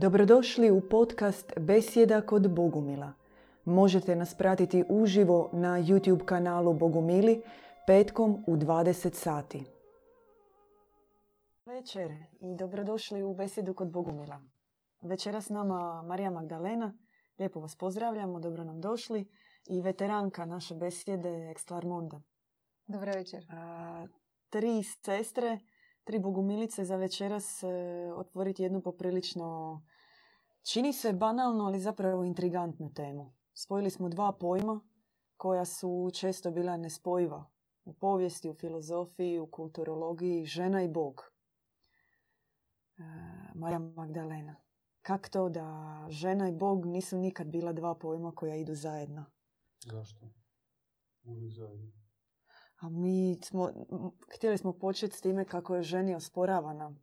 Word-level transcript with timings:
Dobrodošli 0.00 0.70
u 0.70 0.80
podcast 0.80 1.52
Besjeda 1.56 2.20
kod 2.20 2.54
Bogumila. 2.54 3.12
Možete 3.64 4.16
nas 4.16 4.34
pratiti 4.34 4.84
uživo 4.88 5.50
na 5.52 5.68
YouTube 5.68 6.24
kanalu 6.24 6.74
Bogumili 6.74 7.42
petkom 7.86 8.44
u 8.46 8.56
20 8.56 9.14
sati. 9.14 9.64
Večer 11.66 12.10
i 12.40 12.56
dobrodošli 12.56 13.22
u 13.22 13.34
Besjedu 13.34 13.74
kod 13.74 13.90
Bogumila. 13.90 14.40
Večera 15.02 15.40
s 15.40 15.48
nama 15.48 16.02
Marija 16.02 16.30
Magdalena. 16.30 16.94
Lijepo 17.38 17.60
vas 17.60 17.76
pozdravljamo, 17.76 18.40
dobro 18.40 18.64
nam 18.64 18.80
došli. 18.80 19.28
I 19.66 19.82
veteranka 19.82 20.44
naše 20.44 20.74
besjede 20.74 21.50
Ekstvar 21.50 21.84
Monda. 21.84 22.20
Dobro 22.86 23.12
večer. 23.12 23.46
tri 24.50 24.82
sestre, 25.04 25.58
tri 26.08 26.18
bogumilice 26.18 26.84
za 26.84 26.96
večeras 26.96 27.62
e, 27.62 27.66
otvoriti 28.16 28.62
jednu 28.62 28.80
poprilično 28.80 29.82
čini 30.62 30.92
se 30.92 31.12
banalno, 31.12 31.64
ali 31.64 31.80
zapravo 31.80 32.24
intrigantnu 32.24 32.92
temu. 32.94 33.32
Spojili 33.54 33.90
smo 33.90 34.08
dva 34.08 34.32
pojma 34.32 34.80
koja 35.36 35.64
su 35.64 36.10
često 36.14 36.50
bila 36.50 36.76
nespojiva 36.76 37.50
u 37.84 37.92
povijesti, 37.92 38.50
u 38.50 38.54
filozofiji, 38.54 39.38
u 39.38 39.46
kulturologiji, 39.46 40.44
žena 40.44 40.82
i 40.82 40.88
bog. 40.88 41.32
E, 42.98 43.02
Marija 43.54 43.78
Magdalena. 43.78 44.56
Kako 45.02 45.28
to 45.28 45.48
da 45.48 46.06
žena 46.08 46.48
i 46.48 46.52
bog 46.52 46.86
nisu 46.86 47.18
nikad 47.18 47.46
bila 47.46 47.72
dva 47.72 47.94
pojma 47.94 48.32
koja 48.34 48.56
idu 48.56 48.74
zajedno? 48.74 49.24
Zašto? 49.84 50.26
Uvijek 51.24 51.52
zajedno. 51.52 51.97
A 52.80 52.88
mi 52.88 53.38
smo, 53.44 53.70
htjeli 54.34 54.58
smo 54.58 54.72
početi 54.72 55.16
s 55.16 55.20
time 55.20 55.44
kako 55.44 55.76
je 55.76 55.82
ženi 55.82 56.14
osporavana 56.14 56.94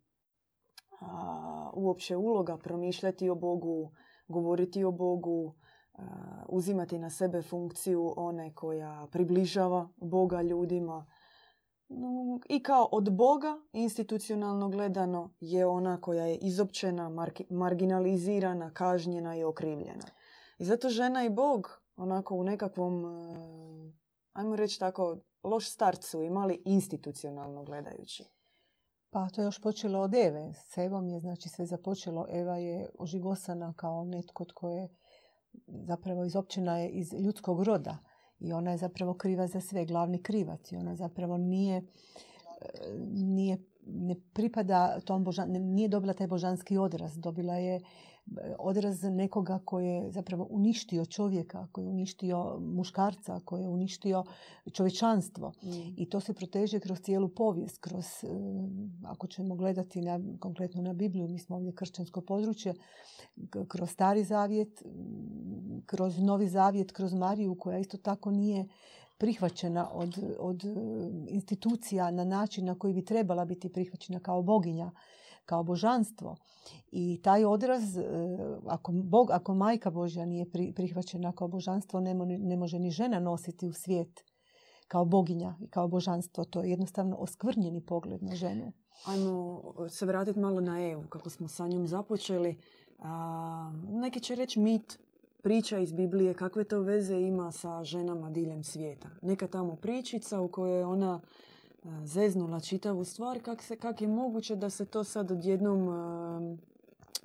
a, 1.02 1.72
uopće 1.74 2.18
uloga 2.18 2.58
promišljati 2.58 3.30
o 3.30 3.36
Bogu, 3.36 3.92
govoriti 4.28 4.84
o 4.84 4.92
Bogu, 4.92 5.56
uzimati 6.50 7.00
na 7.00 7.10
sebe 7.10 7.42
funkciju 7.42 8.14
one 8.18 8.54
koja 8.54 9.08
približava 9.12 9.90
Boga 9.98 10.42
ljudima. 10.42 11.06
I 12.50 12.64
kao 12.64 12.90
od 12.92 13.14
Boga, 13.14 13.62
institucionalno 13.74 14.70
gledano, 14.70 15.34
je 15.40 15.66
ona 15.66 16.02
koja 16.02 16.26
je 16.26 16.38
izopćena, 16.38 17.28
marginalizirana, 17.50 18.74
kažnjena 18.74 19.36
i 19.36 19.44
okrivljena. 19.44 20.06
I 20.58 20.66
zato 20.66 20.90
žena 20.90 21.26
i 21.26 21.30
Bog 21.30 21.82
onako 21.96 22.36
u 22.36 22.44
nekakvom, 22.44 23.06
e, 23.06 23.92
ajmo 24.34 24.56
reći 24.56 24.80
tako, 24.80 25.18
loš 25.46 25.70
start 25.70 26.04
su 26.04 26.22
imali 26.24 26.62
institucionalno 26.66 27.64
gledajući. 27.64 28.24
Pa 29.10 29.30
to 29.30 29.42
je 29.42 29.46
još 29.46 29.62
počelo 29.62 30.00
od 30.00 30.14
Eve. 30.14 30.54
S 30.54 30.78
Evom 30.78 31.10
je 31.10 31.20
znači 31.20 31.50
sve 31.50 31.66
započelo. 31.66 32.26
Eva 32.30 32.58
je 32.58 32.90
ožigosana 33.00 33.74
kao 33.74 34.06
netko 34.06 34.46
tko 34.46 34.70
je 34.70 34.90
zapravo 35.68 36.26
izopćena 36.26 36.78
je 36.78 36.90
iz 36.90 37.14
ljudskog 37.14 37.64
roda. 37.64 37.98
I 38.40 38.54
ona 38.54 38.72
je 38.72 38.78
zapravo 38.78 39.14
kriva 39.14 39.48
za 39.48 39.62
sve, 39.62 39.86
glavni 39.86 40.24
krivac. 40.24 40.72
I 40.72 40.78
ona 40.78 40.96
zapravo 40.96 41.38
nije, 41.38 41.78
e, 41.78 41.84
nije 43.10 43.58
ne 43.86 44.16
pripada 44.34 45.00
tom 45.00 45.24
božan, 45.24 45.52
nije 45.52 45.88
dobila 45.88 46.14
taj 46.14 46.28
božanski 46.28 46.78
odraz. 46.78 47.18
Dobila 47.18 47.56
je 47.56 47.82
odraz 48.60 49.04
nekoga 49.04 49.60
koji 49.66 49.88
je 49.88 50.12
zapravo 50.12 50.48
uništio 50.50 51.06
čovjeka, 51.06 51.68
koji 51.72 51.86
je 51.86 51.90
uništio 51.90 52.60
muškarca, 52.60 53.40
koji 53.46 53.62
je 53.62 53.70
uništio 53.70 54.24
čovječanstvo. 54.74 55.52
Mm. 55.64 55.70
I 55.98 56.10
to 56.10 56.20
se 56.20 56.34
proteže 56.34 56.80
kroz 56.80 57.00
cijelu 57.00 57.30
povijest, 57.30 57.78
kroz, 57.78 58.06
e, 58.24 58.28
ako 59.06 59.28
ćemo 59.28 59.56
gledati 59.56 60.02
na, 60.02 60.20
konkretno 60.40 60.82
na 60.82 60.94
Bibliju, 60.94 61.28
mi 61.28 61.40
smo 61.40 61.56
ovdje 61.56 61.76
kršćansko 61.76 62.22
područje, 62.22 62.74
kroz 63.68 63.90
stari 63.90 64.24
zavjet, 64.24 64.84
kroz 65.86 66.20
novi 66.20 66.48
zavjet, 66.48 66.92
kroz 66.92 67.14
Mariju 67.14 67.56
koja 67.56 67.78
isto 67.78 67.98
tako 67.98 68.32
nije 68.32 68.68
prihvaćena 69.18 69.90
od, 69.94 70.36
od 70.40 70.66
e, 70.66 70.70
institucija 71.28 72.12
na 72.12 72.24
način 72.24 72.66
na 72.66 72.80
koji 72.80 72.94
bi 72.94 73.06
trebala 73.06 73.46
biti 73.46 73.70
prihvaćena 73.70 74.20
kao 74.20 74.42
boginja 74.42 74.92
kao 75.46 75.64
božanstvo. 75.64 76.36
I 76.92 77.22
taj 77.24 77.46
odraz, 77.46 77.98
e, 77.98 78.04
ako, 78.68 78.92
Bog, 78.92 79.32
ako 79.32 79.54
majka 79.54 79.90
Božja 79.90 80.26
nije 80.26 80.46
prihvaćena 80.76 81.32
kao 81.32 81.48
božanstvo, 81.48 82.00
ne, 82.00 82.58
može 82.58 82.80
ni 82.80 82.92
žena 82.92 83.20
nositi 83.20 83.68
u 83.68 83.74
svijet 83.74 84.24
kao 84.88 85.06
boginja 85.06 85.56
i 85.62 85.68
kao 85.68 85.88
božanstvo. 85.88 86.46
To 86.46 86.64
je 86.64 86.70
jednostavno 86.70 87.16
oskvrnjeni 87.16 87.82
pogled 87.82 88.24
na 88.24 88.36
ženu. 88.36 88.72
Ajmo 89.06 89.64
se 89.90 90.06
vratiti 90.06 90.40
malo 90.40 90.62
na 90.62 90.82
Evu, 90.82 91.04
kako 91.10 91.30
smo 91.30 91.48
sa 91.48 91.68
njom 91.68 91.88
započeli. 91.88 92.58
A, 93.00 93.72
neki 93.90 94.20
će 94.20 94.36
reći 94.36 94.60
mit, 94.60 95.00
priča 95.44 95.80
iz 95.80 95.94
Biblije, 95.94 96.34
kakve 96.34 96.64
to 96.64 96.80
veze 96.80 97.20
ima 97.20 97.52
sa 97.52 97.84
ženama 97.84 98.30
diljem 98.30 98.64
svijeta. 98.64 99.10
Neka 99.22 99.48
tamo 99.48 99.76
pričica 99.76 100.42
u 100.42 100.48
kojoj 100.48 100.84
ona 100.84 101.22
zeznula 102.04 102.60
čitavu 102.60 103.04
stvar, 103.04 103.40
kak, 103.40 103.62
se, 103.62 103.76
kak 103.76 104.02
je 104.02 104.08
moguće 104.08 104.56
da 104.56 104.70
se 104.70 104.86
to 104.86 105.04
sad 105.04 105.32
odjednom 105.32 105.90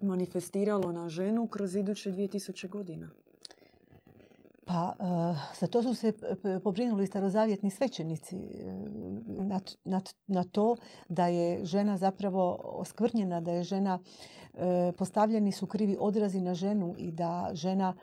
manifestiralo 0.02 0.92
na 0.92 1.08
ženu 1.08 1.46
kroz 1.46 1.76
iduće 1.76 2.12
2000 2.12 2.68
godina? 2.68 3.10
Pa, 4.64 4.94
za 5.60 5.66
to 5.66 5.82
su 5.82 5.94
se 5.94 6.12
pobrinuli 6.64 7.06
starozavjetni 7.06 7.70
svećenici 7.70 8.36
na, 10.26 10.44
to 10.52 10.76
da 11.08 11.26
je 11.26 11.64
žena 11.64 11.96
zapravo 11.96 12.60
oskvrnjena, 12.62 13.40
da 13.40 13.52
je 13.52 13.62
žena, 13.62 13.98
postavljeni 14.98 15.52
su 15.52 15.66
krivi 15.66 15.96
odrazi 16.00 16.40
na 16.40 16.54
ženu 16.54 16.94
i 16.98 17.12
da 17.12 17.50
žena 17.52 17.94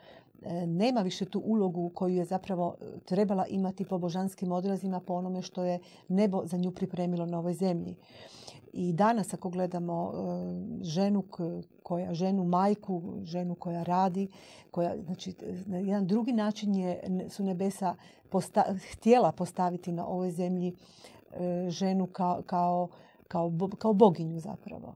nema 0.67 1.01
više 1.01 1.25
tu 1.25 1.41
ulogu 1.45 1.91
koju 1.93 2.15
je 2.15 2.25
zapravo 2.25 2.75
e, 2.81 2.99
trebala 3.05 3.45
imati 3.47 3.85
po 3.85 3.97
božanskim 3.97 4.51
odrazima, 4.51 4.99
po 4.99 5.13
onome 5.13 5.41
što 5.41 5.63
je 5.63 5.79
nebo 6.07 6.45
za 6.45 6.57
nju 6.57 6.71
pripremilo 6.71 7.25
na 7.25 7.39
ovoj 7.39 7.53
zemlji. 7.53 7.95
I 8.73 8.93
danas 8.93 9.33
ako 9.33 9.49
gledamo 9.49 10.13
e, 10.13 10.83
ženu 10.83 11.23
koja, 11.83 12.13
ženu 12.13 12.43
majku, 12.43 13.01
ženu 13.23 13.55
koja 13.55 13.83
radi, 13.83 14.27
koja, 14.71 14.95
znači, 15.05 15.35
na 15.65 15.77
jedan 15.77 16.07
drugi 16.07 16.33
način 16.33 16.75
je, 16.75 17.01
su 17.29 17.43
nebesa 17.43 17.95
htjela 18.91 19.31
postaviti 19.31 19.91
na 19.91 20.07
ovoj 20.07 20.31
zemlji 20.31 20.73
ženu 21.67 22.07
kao, 22.07 22.41
kao, 22.45 22.87
kao, 23.27 23.51
kao 23.77 23.93
boginju 23.93 24.39
zapravo. 24.39 24.95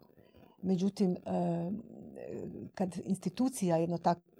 Međutim, 0.61 1.17
kad 2.73 2.97
institucija 3.05 3.77
jedno 3.77 3.97
tako 3.97 4.30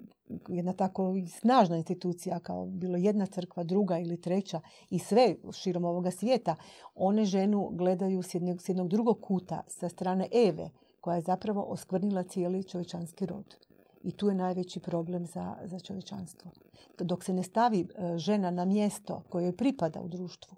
jedna 0.48 0.74
tako 0.74 1.14
snažna 1.40 1.78
institucija 1.78 2.40
kao 2.40 2.66
bilo 2.66 2.98
jedna 2.98 3.26
crkva, 3.26 3.64
druga 3.64 4.00
ili 4.00 4.22
treća 4.22 4.62
i 4.90 5.00
sve 5.00 5.36
širom 5.52 5.86
ovoga 5.86 6.12
svijeta, 6.12 6.56
one 6.96 7.26
ženu 7.26 7.70
gledaju 7.72 8.24
s 8.24 8.34
jednog, 8.34 8.62
s 8.62 8.70
jednog 8.70 8.88
drugog 8.88 9.22
kuta 9.22 9.64
sa 9.68 9.90
strane 9.90 10.28
Eve 10.48 10.70
koja 11.02 11.16
je 11.16 11.22
zapravo 11.22 11.62
oskvrnila 11.62 12.24
cijeli 12.24 12.64
čovječanski 12.64 13.26
rod. 13.26 13.56
I 14.04 14.12
tu 14.12 14.30
je 14.30 14.36
najveći 14.36 14.80
problem 14.80 15.26
za, 15.26 15.56
za 15.64 15.80
čovječanstvo. 15.80 16.52
Dok 17.00 17.24
se 17.24 17.34
ne 17.34 17.44
stavi 17.44 17.80
e, 17.82 18.18
žena 18.18 18.52
na 18.52 18.66
mjesto 18.66 19.24
koje 19.30 19.44
joj 19.44 19.58
pripada 19.58 20.02
u 20.02 20.08
društvu, 20.08 20.58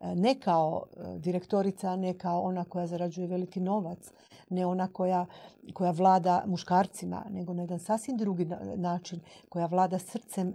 ne 0.00 0.40
kao 0.40 0.86
e, 0.96 1.18
direktorica, 1.18 1.96
ne 1.96 2.18
kao 2.18 2.42
ona 2.42 2.64
koja 2.64 2.86
zarađuje 2.86 3.26
veliki 3.26 3.60
novac, 3.60 4.12
ne 4.50 4.66
ona 4.66 4.88
koja, 4.88 5.26
koja 5.74 5.90
vlada 5.90 6.42
muškarcima, 6.46 7.24
nego 7.30 7.54
na 7.54 7.62
jedan 7.62 7.78
sasvim 7.78 8.16
drugi 8.16 8.48
način, 8.76 9.20
koja 9.48 9.66
vlada 9.66 9.98
srcem 9.98 10.48
e, 10.48 10.54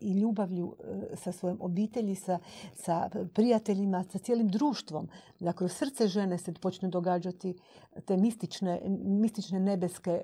i 0.00 0.12
ljubavlju 0.12 0.74
e, 0.78 1.16
sa 1.16 1.32
svojom 1.32 1.58
obitelji, 1.60 2.14
sa, 2.14 2.38
sa 2.74 3.10
prijateljima, 3.34 4.04
sa 4.04 4.18
cijelim 4.18 4.48
društvom. 4.48 5.08
Da 5.40 5.52
kroz 5.52 5.72
srce 5.72 6.08
žene 6.08 6.38
se 6.38 6.52
počne 6.52 6.88
događati 6.88 7.56
te 8.04 8.16
mistične, 8.16 8.80
mistične 9.04 9.60
nebeske 9.60 10.22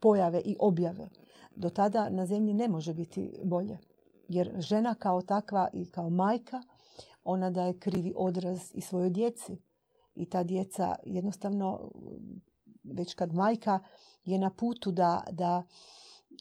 pojave 0.00 0.40
i 0.44 0.56
objave. 0.60 1.08
Do 1.56 1.70
tada 1.70 2.08
na 2.08 2.26
zemlji 2.26 2.54
ne 2.54 2.68
može 2.68 2.94
biti 2.94 3.40
bolje. 3.44 3.78
Jer 4.28 4.52
žena 4.58 4.94
kao 4.94 5.22
takva 5.22 5.68
i 5.72 5.86
kao 5.86 6.10
majka 6.10 6.62
ona 7.24 7.50
daje 7.50 7.78
krivi 7.78 8.12
odraz 8.16 8.70
i 8.74 8.80
svojoj 8.80 9.10
djeci. 9.10 9.56
I 10.16 10.26
ta 10.26 10.42
djeca 10.42 10.94
jednostavno, 11.04 11.90
već 12.84 13.14
kad 13.14 13.34
majka 13.34 13.78
je 14.24 14.38
na 14.38 14.50
putu 14.50 14.90
da, 14.90 15.24
da 15.30 15.62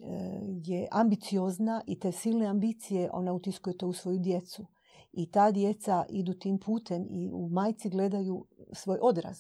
e, 0.04 0.40
je 0.64 0.88
ambiciozna 0.92 1.82
i 1.88 2.00
te 2.00 2.12
silne 2.12 2.46
ambicije 2.46 3.10
ona 3.14 3.34
utiskuje 3.34 3.78
to 3.78 3.88
u 3.88 3.94
svoju 3.94 4.20
djecu. 4.20 4.66
I 5.12 5.32
ta 5.32 5.52
djeca 5.52 6.06
idu 6.10 6.34
tim 6.34 6.60
putem 6.60 7.08
i 7.10 7.30
u 7.34 7.50
majci 7.50 7.90
gledaju 7.90 8.46
svoj 8.74 9.00
odraz. 9.02 9.38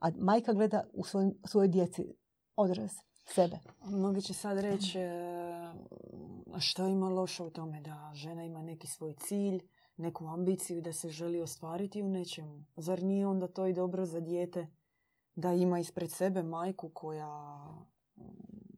A 0.00 0.10
majka 0.18 0.52
gleda 0.52 0.84
u 0.92 1.04
svoj, 1.04 1.30
svojoj 1.44 1.68
djeci 1.68 2.14
odraz 2.56 2.90
sebe. 3.24 3.58
Mnogi 3.84 4.22
će 4.22 4.34
sad 4.34 4.58
reći 4.58 4.98
e, 4.98 5.72
što 6.58 6.86
ima 6.86 7.08
loše 7.08 7.42
u 7.42 7.50
tome 7.50 7.80
da 7.80 8.10
žena 8.14 8.44
ima 8.44 8.62
neki 8.62 8.86
svoj 8.86 9.14
cilj, 9.14 9.62
neku 9.98 10.26
ambiciju 10.26 10.80
da 10.82 10.92
se 10.92 11.08
želi 11.08 11.40
ostvariti 11.40 12.02
u 12.02 12.08
nečemu. 12.08 12.64
Zar 12.76 13.02
nije 13.02 13.26
onda 13.26 13.48
to 13.48 13.66
i 13.66 13.72
dobro 13.72 14.06
za 14.06 14.20
dijete 14.20 14.66
da 15.34 15.52
ima 15.52 15.78
ispred 15.78 16.10
sebe 16.10 16.42
majku 16.42 16.88
koja 16.88 17.64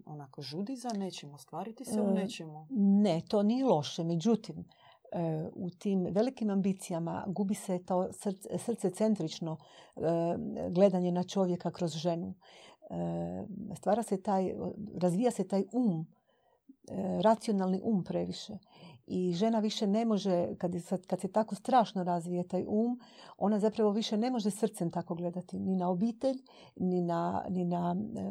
onako 0.05 0.43
žudi 0.43 0.77
za 0.77 0.89
nečim, 0.89 1.35
ostvariti 1.35 1.85
se 1.85 2.01
u 2.01 2.11
E, 2.11 2.15
nečemu. 2.15 2.67
Ne, 2.71 3.21
to 3.29 3.43
nije 3.43 3.65
loše. 3.65 4.05
Međutim, 4.05 4.65
e, 5.13 5.49
u 5.55 5.71
tim 5.71 6.07
velikim 6.11 6.51
ambicijama 6.51 7.25
gubi 7.27 7.55
se 7.55 7.85
to 7.85 8.13
srce, 8.13 8.59
srce 8.59 8.91
centrično 8.91 9.57
e, 9.97 10.01
gledanje 10.71 11.13
na 11.13 11.25
čovjeka 11.25 11.71
kroz 11.71 11.93
ženu. 11.93 12.35
Stvara 13.77 14.03
se 14.03 14.23
taj, 14.23 14.55
razvija 15.01 15.31
se 15.31 15.49
taj 15.49 15.65
um, 15.73 16.07
racionalni 17.23 17.81
um 17.85 18.05
previše. 18.05 18.59
I 19.13 19.33
žena 19.33 19.59
više 19.59 19.87
ne 19.87 20.05
može, 20.05 20.55
kad, 20.59 20.75
je, 20.75 20.83
kad 21.07 21.21
se 21.21 21.29
tako 21.33 21.55
strašno 21.55 22.05
razvije 22.05 22.49
taj 22.49 22.65
um, 22.69 23.01
ona 23.39 23.59
zapravo 23.59 23.91
više 23.91 24.17
ne 24.17 24.31
može 24.31 24.51
srcem 24.51 24.91
tako 24.91 25.15
gledati 25.15 25.59
ni 25.59 25.77
na 25.77 25.89
obitelj, 25.89 26.43
ni 26.77 27.01
na, 27.03 27.45
ni 27.49 27.65
na 27.65 27.97
e, 28.17 28.23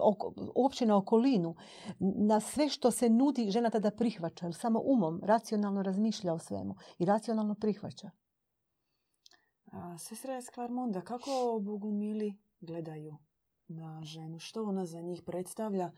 oko- 0.00 0.32
uopće 0.54 0.86
na 0.86 0.96
okolinu 0.96 1.54
na 1.98 2.40
sve 2.40 2.68
što 2.68 2.90
se 2.90 3.08
nudi 3.08 3.50
žena 3.50 3.70
tada 3.70 3.90
prihvaća, 3.90 4.46
jer 4.46 4.54
samo 4.54 4.82
umom 4.84 5.20
racionalno 5.22 5.82
razmišlja 5.82 6.32
o 6.32 6.38
svemu 6.38 6.74
i 6.98 7.04
racionalno 7.04 7.54
prihvaća. 7.54 8.10
A, 9.72 9.98
sestra 9.98 10.38
iz 10.38 10.50
Klarmonda, 10.54 11.00
kako 11.00 11.58
bogumili 11.62 12.34
gledaju 12.60 13.16
na 13.68 14.00
ženu? 14.04 14.38
Što 14.38 14.64
ona 14.64 14.86
za 14.86 15.00
njih 15.00 15.22
predstavlja 15.22 15.92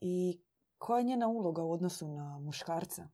i 0.00 0.40
koja 0.78 0.98
je 0.98 1.04
njena 1.04 1.28
uloga 1.28 1.62
u 1.62 1.72
odnosu 1.72 2.08
na 2.08 2.38
muškarca? 2.38 3.08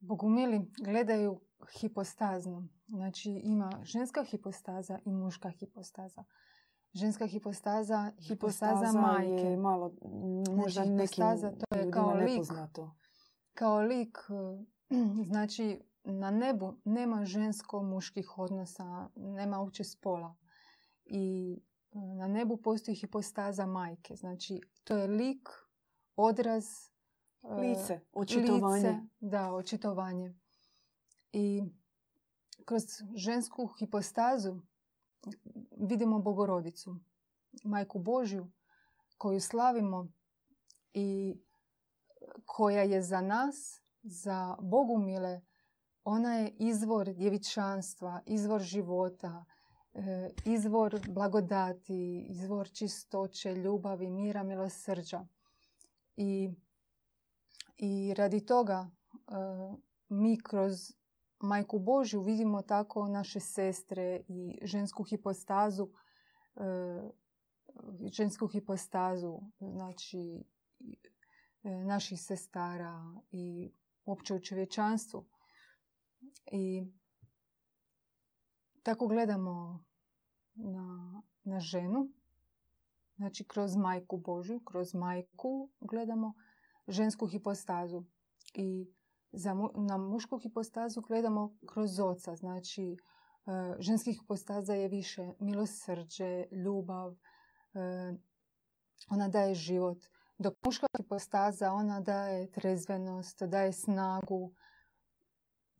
Bogumili 0.00 0.70
gledaju 0.84 1.40
hipostazno. 1.80 2.68
Znači 2.88 3.30
ima 3.30 3.70
ženska 3.82 4.24
hipostaza 4.24 4.98
i 5.04 5.12
muška 5.12 5.50
hipostaza. 5.50 6.24
Ženska 6.92 7.26
hipostaza, 7.26 8.12
hipostaza 8.28 9.00
majke. 9.00 9.46
je 9.46 9.56
malo, 9.56 9.92
možda 10.56 10.82
Znači, 10.84 10.90
hipostaza, 10.90 11.50
to 11.50 11.76
je 11.78 11.90
kao 11.90 12.14
lik. 12.14 12.28
nepoznato. 12.30 12.94
Kao 13.54 13.80
lik, 13.80 14.18
znači 15.30 15.80
na 16.04 16.30
nebu 16.30 16.74
nema 16.84 17.24
žensko-muških 17.24 18.38
odnosa, 18.38 19.08
nema 19.16 19.60
uopće 19.60 19.84
spola. 19.84 20.36
I 21.04 21.56
eh, 21.92 21.98
na 22.18 22.28
nebu 22.28 22.56
postoji 22.56 22.94
hipostaza 22.96 23.66
majke. 23.66 24.16
Znači 24.16 24.60
to 24.84 24.96
je 24.96 25.06
lik, 25.06 25.48
odraz, 26.16 26.64
Lice, 27.42 28.00
očitovanje. 28.12 28.88
Lice, 28.88 29.00
da, 29.20 29.52
očitovanje. 29.52 30.34
I 31.32 31.62
kroz 32.64 32.82
žensku 33.14 33.66
hipostazu 33.66 34.60
vidimo 35.76 36.18
Bogorodicu, 36.18 36.96
Majku 37.64 37.98
Božju, 37.98 38.50
koju 39.18 39.40
slavimo 39.40 40.08
i 40.94 41.36
koja 42.44 42.82
je 42.82 43.02
za 43.02 43.20
nas, 43.20 43.80
za 44.02 44.56
Bogumile, 44.60 45.40
ona 46.04 46.34
je 46.34 46.50
izvor 46.58 47.12
djevičanstva, 47.12 48.20
izvor 48.26 48.60
života, 48.60 49.44
e, 49.94 50.30
izvor 50.44 51.00
blagodati, 51.08 52.26
izvor 52.28 52.70
čistoće, 52.70 53.54
ljubavi, 53.54 54.10
mira, 54.10 54.42
milosrđa. 54.42 55.26
I, 56.16 56.50
i 57.82 58.14
radi 58.14 58.46
toga 58.46 58.90
e, 59.12 59.32
mi 60.08 60.42
kroz 60.42 60.72
Majku 61.38 61.78
Božju 61.78 62.22
vidimo 62.22 62.62
tako 62.62 63.08
naše 63.08 63.40
sestre 63.40 64.20
i 64.28 64.58
žensku 64.62 65.02
hipostazu, 65.02 65.88
e, 66.56 66.62
žensku 68.12 68.46
hipostazu, 68.46 69.38
znači 69.60 70.44
e, 71.62 71.70
naših 71.70 72.20
sestara 72.22 73.14
i 73.30 73.72
uopće 74.04 74.34
u 74.34 74.40
čovječanstvu. 74.40 75.26
I 76.52 76.84
tako 78.82 79.06
gledamo 79.06 79.84
na, 80.54 81.22
na 81.44 81.60
ženu, 81.60 82.08
znači 83.16 83.44
kroz 83.44 83.76
majku 83.76 84.16
Božju, 84.16 84.60
kroz 84.64 84.94
majku 84.94 85.70
gledamo 85.80 86.34
žensku 86.90 87.26
hipostazu. 87.26 88.04
I 88.54 88.90
za 89.32 89.54
mu- 89.54 89.70
na 89.74 89.98
mušku 89.98 90.38
hipostazu 90.38 91.00
gledamo 91.00 91.56
kroz 91.66 92.00
oca, 92.00 92.36
znači 92.36 92.82
e, 92.92 92.96
ženskih 93.78 94.18
hipostaza 94.20 94.74
je 94.74 94.88
više 94.88 95.32
milosrđe, 95.40 96.44
ljubav, 96.64 97.12
e, 97.12 98.14
ona 99.10 99.28
daje 99.28 99.54
život. 99.54 100.06
Dok 100.38 100.54
muška 100.64 100.86
hipostaza, 100.96 101.72
ona 101.72 102.00
daje 102.00 102.50
trezvenost, 102.50 103.42
daje 103.42 103.72
snagu. 103.72 104.52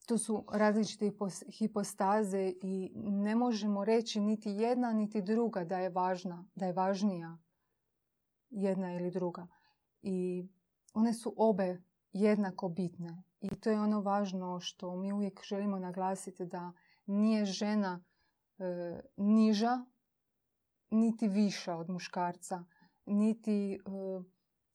Tu 0.06 0.18
su 0.18 0.44
različite 0.52 1.04
hipos- 1.04 1.58
hipostaze 1.58 2.52
i 2.62 2.92
ne 2.96 3.34
možemo 3.34 3.84
reći 3.84 4.20
niti 4.20 4.50
jedna 4.50 4.92
niti 4.92 5.22
druga 5.22 5.64
da 5.64 5.78
je 5.78 5.90
važna, 5.90 6.44
da 6.54 6.66
je 6.66 6.72
važnija 6.72 7.38
jedna 8.50 8.94
ili 8.94 9.10
druga. 9.10 9.46
I 10.02 10.48
one 10.92 11.14
su 11.14 11.34
obe 11.36 11.82
jednako 12.12 12.68
bitne. 12.68 13.22
I 13.40 13.48
to 13.48 13.70
je 13.70 13.80
ono 13.80 14.00
važno 14.00 14.60
što 14.60 14.96
mi 14.96 15.12
uvijek 15.12 15.40
želimo 15.44 15.78
naglasiti 15.78 16.46
da 16.46 16.72
nije 17.06 17.44
žena 17.44 18.04
e, 18.58 19.00
niža 19.16 19.84
niti 20.90 21.28
viša 21.28 21.76
od 21.76 21.90
muškarca, 21.90 22.64
niti, 23.06 23.72
e, 23.74 23.78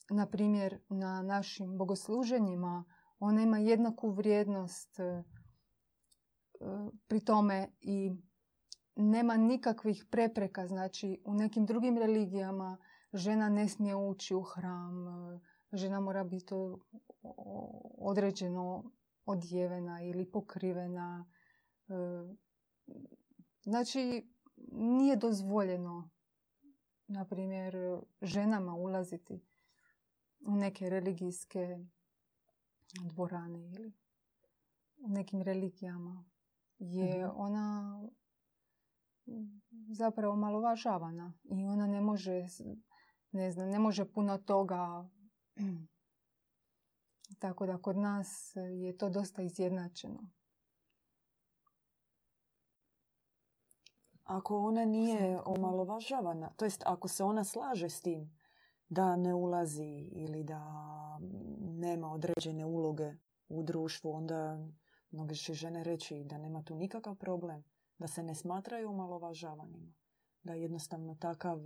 na 0.09 0.25
primjer, 0.25 0.79
na 0.89 1.21
našim 1.21 1.77
bogosluženjima 1.77 2.85
ona 3.19 3.41
ima 3.41 3.57
jednaku 3.57 4.11
vrijednost 4.11 4.99
e, 4.99 5.23
pri 7.07 7.19
tome 7.19 7.67
i 7.81 8.11
nema 8.95 9.37
nikakvih 9.37 10.05
prepreka. 10.11 10.67
Znači, 10.67 11.21
u 11.25 11.33
nekim 11.33 11.65
drugim 11.65 11.97
religijama 11.97 12.77
žena 13.13 13.49
ne 13.49 13.69
smije 13.69 13.95
ući 13.95 14.35
u 14.35 14.41
hram, 14.41 15.05
žena 15.75 15.99
mora 15.99 16.23
biti 16.23 16.53
određeno 17.97 18.91
odjevena 19.25 20.01
ili 20.03 20.31
pokrivena. 20.31 21.25
E, 21.87 21.93
Znači, 23.63 24.29
nije 24.71 25.15
dozvoljeno, 25.15 26.09
na 27.07 27.25
primjer, 27.25 27.75
ženama 28.21 28.73
ulaziti 28.75 29.45
u 30.39 30.55
neke 30.55 30.89
religijske 30.89 31.77
dvorane 33.03 33.59
ili 33.67 33.93
u 34.97 35.09
nekim 35.09 35.41
religijama. 35.41 36.25
Je 36.79 37.27
Mhm. 37.27 37.35
ona 37.35 37.99
zapravo 39.89 40.35
malovažavana 40.35 41.33
i 41.43 41.67
ona 41.67 41.87
ne 41.87 42.01
može, 42.01 42.45
ne 43.31 43.51
znam, 43.51 43.69
ne 43.69 43.79
može 43.79 44.11
puno 44.11 44.37
toga. 44.37 45.09
Tako 47.39 47.65
da 47.65 47.77
kod 47.77 47.97
nas 47.97 48.55
je 48.55 48.97
to 48.97 49.09
dosta 49.09 49.41
izjednačeno. 49.41 50.29
Ako 54.23 54.59
ona 54.59 54.85
nije 54.85 55.41
omalovažavana, 55.45 56.49
to 56.49 56.65
jest 56.65 56.83
ako 56.85 57.07
se 57.07 57.23
ona 57.23 57.43
slaže 57.43 57.89
s 57.89 58.01
tim 58.01 58.37
da 58.89 59.15
ne 59.15 59.33
ulazi 59.33 60.09
ili 60.11 60.43
da 60.43 60.61
nema 61.59 62.11
određene 62.11 62.65
uloge 62.65 63.13
u 63.47 63.63
društvu, 63.63 64.11
onda 64.11 64.67
mnoge 65.11 65.35
će 65.35 65.53
žene 65.53 65.83
reći 65.83 66.23
da 66.23 66.37
nema 66.37 66.63
tu 66.63 66.75
nikakav 66.75 67.15
problem, 67.15 67.63
da 67.97 68.07
se 68.07 68.23
ne 68.23 68.35
smatraju 68.35 68.89
omalovažavanima, 68.89 69.93
da 70.43 70.53
jednostavno 70.53 71.15
takav, 71.15 71.59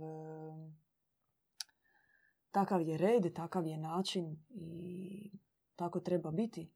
takav 2.50 2.80
je 2.82 2.98
red, 2.98 3.34
takav 3.34 3.66
je 3.66 3.76
način 3.78 4.36
i 4.50 5.30
tako 5.76 6.00
treba 6.00 6.30
biti. 6.30 6.70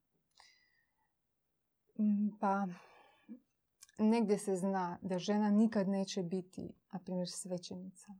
Mm, 1.98 2.28
Pa 2.40 2.66
negdje 3.98 4.38
se 4.38 4.56
zna 4.56 4.98
da 5.02 5.18
žena 5.18 5.50
nikad 5.50 5.88
neće 5.88 6.22
biti, 6.22 6.74
na 6.92 6.98
primjer, 6.98 7.28
svećenica. 7.30 8.14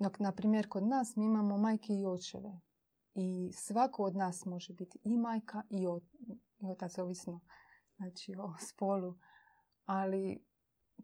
Dok, 0.00 0.18
na 0.18 0.32
primjer, 0.32 0.68
kod 0.68 0.82
nas 0.82 1.16
mi 1.16 1.24
imamo 1.24 1.58
majke 1.58 1.92
i 1.92 2.06
očeve. 2.06 2.60
I 3.14 3.50
svako 3.54 4.04
od 4.04 4.16
nas 4.16 4.44
može 4.44 4.72
biti 4.72 4.98
i 5.04 5.16
majka 5.16 5.62
i, 5.70 5.86
o- 5.86 6.00
i 6.58 6.66
otac, 6.66 6.98
ovisno 6.98 7.40
znači, 7.96 8.34
o 8.38 8.54
spolu. 8.60 9.14
Ali 9.84 10.44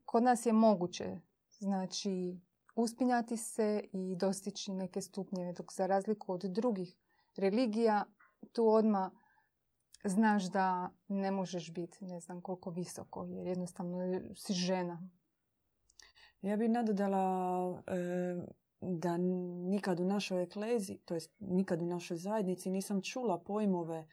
kod 0.04 0.22
nas 0.22 0.46
je 0.46 0.52
moguće 0.52 1.20
znači, 1.50 2.40
uspinjati 2.76 3.36
se 3.36 3.84
i 3.92 4.16
dostići 4.16 4.72
neke 4.72 5.00
stupnjeve. 5.00 5.52
Dok 5.52 5.72
za 5.72 5.86
razliku 5.86 6.32
od 6.32 6.40
drugih 6.40 6.96
religija, 7.36 8.04
tu 8.52 8.68
odmah 8.68 9.12
znaš 10.04 10.44
da 10.44 10.90
ne 11.08 11.30
možeš 11.30 11.72
biti 11.72 12.04
ne 12.04 12.20
znam 12.20 12.40
koliko 12.40 12.70
visoko 12.70 13.24
jer 13.24 13.46
jednostavno 13.46 14.20
si 14.36 14.52
žena. 14.52 15.08
Ja 16.42 16.56
bih 16.56 16.70
nadodala 16.70 17.82
e, 17.86 18.46
da 18.80 19.16
nikad 19.16 20.00
u 20.00 20.04
našoj 20.04 20.42
eklezi, 20.42 20.98
to 20.98 21.14
jest 21.14 21.32
nikad 21.38 21.82
u 21.82 21.86
našoj 21.86 22.16
zajednici 22.16 22.70
nisam 22.70 23.02
čula 23.02 23.38
pojmove 23.38 24.06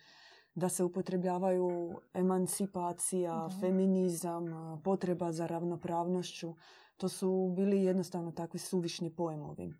da 0.55 0.69
se 0.69 0.83
upotrebljavaju 0.83 1.95
emancipacija, 2.13 3.33
Da. 3.33 3.59
feminizam, 3.59 4.45
potreba 4.83 5.31
za 5.31 5.47
ravnopravnošću. 5.47 6.55
To 6.97 7.09
su 7.09 7.53
bili 7.55 7.83
jednostavno 7.83 8.31
takvi 8.31 8.59
suvišni 8.59 9.15
pojmovi. 9.15 9.73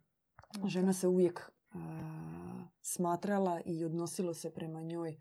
Žena 0.65 0.93
se 0.93 1.07
uvijek 1.07 1.51
smatrala 2.81 3.61
i 3.65 3.85
odnosilo 3.85 4.33
se 4.33 4.53
prema 4.53 4.81
njoj 4.81 5.17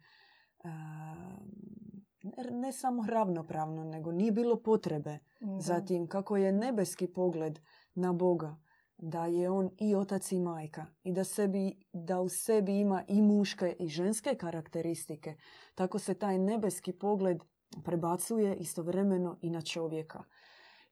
ne- 2.50 2.72
samo 2.72 3.06
ravnopravno, 3.06 3.84
nego 3.84 4.12
nije 4.12 4.32
bilo 4.32 4.62
potrebe. 4.62 5.18
Zatim, 5.60 6.06
kako 6.06 6.36
je 6.36 6.52
nebeski 6.52 7.06
pogled 7.06 7.58
na 7.94 8.12
Boga, 8.12 8.56
da 8.98 9.26
je 9.26 9.50
on 9.50 9.70
i 9.78 9.94
otac 9.94 10.32
i 10.32 10.40
majka 10.40 10.86
i 11.02 11.12
da, 11.12 11.24
sebi, 11.24 11.78
da 11.92 12.20
u 12.20 12.28
sebi 12.28 12.80
ima 12.80 13.04
i 13.08 13.22
muške 13.22 13.76
i 13.78 13.88
ženske 13.88 14.34
karakteristike, 14.34 15.36
tako 15.74 15.98
se 15.98 16.14
taj 16.14 16.38
nebeski 16.38 16.92
pogled 16.92 17.38
prebacuje 17.84 18.56
istovremeno 18.56 19.38
i 19.42 19.50
na 19.50 19.62
čovjeka. 19.62 20.24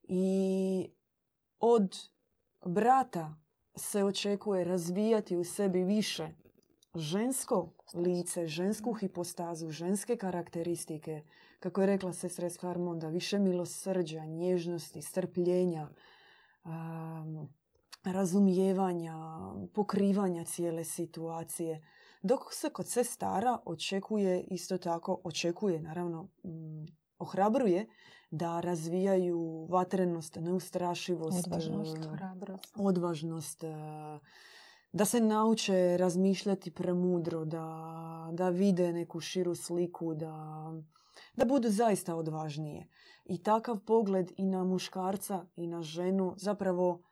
I 0.03 0.94
od 1.67 1.97
brata 2.65 3.35
se 3.77 4.05
očekuje 4.05 4.65
razvijati 4.65 5.37
u 5.37 5.45
sebi 5.45 5.85
više 5.85 6.29
žensko 6.95 7.73
lice, 7.95 8.47
žensku 8.47 8.93
hipostazu, 8.93 9.71
ženske 9.71 10.17
karakteristike, 10.17 11.23
kako 11.61 11.81
je 11.81 11.87
rekla 11.87 12.13
sestra 12.13 12.47
Eskarmonda, 12.47 13.09
više 13.09 13.39
milosrđa, 13.39 14.25
nježnosti, 14.25 15.03
strpljenja, 15.03 15.89
um, 16.65 17.49
razumijevanja, 18.05 19.17
pokrivanja 19.75 20.45
cijele 20.45 20.85
situacije. 20.85 21.85
Dok 22.23 22.41
se 22.53 22.71
kod 22.71 22.89
sestara 22.89 23.59
očekuje 23.65 24.41
isto 24.41 24.79
tako, 24.79 25.21
očekuje 25.25 25.81
naravno, 25.81 26.29
ohrabruje 27.25 27.87
da 28.31 28.61
razvijaju 28.61 29.67
vatrenost, 29.71 30.37
neustrašivost, 30.41 31.47
Odvažnost. 31.47 31.97
e, 31.97 32.09
Hrabrost. 32.17 32.75
odvažnost, 32.79 33.65
e, 33.65 33.75
da 34.93 35.05
se 35.05 35.21
nauče 35.21 35.97
razmišljati 35.97 36.71
premudro, 36.71 37.45
da, 37.45 37.67
da 38.33 38.49
vide 38.49 38.93
neku 38.93 39.21
širu 39.21 39.55
sliku, 39.55 40.15
da, 40.15 40.35
da 41.37 41.45
budu 41.45 41.71
zaista 41.71 42.15
odvažnije. 42.15 42.89
I 43.25 43.43
takav 43.43 43.79
pogled 43.87 44.33
i 44.37 44.47
na 44.47 44.65
muškarca 44.65 45.47
i 45.57 45.67
na 45.67 45.83
ženu, 45.83 46.35
zapravo 46.37 47.03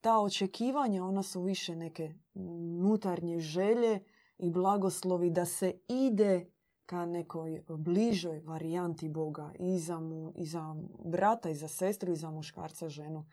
ta 0.00 0.18
očekivanja, 0.18 1.04
ona 1.04 1.22
su 1.22 1.42
više 1.42 1.76
neke 1.76 2.14
unutarnje 2.34 3.40
želje 3.40 4.00
i 4.38 4.50
blagoslovi 4.50 5.30
da 5.30 5.44
se 5.44 5.72
ide 5.88 6.46
ka 6.92 7.06
nekoj 7.06 7.62
bližoj 7.68 8.40
varijanti 8.40 9.08
Boga 9.08 9.52
i 9.58 9.78
za, 9.78 10.00
mu, 10.00 10.32
i 10.36 10.44
za 10.46 10.76
brata 11.04 11.50
i 11.50 11.54
za 11.54 11.68
sestru 11.68 12.12
i 12.12 12.16
za 12.16 12.30
muškarca 12.30 12.88
ženu 12.88 13.24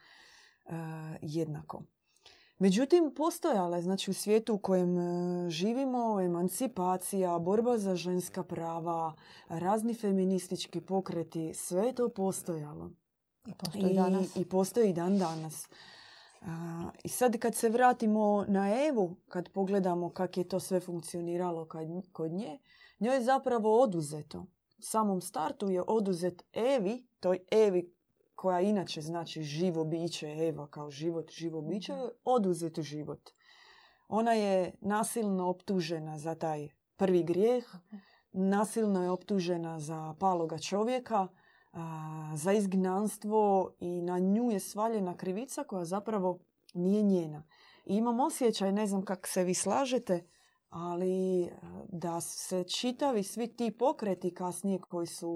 e, 0.66 0.72
jednako. 1.22 1.84
Međutim, 2.60 3.12
postojala 3.16 3.78
je 3.78 3.84
znači, 3.84 4.12
u 4.12 4.14
svijetu 4.14 4.54
u 4.54 4.58
kojem 4.58 4.98
e, 4.98 5.50
živimo 5.50 6.22
emancipacija, 6.22 7.40
borba 7.40 7.78
za 7.78 7.96
ženska 7.96 8.44
prava, 8.44 9.14
razni 9.50 9.94
feministički 9.94 10.82
pokreti, 10.82 11.54
sve 11.54 11.86
je 11.86 11.96
to 11.96 12.10
postojalo. 12.10 12.92
I 13.48 13.54
postoji 13.54 13.94
danas. 13.94 14.36
I 14.36 14.46
postoji 14.46 14.90
i 14.90 14.94
dan 14.94 15.18
danas. 15.18 15.68
A, 16.42 16.90
I 17.04 17.10
sad 17.10 17.38
kad 17.40 17.56
se 17.56 17.70
vratimo 17.70 18.46
na 18.48 18.86
Evu, 18.88 19.16
kad 19.28 19.50
pogledamo 19.50 20.10
kako 20.10 20.40
je 20.40 20.48
to 20.48 20.60
sve 20.60 20.80
funkcioniralo 20.80 21.66
kad- 21.66 22.12
kod 22.12 22.32
nje, 22.32 22.60
njoj 23.00 23.16
je 23.16 23.24
zapravo 23.24 23.82
oduzeto. 23.82 24.40
U 24.78 24.82
samom 24.82 25.22
startu 25.22 25.70
je 25.70 25.84
oduzet 25.88 26.44
Evi, 26.54 27.08
toj 27.20 27.40
Evi 27.52 27.94
koja 28.36 28.62
inače 28.62 29.02
znači 29.02 29.44
živo 29.44 29.84
biće, 29.84 30.28
Eva 30.28 30.68
kao 30.68 30.92
život, 30.92 31.32
živo 31.32 31.62
biće, 31.62 31.94
je 31.94 32.10
oduzet 32.24 32.80
život. 32.80 33.30
Ona 34.08 34.34
je 34.34 34.74
nasilno 34.82 35.50
optužena 35.50 36.18
za 36.18 36.36
taj 36.36 36.70
prvi 36.96 37.24
grijeh, 37.24 37.66
nasilno 38.32 39.04
je 39.04 39.10
optužena 39.10 39.80
za 39.80 40.16
paloga 40.20 40.58
čovjeka, 40.58 41.28
a, 41.74 42.32
za 42.36 42.54
izgnanstvo 42.54 43.72
i 43.80 44.02
na 44.02 44.20
nju 44.20 44.52
je 44.52 44.60
svaljena 44.60 45.18
krivica 45.18 45.64
koja 45.64 45.86
zapravo 45.86 46.40
nije 46.74 47.04
njena. 47.04 47.44
I 47.86 47.96
imam 47.96 48.20
osjećaj, 48.20 48.72
ne 48.72 48.88
znam 48.88 49.02
kako 49.02 49.28
se 49.28 49.44
vi 49.44 49.54
slažete, 49.54 50.28
ali 50.70 51.50
da 51.90 52.22
se 52.22 52.64
čitavi 52.64 53.24
svi 53.24 53.48
ti 53.48 53.78
pokreti 53.78 54.34
kasnije 54.34 54.80
koji 54.80 55.08
su 55.08 55.30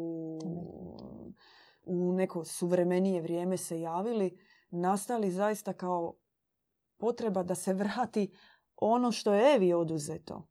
u 1.84 2.14
neko 2.14 2.46
suvremenije 2.46 3.22
vrijeme 3.22 3.58
se 3.58 3.82
javili, 3.82 4.38
nastali 4.70 5.32
zaista 5.32 5.74
kao 5.74 6.14
potreba 6.98 7.44
da 7.44 7.56
se 7.56 7.74
vrati 7.74 8.32
ono 8.76 9.12
što 9.12 9.34
je 9.34 9.56
Evi 9.56 9.74
oduzeto. 9.74 10.48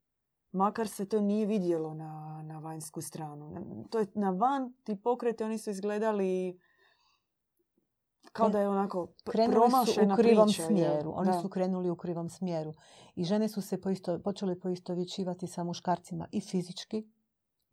Makar 0.53 0.89
se 0.89 1.09
to 1.09 1.21
nije 1.21 1.47
vidjelo 1.47 1.95
na, 1.95 2.43
na 2.45 2.59
vanjsku 2.59 3.01
stranu. 3.01 3.87
To 3.91 3.99
je 3.99 4.07
na 4.15 4.31
van 4.31 4.73
ti 4.85 4.97
pokreti, 5.03 5.45
oni 5.45 5.59
su 5.59 5.71
izgledali 5.71 6.59
kao 8.33 8.49
da 8.49 8.61
je 8.61 8.69
onako 8.69 9.09
Krenuli 9.25 9.71
su 9.87 10.01
u 10.03 10.17
krivom 10.17 10.47
priča, 10.47 10.62
je. 10.62 10.67
smjeru. 10.67 11.12
Oni 11.17 11.27
Da. 11.27 11.41
su 11.41 11.49
krenuli 11.49 11.91
u 11.91 11.97
krivom 11.97 12.29
smjeru. 12.29 12.73
I 13.15 13.25
žene 13.25 13.49
su 13.49 13.62
se 13.62 13.81
poisto, 13.81 14.19
počele 14.19 14.61
poistovjećivati 14.61 15.47
sa 15.47 15.65
muškarcima 15.65 16.29
i 16.33 16.41
fizički. 16.41 17.07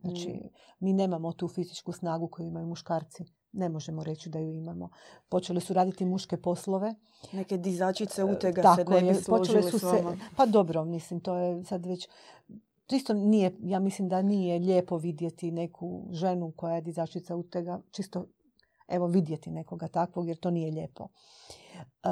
Znači, 0.00 0.28
Mm. 0.30 0.48
mi 0.80 0.92
nemamo 0.92 1.32
tu 1.32 1.48
fizičku 1.48 1.92
snagu 1.92 2.28
koju 2.28 2.46
imaju 2.46 2.66
muškarci. 2.66 3.24
Ne 3.52 3.68
možemo 3.68 4.04
reći 4.04 4.28
da 4.30 4.38
ju 4.38 4.52
imamo. 4.52 4.88
Počele 5.28 5.60
su 5.60 5.74
raditi 5.74 6.04
muške 6.04 6.36
poslove. 6.36 6.94
Neke 7.32 7.56
dizačice 7.56 8.24
utega 8.24 8.62
se 8.62 8.68
E, 8.72 8.84
Tako 8.84 8.92
ne 8.92 9.00
bi 9.00 9.06
je, 9.06 9.14
složile 9.14 9.56
počele 9.56 9.70
su 9.70 9.78
s 9.78 9.82
se, 9.82 10.04
pa 10.36 10.46
dobro, 10.46 10.84
mislim, 10.84 11.20
to 11.20 11.36
je 11.36 11.64
sad 11.64 11.86
već, 11.86 12.08
to 12.86 12.96
isto 12.96 13.12
nije, 13.14 13.56
ja 13.60 13.78
mislim 13.78 14.08
da 14.08 14.22
nije 14.22 14.58
lijepo 14.58 14.96
vidjeti 14.96 15.50
neku 15.50 16.08
ženu 16.10 16.52
koja 16.56 16.74
je 16.74 16.80
dizačica 16.80 17.36
utega, 17.36 17.80
čisto, 17.90 18.26
evo, 18.90 19.06
vidjeti 19.06 19.50
nekoga 19.50 19.88
takvog, 19.88 20.28
jer 20.28 20.36
to 20.36 20.50
nije 20.50 20.70
lijepo. 20.70 21.08
E, 21.80 22.08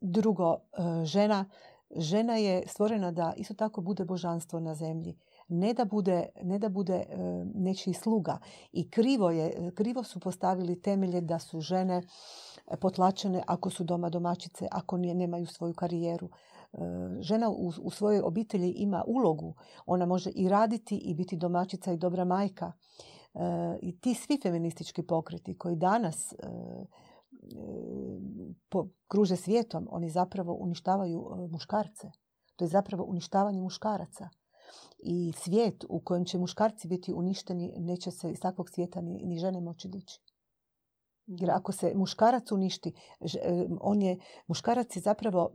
drugo, 0.00 0.52
e, 0.54 1.04
žena, 1.04 1.44
žena 1.96 2.36
je 2.36 2.62
stvorena 2.66 3.10
da 3.10 3.32
isto 3.36 3.54
tako 3.54 3.80
bude 3.80 4.04
božanstvo 4.04 4.60
na 4.60 4.74
zemlji. 4.74 5.18
Ne 5.48 5.74
da 5.74 5.84
bude, 5.84 6.26
ne 6.42 6.58
da 6.58 6.68
bude 6.68 6.94
e, 6.94 7.04
nečiji 7.54 7.94
sluga. 7.94 8.38
I 8.72 8.90
krivo, 8.90 9.30
je, 9.30 9.72
krivo 9.74 10.02
su 10.02 10.20
postavili 10.20 10.82
temelje 10.82 11.20
da 11.20 11.38
su 11.38 11.60
žene 11.60 12.02
potlačene 12.80 13.42
ako 13.46 13.70
su 13.70 13.84
doma 13.84 14.08
domaćice, 14.08 14.68
ako 14.70 14.96
nemaju 14.96 15.46
svoju 15.46 15.74
karijeru. 15.74 16.28
Žena 17.20 17.50
u, 17.50 17.72
u 17.82 17.90
svojoj 17.90 18.20
obitelji 18.20 18.70
ima 18.70 19.04
ulogu. 19.06 19.54
Ona 19.86 20.06
može 20.06 20.30
i 20.30 20.48
raditi 20.48 20.96
i 20.96 21.14
biti 21.14 21.36
domaćica 21.36 21.92
i 21.92 21.96
dobra 21.96 22.24
majka. 22.24 22.72
I 23.80 24.00
ti 24.00 24.14
svi 24.14 24.38
feministički 24.42 25.02
pokreti 25.02 25.58
koji 25.58 25.76
danas 25.76 26.32
e, 26.32 26.36
e, 26.36 26.86
kruže 29.08 29.36
svijetom, 29.36 29.88
oni 29.90 30.10
zapravo 30.10 30.54
uništavaju 30.54 31.20
e, 31.20 31.48
muškarce. 31.48 32.10
To 32.56 32.64
je 32.64 32.68
zapravo 32.68 33.04
uništavanje 33.04 33.60
muškaraca. 33.60 34.28
I 34.98 35.32
svijet 35.36 35.84
u 35.88 36.00
kojem 36.00 36.24
će 36.24 36.38
muškarci 36.38 36.88
biti 36.88 37.12
uništeni, 37.12 37.74
neće 37.78 38.10
se 38.10 38.30
iz 38.30 38.40
takvog 38.40 38.70
svijeta 38.70 39.00
ni, 39.00 39.22
ni 39.24 39.38
žene 39.38 39.60
moći 39.60 39.88
dići. 39.88 40.20
Jer 41.26 41.50
ako 41.50 41.72
se 41.72 41.92
muškarac 41.94 42.52
uništi, 42.52 42.92
on 43.80 44.02
je, 44.02 44.18
muškarac 44.46 44.96
je 44.96 45.00
zapravo 45.00 45.50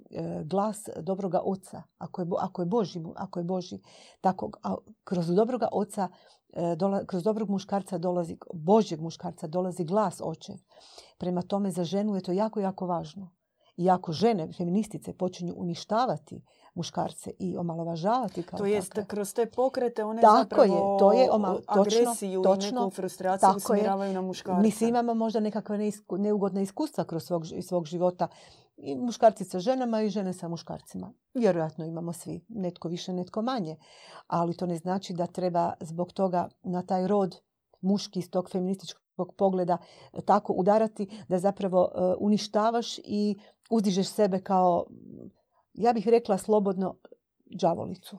glas 0.46 0.78
dobroga 1.02 1.42
oca. 1.44 1.84
Ako 1.98 2.22
je, 2.22 2.28
ako 2.40 2.62
je 2.62 2.66
Boži, 2.66 3.02
ako 3.16 3.40
je 3.40 3.44
Boži, 3.44 3.80
tako, 4.22 4.52
a 4.64 4.76
kroz 5.04 5.28
dobroga 5.28 5.68
oca, 5.72 6.10
dola- 6.76 7.06
kroz 7.06 7.24
dobrog 7.24 7.50
muškarca 7.50 7.98
dolazi, 7.98 8.38
Božjeg 8.54 9.02
muškarca 9.02 9.48
dolazi 9.48 9.84
glas 9.84 10.22
oče. 10.24 10.54
Prema 11.18 11.42
tome 11.42 11.72
za 11.72 11.84
ženu 11.84 12.16
je 12.16 12.22
to 12.22 12.32
jako, 12.32 12.60
jako 12.60 12.88
važno. 12.88 13.30
I 13.78 13.90
ako 13.90 14.12
žene, 14.12 14.52
feministice, 14.54 15.14
počinju 15.14 15.54
uništavati 15.58 16.42
muškarce 16.74 17.32
i 17.40 17.58
omalovažavati 17.58 18.44
kao 18.44 18.58
To 18.58 18.66
jest, 18.66 18.90
takve, 18.90 19.06
kroz 19.06 19.34
te 19.34 19.46
pokrete 19.46 20.04
one 20.04 20.22
Tako 20.22 20.38
zapravo 20.40 20.64
je, 20.64 21.00
to 21.00 21.12
je 21.14 21.32
oma- 21.32 21.56
točno, 21.56 21.82
agresiju 22.04 22.42
točno, 22.44 22.70
i 22.70 22.84
neku 22.84 22.90
frustraciju 22.90 23.50
je. 23.50 23.56
usmjeravaju 23.56 24.14
na 24.14 24.22
muškarca. 24.22 24.62
Mi 24.62 24.72
svi 24.72 24.88
imamo 24.88 25.14
možda 25.14 25.40
nekakve 25.40 25.78
neugodna 26.12 26.62
iskustva 26.62 27.04
kroz 27.04 27.24
svog, 27.24 27.44
svog 27.62 27.86
života. 27.86 28.28
I 28.78 28.96
muškarci 28.96 29.46
sa 29.46 29.60
ženama 29.60 30.02
i 30.02 30.10
žene 30.10 30.34
sa 30.34 30.48
muškarcima. 30.48 31.14
Vjerojatno 31.34 31.86
imamo 31.86 32.14
svi. 32.14 32.46
Netko 32.50 32.88
više, 32.88 33.14
netko 33.14 33.42
manje. 33.42 33.78
Ali 34.28 34.58
to 34.58 34.66
ne 34.66 34.78
znači 34.78 35.14
da 35.14 35.28
treba 35.28 35.74
zbog 35.80 36.14
toga 36.14 36.50
na 36.64 36.82
taj 36.82 37.08
rod 37.08 37.36
muški 37.82 38.20
iz 38.20 38.30
tog 38.30 38.50
feminističkog 38.52 39.34
pogleda 39.38 39.78
e, 40.14 40.22
tako 40.22 40.54
udarati 40.54 41.24
da 41.28 41.40
zapravo 41.40 41.90
e, 41.92 42.00
uništavaš 42.20 42.98
i 42.98 43.40
uzdižeš 43.70 44.08
sebe 44.08 44.40
kao 44.40 44.86
ja 45.74 45.94
bih 45.94 46.08
rekla 46.08 46.38
slobodno 46.38 46.96
đavolicu. 47.46 48.18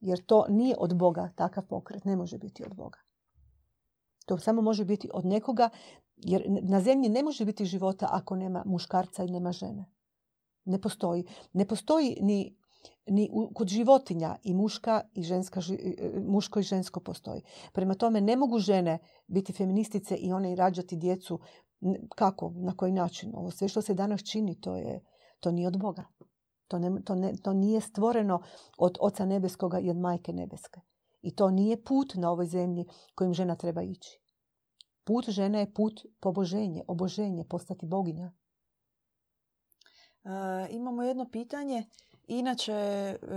Jer 0.00 0.24
to 0.26 0.46
nije 0.48 0.76
od 0.78 0.96
Boga, 0.96 1.32
takav 1.36 1.66
pokret 1.66 2.04
ne 2.04 2.16
može 2.16 2.38
biti 2.38 2.64
od 2.64 2.74
Boga. 2.74 2.98
To 4.26 4.38
samo 4.38 4.62
može 4.62 4.84
biti 4.84 5.10
od 5.14 5.24
nekoga, 5.24 5.70
jer 6.16 6.44
na 6.62 6.80
zemlji 6.80 7.08
ne 7.08 7.22
može 7.22 7.44
biti 7.44 7.64
života 7.64 8.08
ako 8.10 8.36
nema 8.36 8.62
muškarca 8.66 9.24
i 9.24 9.30
nema 9.30 9.52
žene. 9.52 9.90
Ne 10.64 10.80
postoji. 10.80 11.24
Ne 11.52 11.66
postoji 11.66 12.18
ni, 12.20 12.56
ni 13.06 13.30
kod 13.54 13.68
životinja 13.68 14.36
i 14.42 14.54
muška 14.54 15.00
i 15.12 15.22
ženska, 15.22 15.60
muško 16.26 16.60
i 16.60 16.62
žensko 16.62 17.00
postoji. 17.00 17.42
Prema 17.72 17.94
tome 17.94 18.20
ne 18.20 18.36
mogu 18.36 18.58
žene 18.58 18.98
biti 19.26 19.52
feministice 19.52 20.16
i 20.16 20.32
one 20.32 20.52
i 20.52 20.56
rađati 20.56 20.96
djecu. 20.96 21.40
Kako? 22.16 22.52
Na 22.56 22.76
koji 22.76 22.92
način? 22.92 23.32
Ovo 23.34 23.50
sve 23.50 23.68
što 23.68 23.82
se 23.82 23.94
danas 23.94 24.22
čini, 24.22 24.60
to, 24.60 24.76
je, 24.76 25.04
to 25.40 25.50
nije 25.50 25.68
od 25.68 25.78
Boga. 25.78 26.04
To, 26.68 26.78
ne, 26.78 27.02
to, 27.02 27.14
ne, 27.14 27.36
to 27.42 27.52
nije 27.52 27.80
stvoreno 27.80 28.42
od 28.78 28.96
Oca 29.00 29.24
Nebeskoga 29.24 29.78
i 29.78 29.90
od 29.90 29.96
Majke 29.96 30.32
Nebeske. 30.32 30.80
I 31.22 31.34
to 31.34 31.50
nije 31.50 31.84
put 31.84 32.14
na 32.14 32.30
ovoj 32.30 32.46
zemlji 32.46 32.86
kojim 33.14 33.34
žena 33.34 33.56
treba 33.56 33.82
ići. 33.82 34.23
Put 35.04 35.30
žene 35.30 35.60
je 35.60 35.72
put 35.72 36.06
poboženje, 36.20 36.84
oboženje, 36.86 37.44
postati 37.44 37.86
boginja. 37.86 38.32
E, 40.24 40.30
imamo 40.70 41.02
jedno 41.02 41.30
pitanje. 41.30 41.84
Inače, 42.26 42.72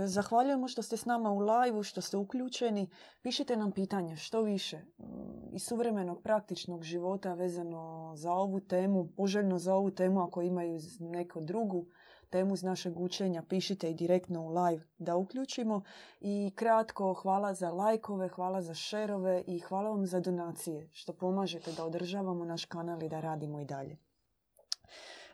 zahvaljujemo 0.06 0.68
što 0.68 0.82
ste 0.82 0.96
s 0.96 1.04
nama 1.04 1.30
u 1.30 1.38
live 1.38 1.82
što 1.82 2.00
ste 2.00 2.16
uključeni. 2.16 2.90
Pišite 3.22 3.56
nam 3.56 3.72
pitanje 3.72 4.16
što 4.16 4.42
više 4.42 4.78
mm, 4.78 5.54
iz 5.54 5.62
suvremenog 5.62 6.22
praktičnog 6.22 6.82
života 6.82 7.34
vezano 7.34 8.12
za 8.16 8.32
ovu 8.32 8.60
temu, 8.60 9.08
poželjno 9.16 9.58
za 9.58 9.74
ovu 9.74 9.90
temu 9.90 10.20
ako 10.20 10.42
imaju 10.42 10.78
neku 11.00 11.40
drugu 11.40 11.86
temu 12.30 12.54
iz 12.54 12.62
našeg 12.62 13.00
učenja, 13.00 13.42
pišite 13.42 13.90
i 13.90 13.94
direktno 13.94 14.42
u 14.42 14.48
live 14.48 14.84
da 14.98 15.16
uključimo. 15.16 15.82
I 16.20 16.52
kratko, 16.54 17.14
hvala 17.14 17.54
za 17.54 17.70
lajkove, 17.70 18.28
hvala 18.28 18.62
za 18.62 18.74
šerove 18.74 19.44
i 19.46 19.58
hvala 19.58 19.90
vam 19.90 20.06
za 20.06 20.20
donacije 20.20 20.88
što 20.92 21.12
pomažete 21.12 21.72
da 21.72 21.84
održavamo 21.84 22.44
naš 22.44 22.64
kanal 22.64 23.02
i 23.02 23.08
da 23.08 23.20
radimo 23.20 23.60
i 23.60 23.64
dalje. 23.64 23.98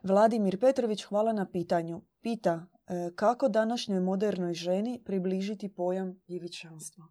Vladimir 0.03 0.61
Petrović, 0.61 1.05
hvala 1.05 1.33
na 1.33 1.47
pitanju. 1.47 2.03
Pita 2.21 2.67
e, 2.87 3.11
kako 3.17 3.49
današnjoj 3.49 4.01
modernoj 4.01 4.55
ženi 4.55 5.03
približiti 5.05 5.75
pojam 5.75 6.21
djevičanstva? 6.27 7.05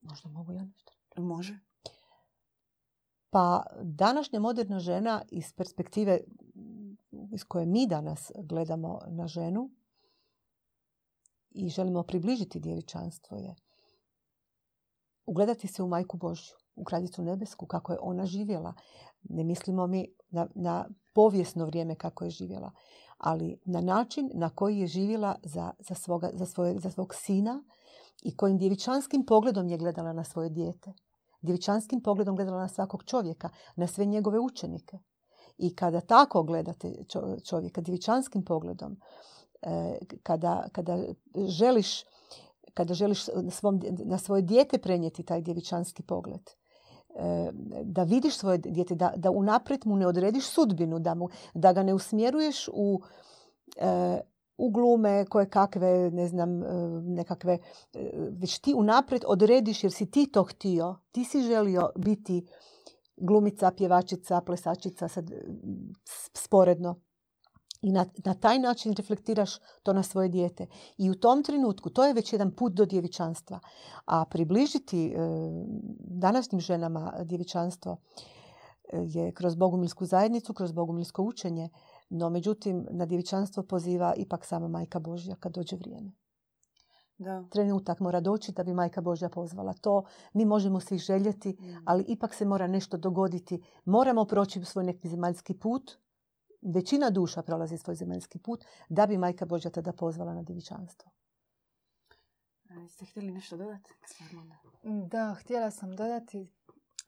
Možda 0.00 0.28
mogu 0.28 0.52
ja 0.52 0.64
nešto? 0.64 0.92
Može. 1.16 1.65
Pa 3.30 3.62
današnja 3.82 4.40
moderna 4.40 4.78
žena 4.78 5.22
iz 5.28 5.52
perspektive 5.52 6.20
iz 7.32 7.44
koje 7.44 7.66
mi 7.66 7.86
danas 7.86 8.32
gledamo 8.38 8.98
na 9.08 9.26
ženu 9.26 9.70
i 11.50 11.68
želimo 11.68 12.02
približiti 12.02 12.60
djevičanstvo 12.60 13.36
je 13.36 13.54
ugledati 15.26 15.68
se 15.68 15.82
u 15.82 15.88
majku 15.88 16.16
Božju, 16.16 16.54
u 16.76 16.84
kraljicu 16.84 17.22
nebesku, 17.22 17.66
kako 17.66 17.92
je 17.92 17.98
ona 18.02 18.26
živjela. 18.26 18.74
Ne 19.22 19.44
mislimo 19.44 19.86
mi 19.86 20.06
na, 20.28 20.48
na 20.54 20.88
povijesno 21.14 21.66
vrijeme 21.66 21.94
kako 21.94 22.24
je 22.24 22.30
živjela, 22.30 22.72
ali 23.18 23.60
na 23.64 23.80
način 23.80 24.30
na 24.34 24.50
koji 24.50 24.78
je 24.78 24.86
živjela 24.86 25.36
za, 25.42 25.72
za, 25.78 25.94
svoga, 25.94 26.30
za, 26.34 26.46
svoje, 26.46 26.78
za 26.78 26.90
svog 26.90 27.14
sina 27.14 27.64
i 28.22 28.36
kojim 28.36 28.58
djevičanskim 28.58 29.24
pogledom 29.26 29.68
je 29.68 29.78
gledala 29.78 30.12
na 30.12 30.24
svoje 30.24 30.50
dijete 30.50 30.92
djevičanskim 31.42 32.00
pogledom 32.00 32.36
gledala 32.36 32.60
na 32.60 32.68
svakog 32.68 33.04
čovjeka, 33.04 33.48
na 33.76 33.86
sve 33.86 34.04
njegove 34.04 34.38
učenike. 34.38 34.98
I 35.58 35.74
kada 35.74 36.00
tako 36.00 36.42
gledate 36.42 37.04
čovjeka 37.44 37.80
djevičanskim 37.80 38.44
pogledom, 38.44 39.00
e, 39.62 39.98
kada, 40.22 40.68
kada 40.72 40.98
želiš 41.48 42.04
kada 42.76 42.94
želiš 42.94 43.24
svom, 43.50 43.82
na 44.04 44.18
svoje 44.18 44.42
dijete 44.42 44.78
prenijeti 44.78 45.22
taj 45.22 45.40
djevičanski 45.40 46.02
pogled, 46.02 46.40
e, 46.40 47.50
da 47.84 48.02
vidiš 48.02 48.36
svoje 48.36 48.58
dijete, 48.58 48.94
da, 48.94 49.12
da 49.16 49.30
unaprijed 49.30 49.86
mu 49.86 49.96
ne 49.96 50.06
odrediš 50.06 50.44
sudbinu, 50.44 50.98
da, 50.98 51.14
mu, 51.14 51.28
da 51.54 51.72
ga 51.72 51.82
ne 51.82 51.94
usmjeruješ 51.94 52.68
u, 52.72 53.00
e, 54.58 54.62
u 54.64 54.70
glume 54.70 55.24
koje 55.24 55.50
kakve, 55.50 56.10
ne 56.10 56.28
znam, 56.28 56.62
e, 56.62 56.66
nekakve, 57.02 57.58
e, 57.94 58.10
već 58.30 58.58
ti 58.58 58.74
unaprijed 58.74 59.22
odrediš 59.26 59.84
jer 59.84 59.92
si 59.92 60.10
ti 60.10 60.26
to 60.32 60.44
htio. 60.44 60.96
Ti 61.12 61.24
si 61.24 61.40
želio 61.40 61.90
biti 61.96 62.46
glumica, 63.16 63.70
pjevačica, 63.76 64.40
plesačica 64.40 65.08
sad, 65.08 65.30
sporedno. 66.34 67.00
I 67.82 67.92
na, 67.92 68.06
na 68.24 68.34
taj 68.34 68.58
način 68.58 68.92
reflektiraš 68.92 69.50
to 69.82 69.92
na 69.92 70.02
svoje 70.02 70.28
dijete. 70.28 70.66
I 70.98 71.10
u 71.10 71.14
tom 71.14 71.42
trenutku, 71.42 71.90
to 71.90 72.04
je 72.04 72.14
već 72.14 72.32
jedan 72.32 72.50
put 72.50 72.72
do 72.72 72.84
djevičanstva. 72.84 73.60
A 74.06 74.24
približiti 74.24 75.06
e, 75.06 75.16
današnjim 75.98 76.60
ženama 76.60 77.12
djevičanstvo 77.24 77.96
je 78.92 79.32
kroz 79.32 79.54
bogumilsku 79.54 80.06
zajednicu, 80.06 80.54
kroz 80.54 80.72
bogumilsko 80.72 81.22
učenje, 81.22 81.68
no, 82.08 82.30
međutim, 82.30 82.86
na 82.90 83.06
djevičanstvo 83.06 83.62
poziva 83.62 84.14
ipak 84.16 84.44
sama 84.44 84.68
Majka 84.68 84.98
Božja 84.98 85.36
kad 85.40 85.52
dođe 85.52 85.76
vrijeme. 85.76 86.12
Da. 87.18 87.44
Trenutak 87.50 88.00
mora 88.00 88.20
doći 88.20 88.52
da 88.52 88.64
bi 88.64 88.74
Majka 88.74 89.00
Božja 89.00 89.28
pozvala. 89.28 89.72
To 89.72 90.04
mi 90.32 90.44
možemo 90.44 90.80
svi 90.80 90.98
željeti, 90.98 91.50
mm. 91.50 91.82
ali 91.84 92.04
ipak 92.08 92.34
se 92.34 92.44
mora 92.44 92.66
nešto 92.66 92.96
dogoditi. 92.96 93.62
Moramo 93.84 94.24
proći 94.24 94.64
svoj 94.64 94.84
neki 94.84 95.08
zemaljski 95.08 95.58
put. 95.58 95.92
Većina 96.74 97.10
duša 97.10 97.42
prolazi 97.42 97.78
svoj 97.78 97.96
zemaljski 97.96 98.38
put 98.38 98.64
da 98.88 99.06
bi 99.06 99.18
Majka 99.18 99.46
Božja 99.46 99.70
tada 99.70 99.92
pozvala 99.92 100.34
na 100.34 100.42
djevičanstvo. 100.42 101.10
Ste 102.88 103.04
htjeli 103.04 103.30
nešto 103.30 103.56
dodati? 103.56 103.90
Da, 105.10 105.34
htjela 105.40 105.70
sam 105.70 105.96
dodati 105.96 106.52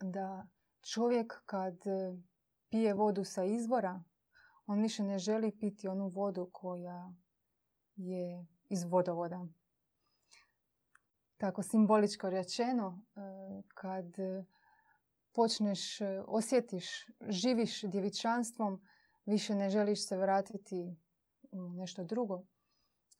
da 0.00 0.46
čovjek 0.80 1.42
kad 1.46 1.74
pije 2.68 2.94
vodu 2.94 3.24
sa 3.24 3.44
izvora, 3.44 4.02
on 4.68 4.82
više 4.82 5.02
ne 5.02 5.18
želi 5.18 5.58
piti 5.60 5.88
onu 5.88 6.08
vodu 6.08 6.50
koja 6.52 7.12
je 7.96 8.46
iz 8.68 8.84
vodovoda. 8.84 9.46
Tako 11.36 11.62
simboličko 11.62 12.30
rečeno, 12.30 13.00
e, 13.16 13.20
kad 13.74 14.04
počneš, 15.32 16.00
e, 16.00 16.22
osjetiš, 16.26 17.06
živiš 17.28 17.82
djevičanstvom, 17.82 18.80
više 19.26 19.54
ne 19.54 19.70
želiš 19.70 20.06
se 20.06 20.16
vratiti 20.16 20.96
u 21.50 21.68
nešto 21.68 22.04
drugo. 22.04 22.42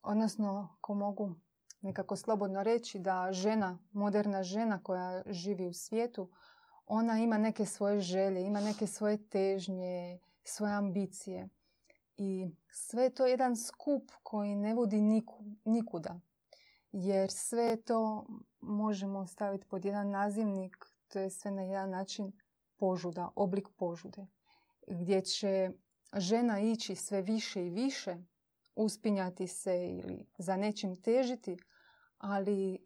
Odnosno, 0.01 0.77
ko 0.81 0.93
mogu 0.93 1.35
nekako 1.81 2.15
slobodno 2.15 2.63
reći 2.63 2.99
da 2.99 3.29
žena, 3.31 3.79
moderna 3.91 4.43
žena 4.43 4.83
koja 4.83 5.23
živi 5.27 5.67
u 5.67 5.73
svijetu, 5.73 6.29
ona 6.85 7.19
ima 7.19 7.37
neke 7.37 7.65
svoje 7.65 7.99
želje, 7.99 8.41
ima 8.41 8.61
neke 8.61 8.87
svoje 8.87 9.29
težnje, 9.29 10.19
svoje 10.49 10.73
ambicije. 10.73 11.49
I 12.17 12.47
sve 12.71 13.03
je 13.03 13.09
to 13.09 13.25
jedan 13.25 13.55
skup 13.55 14.11
koji 14.23 14.55
ne 14.55 14.73
vodi 14.73 15.01
niku, 15.01 15.43
nikuda. 15.65 16.19
Jer 16.91 17.31
sve 17.31 17.81
to 17.81 18.25
možemo 18.61 19.27
staviti 19.27 19.67
pod 19.67 19.85
jedan 19.85 20.09
nazivnik, 20.09 20.77
to 21.07 21.19
je 21.19 21.29
sve 21.29 21.51
na 21.51 21.61
jedan 21.61 21.89
način 21.89 22.31
požuda, 22.77 23.29
oblik 23.35 23.67
požude. 23.77 24.27
Gdje 24.87 25.21
će 25.21 25.71
žena 26.13 26.59
ići 26.59 26.95
sve 26.95 27.21
više 27.21 27.65
i 27.65 27.69
više, 27.69 28.17
uspinjati 28.75 29.47
se 29.47 29.87
ili 29.87 30.25
za 30.37 30.57
nečim 30.57 31.01
težiti, 31.01 31.57
ali 32.17 32.85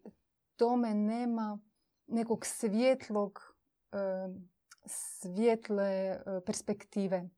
tome 0.56 0.94
nema 0.94 1.58
nekog 2.06 2.46
svjetlog, 2.46 3.56
svjetle 4.86 6.20
perspektive 6.46 7.28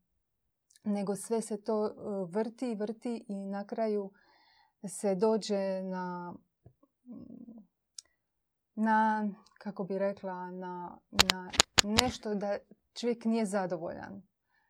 nego 0.87 1.15
sve 1.15 1.41
se 1.41 1.61
to 1.61 1.85
e, 1.85 1.91
vrti, 2.31 2.75
vrti 2.75 3.25
i 3.27 3.35
na 3.35 3.67
kraju 3.67 4.11
se 4.87 5.15
dođe 5.15 5.83
na, 5.83 6.33
na 8.75 9.29
kako 9.59 9.83
bi 9.83 9.97
rekla, 9.97 10.51
na, 10.51 10.97
na 11.31 11.51
nešto 11.83 12.35
da 12.35 12.57
čovjek 12.93 13.25
nije 13.25 13.45
zadovoljan. 13.45 14.21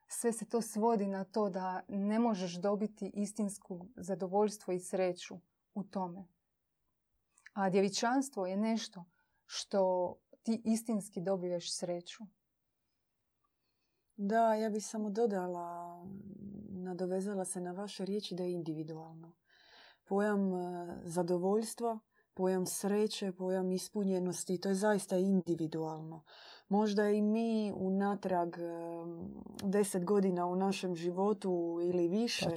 Sve 0.08 0.34
se 0.34 0.46
to 0.46 0.62
svodi 0.62 1.08
na 1.08 1.24
to 1.24 1.50
da 1.50 1.82
ne 1.88 2.20
možeš 2.20 2.56
dobiti 2.56 3.12
istinsku 3.14 3.88
zadovoljstvo 3.96 4.74
i 4.74 4.80
sreću 4.80 5.36
u 5.74 5.84
tome. 5.84 6.28
A 7.54 7.70
djevičanstvo 7.70 8.48
je 8.48 8.58
nešto 8.58 9.06
što 9.46 10.14
ti 10.44 10.62
istinski 10.66 11.22
dobiješ 11.22 11.78
sreću. 11.78 12.24
Da, 14.18 14.54
ja 14.54 14.70
bih 14.70 14.86
samo 14.86 15.10
dodala, 15.10 16.00
nadovezala 16.70 17.46
se 17.46 17.62
na 17.62 17.72
vaše 17.72 18.06
riječi 18.06 18.36
da 18.36 18.44
je 18.44 18.54
individualno. 18.54 19.34
Pojam 20.06 20.54
e, 20.54 21.00
zadovoljstva 21.04 22.00
pojam 22.38 22.66
sreće, 22.66 23.32
pojam 23.32 23.72
ispunjenosti. 23.72 24.58
To 24.58 24.70
je 24.70 24.76
zaista 24.76 25.18
individualno. 25.18 26.24
Možda 26.70 27.10
i 27.10 27.22
mi 27.22 27.74
unatrag 27.76 28.56
deset 29.64 30.06
godina 30.06 30.46
u 30.46 30.56
našem 30.56 30.96
životu 30.96 31.80
ili 31.84 32.08
više, 32.08 32.50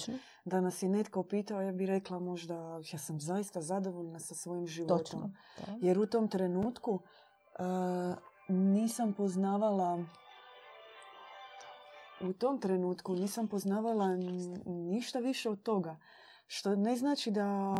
da 0.44 0.60
nas 0.60 0.82
je 0.82 0.88
netko 0.88 1.22
pitao, 1.22 1.60
ja 1.60 1.72
bih 1.72 1.88
rekla 1.88 2.18
možda 2.18 2.80
ja 2.92 2.98
sam 2.98 3.20
zaista 3.20 3.60
zadovoljna 3.62 4.18
sa 4.18 4.34
svojim 4.34 4.66
životom. 4.66 5.34
Jer 5.80 5.98
u 5.98 6.06
tom 6.06 6.28
trenutku 6.28 7.00
nisam 8.48 9.12
poznavala 9.12 10.04
u 12.20 12.32
tom 12.32 12.60
trenutku 12.60 13.14
nisam 13.14 13.48
poznavala 13.48 14.16
ništa 14.66 15.18
više 15.18 15.50
od 15.50 15.62
toga. 15.62 15.96
Što 16.46 16.76
ne 16.76 16.96
znači 16.96 17.30
da 17.30 17.74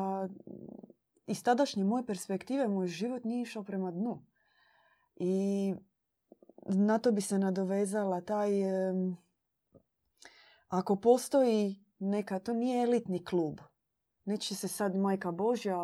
iz 1.27 1.43
tadašnje 1.43 1.85
moje 1.85 2.07
perspektive 2.07 2.69
moj 2.69 2.87
život 2.87 3.25
nije 3.25 3.43
išao 3.43 3.63
prema 3.63 3.91
dnu. 3.91 4.23
I 5.17 5.75
na 6.67 6.99
to 6.99 7.13
bi 7.13 7.21
se 7.21 7.39
nadovezala 7.39 8.21
taj... 8.21 8.51
Ako 10.69 10.97
postoji 10.97 11.85
neka, 11.99 12.39
to 12.39 12.53
nije 12.53 12.83
elitni 12.83 13.25
klub. 13.25 13.61
Neće 14.25 14.55
se 14.55 14.69
sad 14.69 14.97
majka 14.97 15.31
Božja 15.31 15.79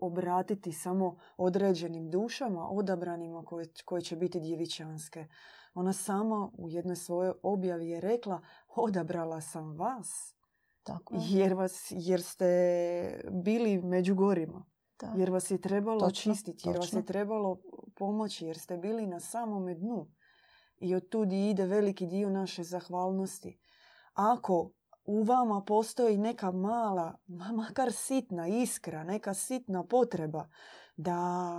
obratiti 0.00 0.72
samo 0.72 1.18
određenim 1.36 2.10
dušama, 2.10 2.68
odabranima 2.70 3.44
koje, 3.44 3.66
koje 3.84 4.02
će 4.02 4.16
biti 4.16 4.40
djevičanske. 4.40 5.26
Ona 5.74 5.92
sama 5.92 6.50
u 6.58 6.68
jednoj 6.68 6.96
svojoj 6.96 7.32
objavi 7.42 7.88
je 7.88 8.00
rekla 8.00 8.40
odabrala 8.76 9.40
sam 9.40 9.76
vas 9.76 10.34
Tako. 10.82 11.14
Jer, 11.28 11.54
vas, 11.54 11.86
jer 11.90 12.22
ste 12.22 13.20
bili 13.30 13.82
među 13.82 14.14
gorima. 14.14 14.64
Jer 15.16 15.30
vas 15.30 15.50
je 15.50 15.60
trebalo 15.60 16.00
točno, 16.00 16.34
čistiti, 16.34 16.68
jer 16.68 16.76
vas 16.76 16.92
je 16.92 17.06
trebalo 17.06 17.60
pomoći, 17.94 18.46
jer 18.46 18.58
ste 18.58 18.76
bili 18.76 19.06
na 19.06 19.20
samome 19.20 19.74
dnu. 19.74 20.10
I 20.78 20.94
od 20.94 21.08
tudi 21.08 21.50
ide 21.50 21.66
veliki 21.66 22.06
dio 22.06 22.30
naše 22.30 22.62
zahvalnosti. 22.62 23.58
Ako 24.12 24.72
u 25.04 25.22
vama 25.22 25.64
postoji 25.66 26.18
neka 26.18 26.50
mala, 26.50 27.18
makar 27.56 27.92
sitna 27.92 28.48
iskra, 28.48 29.04
neka 29.04 29.34
sitna 29.34 29.86
potreba 29.86 30.48
da 30.96 31.50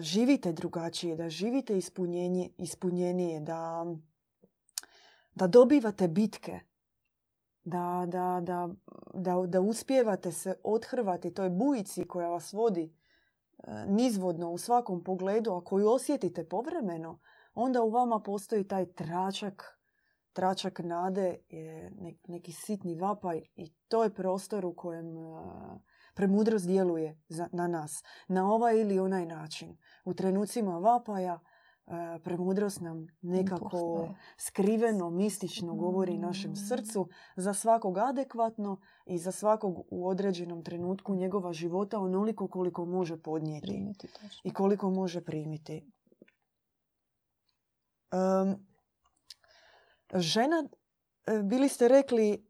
živite 0.00 0.52
drugačije, 0.52 1.16
da 1.16 1.30
živite 1.30 1.78
ispunjenje, 1.78 2.50
ispunjenije, 2.58 3.40
da, 3.40 3.86
da 5.34 5.46
dobivate 5.46 6.08
bitke, 6.08 6.60
da, 7.64 8.04
da, 8.08 8.40
da, 8.42 8.68
da, 9.14 9.46
da 9.46 9.60
uspijevate 9.60 10.32
se 10.32 10.54
othrvati 10.64 11.34
toj 11.34 11.50
bujici 11.50 12.04
koja 12.04 12.28
vas 12.28 12.52
vodi 12.52 12.84
e, 12.84 13.84
nizvodno 13.86 14.50
u 14.50 14.58
svakom 14.58 15.04
pogledu, 15.04 15.52
a 15.52 15.64
koju 15.64 15.88
osjetite 15.88 16.48
povremeno, 16.48 17.20
onda 17.54 17.82
u 17.82 17.90
vama 17.90 18.20
postoji 18.20 18.68
taj 18.68 18.92
tračak, 18.92 19.80
tračak 20.32 20.78
nade, 20.78 21.38
je 21.48 21.92
neki 22.28 22.52
sitni 22.52 22.94
vapaj 22.94 23.42
i 23.56 23.72
to 23.88 24.04
je 24.04 24.14
prostor 24.14 24.66
u 24.66 24.74
kojem 24.74 25.16
e, 25.16 25.40
premudrost 26.18 26.66
djeluje 26.66 27.20
na 27.52 27.68
nas, 27.68 28.02
na 28.28 28.52
ovaj 28.52 28.80
ili 28.80 28.98
onaj 28.98 29.26
način. 29.26 29.76
U 30.04 30.14
trenucima 30.14 30.78
vapaja 30.78 31.38
E, 31.90 32.18
premudrost 32.24 32.80
nam 32.80 33.06
nekako 33.22 34.08
skriveno, 34.36 35.10
mistično 35.10 35.74
govori 35.74 36.18
našem 36.18 36.56
srcu 36.56 37.08
za 37.36 37.54
svakog 37.54 37.98
adekvatno 37.98 38.80
i 39.06 39.18
za 39.18 39.32
svakog 39.32 39.86
u 39.90 40.08
određenom 40.08 40.64
trenutku 40.64 41.14
njegova 41.14 41.52
života 41.52 41.98
onoliko 41.98 42.48
koliko 42.48 42.84
može 42.84 43.22
podnijeti 43.22 43.86
i 44.44 44.52
koliko 44.52 44.90
može 44.90 45.20
primiti. 45.24 45.90
žena, 50.14 50.68
e, 51.26 51.42
bili 51.42 51.68
ste 51.68 51.88
rekli, 51.88 52.47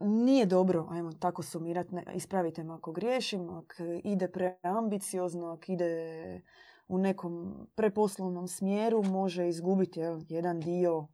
nije 0.00 0.46
dobro, 0.46 0.86
ajmo 0.90 1.12
tako 1.12 1.42
sumirati, 1.42 1.96
ispravite 2.14 2.64
me 2.64 2.74
ako 2.74 2.92
griješim, 2.92 3.50
ako 3.50 3.82
ide 4.04 4.28
preambiciozno, 4.28 5.46
ako 5.46 5.72
ide 5.72 6.42
u 6.88 6.98
nekom 6.98 7.66
preposlovnom 7.74 8.48
smjeru 8.48 9.02
može 9.02 9.48
izgubiti 9.48 10.00
jedan 10.28 10.60
dio 10.60 11.06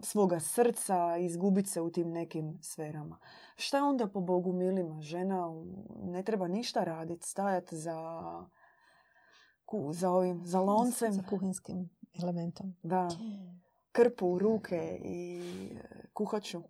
svoga 0.00 0.40
srca, 0.40 1.16
izgubiti 1.16 1.68
se 1.68 1.80
u 1.80 1.90
tim 1.90 2.10
nekim 2.10 2.58
sferama. 2.62 3.18
Šta 3.56 3.84
onda 3.84 4.08
po 4.08 4.20
Bogu 4.20 4.52
milima? 4.52 5.00
Žena 5.00 5.48
ne 6.02 6.22
treba 6.22 6.48
ništa 6.48 6.84
raditi, 6.84 7.28
stajati 7.28 7.76
za, 7.76 8.20
za, 9.90 10.10
ovim, 10.10 10.40
za 10.44 10.60
loncem. 10.60 11.12
Za 11.12 11.22
kuhinskim 11.22 11.90
elementom. 12.22 12.74
Da. 12.82 13.08
Krpu 13.96 14.26
u 14.26 14.38
ruke 14.38 15.00
i 15.04 15.40
e, 15.74 16.06
kuhaču. 16.12 16.62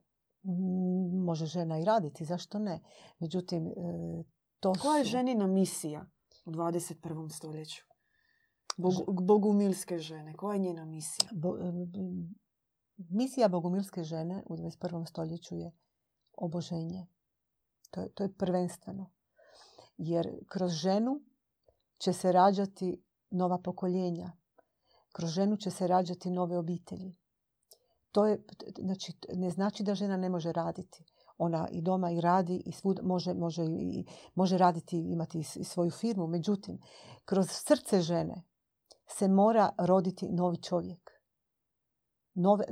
Može 1.25 1.47
žena 1.47 1.79
i 1.79 1.85
raditi, 1.85 2.25
zašto 2.25 2.59
ne? 2.59 2.81
Međutim, 3.19 3.67
e, 3.67 3.73
to 4.61 4.73
Koja 4.83 4.99
je 4.99 5.05
ženina 5.05 5.47
misija? 5.47 6.07
u 6.45 6.51
21. 6.51 7.31
stoljeću? 7.31 7.85
bogumilske 9.23 9.99
žene. 9.99 10.35
Koja 10.35 10.55
je 10.55 10.61
njena 10.61 10.85
misija? 10.85 11.31
misija 12.97 13.49
bogumilske 13.49 14.05
žene 14.05 14.43
u 14.47 14.57
21. 14.57 15.07
stoljeću 15.07 15.57
je 15.57 15.73
oboženje. 16.33 17.07
To 17.91 18.01
je, 18.01 18.09
to 18.09 18.23
je 18.23 18.33
prvenstveno. 18.33 19.11
Jer 19.97 20.45
kroz 20.49 20.73
ženu 20.73 21.21
će 21.99 22.13
se 22.13 22.33
rađati 22.33 23.03
nova 23.31 23.59
pokoljenja. 23.59 24.33
Kroz 25.17 25.31
ženu 25.31 25.57
će 25.57 25.71
se 25.71 25.87
rađati 25.87 26.31
nove 26.31 26.59
obitelji. 26.59 27.17
To 28.13 28.27
je, 28.27 28.43
znači, 28.79 29.13
ne 29.35 29.51
znači 29.51 29.83
da 29.83 29.95
žena 29.95 30.17
ne 30.17 30.29
može 30.29 30.53
raditi 30.53 31.05
ona 31.39 31.69
i 31.71 31.83
doma 31.83 32.11
i 32.11 32.21
radi 32.21 32.63
i 32.67 32.73
svud 32.73 33.01
može, 33.03 33.35
može, 33.35 33.65
i, 33.65 34.05
može 34.35 34.59
raditi 34.59 34.99
imati 34.99 35.39
i 35.39 35.65
svoju 35.65 35.91
firmu. 35.91 36.27
Međutim, 36.27 36.79
kroz 37.25 37.47
srce 37.51 38.01
žene 38.01 38.43
se 39.07 39.29
mora 39.29 39.71
roditi 39.79 40.29
novi 40.29 40.57
čovjek. 40.57 41.11
Nove, 42.35 42.65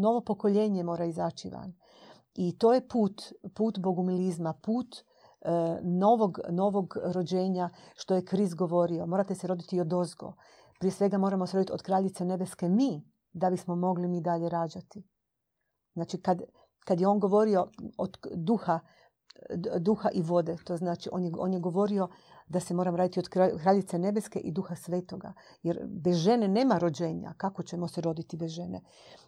novo 0.00 0.20
pokoljenje 0.20 0.84
mora 0.84 1.04
izaći 1.04 1.50
van. 1.50 1.74
I 2.34 2.58
to 2.58 2.72
je 2.74 2.88
put, 2.88 3.22
put 3.54 3.78
bogumilizma, 3.78 4.52
put 4.62 4.96
e, 4.96 5.50
novog, 5.82 6.38
novog 6.50 6.96
rođenja, 7.04 7.70
što 7.94 8.14
je 8.14 8.24
Kriz 8.24 8.54
govorio. 8.54 9.06
Morate 9.06 9.34
se 9.34 9.46
roditi 9.46 9.80
od 9.80 9.92
ozgo. 9.92 10.34
Prije 10.80 10.92
svega 10.92 11.18
moramo 11.18 11.46
se 11.46 11.56
roditi 11.56 11.72
od 11.72 11.82
kraljice 11.82 12.24
nebeske 12.24 12.68
mi, 12.68 13.02
da 13.32 13.50
bismo 13.50 13.76
mogli 13.76 14.08
mi 14.08 14.20
dalje 14.20 14.48
rađati. 14.48 15.02
Znači, 15.94 16.22
kad, 16.22 16.42
kad 16.84 17.00
je 17.00 17.08
on 17.08 17.18
govorio 17.18 17.66
od 17.98 18.16
duha, 18.34 18.80
duha 19.80 20.08
i 20.14 20.22
vode, 20.22 20.56
to 20.64 20.76
znači 20.76 21.08
on 21.12 21.24
je, 21.24 21.32
on 21.38 21.52
je 21.52 21.60
govorio 21.60 22.08
da 22.48 22.60
se 22.60 22.74
moram 22.74 22.96
raditi 22.96 23.20
od 23.20 23.28
kraljice 23.62 23.98
nebeske 23.98 24.38
i 24.38 24.52
duha 24.52 24.76
svetoga. 24.76 25.32
Jer 25.62 25.86
bez 25.86 26.16
žene 26.16 26.48
nema 26.48 26.78
rođenja. 26.78 27.34
Kako 27.36 27.62
ćemo 27.62 27.88
se 27.88 28.00
roditi 28.00 28.36
bez 28.36 28.50
žene? 28.50 28.80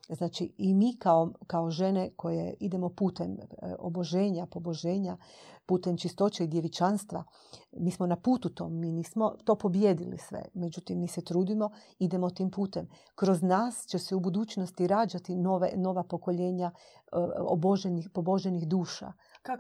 Znači 0.09 0.55
i 0.59 0.75
mi 0.75 0.97
kao, 0.99 1.33
kao 1.47 1.71
žene 1.71 2.11
koje 2.17 2.55
idemo 2.61 2.89
putem 2.89 3.33
e, 3.33 3.75
oboženja, 3.79 4.47
poboženja, 4.47 5.17
putem 5.67 5.97
čistoće 5.97 6.45
i 6.45 6.49
djevičanstva, 6.49 7.25
mi 7.73 7.91
smo 7.91 8.07
na 8.07 8.17
putu 8.17 8.49
tom, 8.49 8.79
mi 8.79 8.93
nismo 8.93 9.37
to 9.45 9.55
pobjedili 9.55 10.19
sve. 10.19 10.45
Međutim, 10.55 11.01
mi 11.01 11.09
se 11.09 11.25
trudimo, 11.25 11.71
idemo 11.99 12.31
tim 12.31 12.51
putem. 12.51 12.89
Kroz 13.15 13.43
nas 13.43 13.87
će 13.87 13.99
se 13.99 14.15
u 14.15 14.21
budućnosti 14.21 14.87
rađati 14.87 15.37
nove, 15.37 15.73
nova 15.77 16.05
pokoljenja 16.05 16.67
e, 16.67 17.17
oboženih, 17.39 18.11
poboženih 18.15 18.69
duša. 18.69 19.13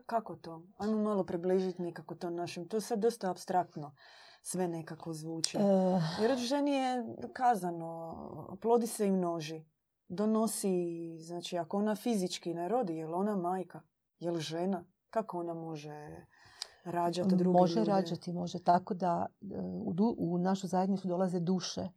kako 0.07 0.37
to? 0.37 0.63
Ajmo 0.79 1.03
malo 1.03 1.25
približiti 1.25 1.83
nekako 1.83 2.15
to 2.15 2.31
našim. 2.31 2.69
To 2.69 2.77
je 2.77 2.81
sad 2.81 2.99
dosta 2.99 3.31
abstraktno 3.31 3.95
sve 4.43 4.69
nekako 4.69 5.13
zvuči. 5.13 5.57
E... 5.57 5.63
Jer 6.23 6.39
ženi 6.39 6.71
je 6.71 7.05
kazano, 7.33 8.59
plodi 8.61 8.87
se 8.87 9.07
i 9.07 9.11
množi. 9.11 9.65
Donosi, 10.09 11.17
znači 11.19 11.59
ako 11.59 11.77
ona 11.77 11.95
fizički 11.95 12.55
ne 12.55 12.69
rodi, 12.69 12.97
je 12.97 13.07
li 13.07 13.15
ona 13.15 13.37
majka? 13.37 13.81
Je 14.19 14.31
li 14.31 14.41
žena? 14.41 14.85
Kako 15.13 15.39
ona 15.39 15.55
može 15.55 16.27
rađati 16.85 17.37
druge 17.37 17.59
Može 17.59 17.85
rađati, 17.85 18.33
može. 18.33 18.59
Tako 18.59 18.95
da 18.95 19.27
e, 19.43 19.61
u, 19.61 19.95
u 20.19 20.39
našu 20.39 20.67
zajednicu 20.67 21.09
dolaze 21.09 21.41
duše, 21.41 21.89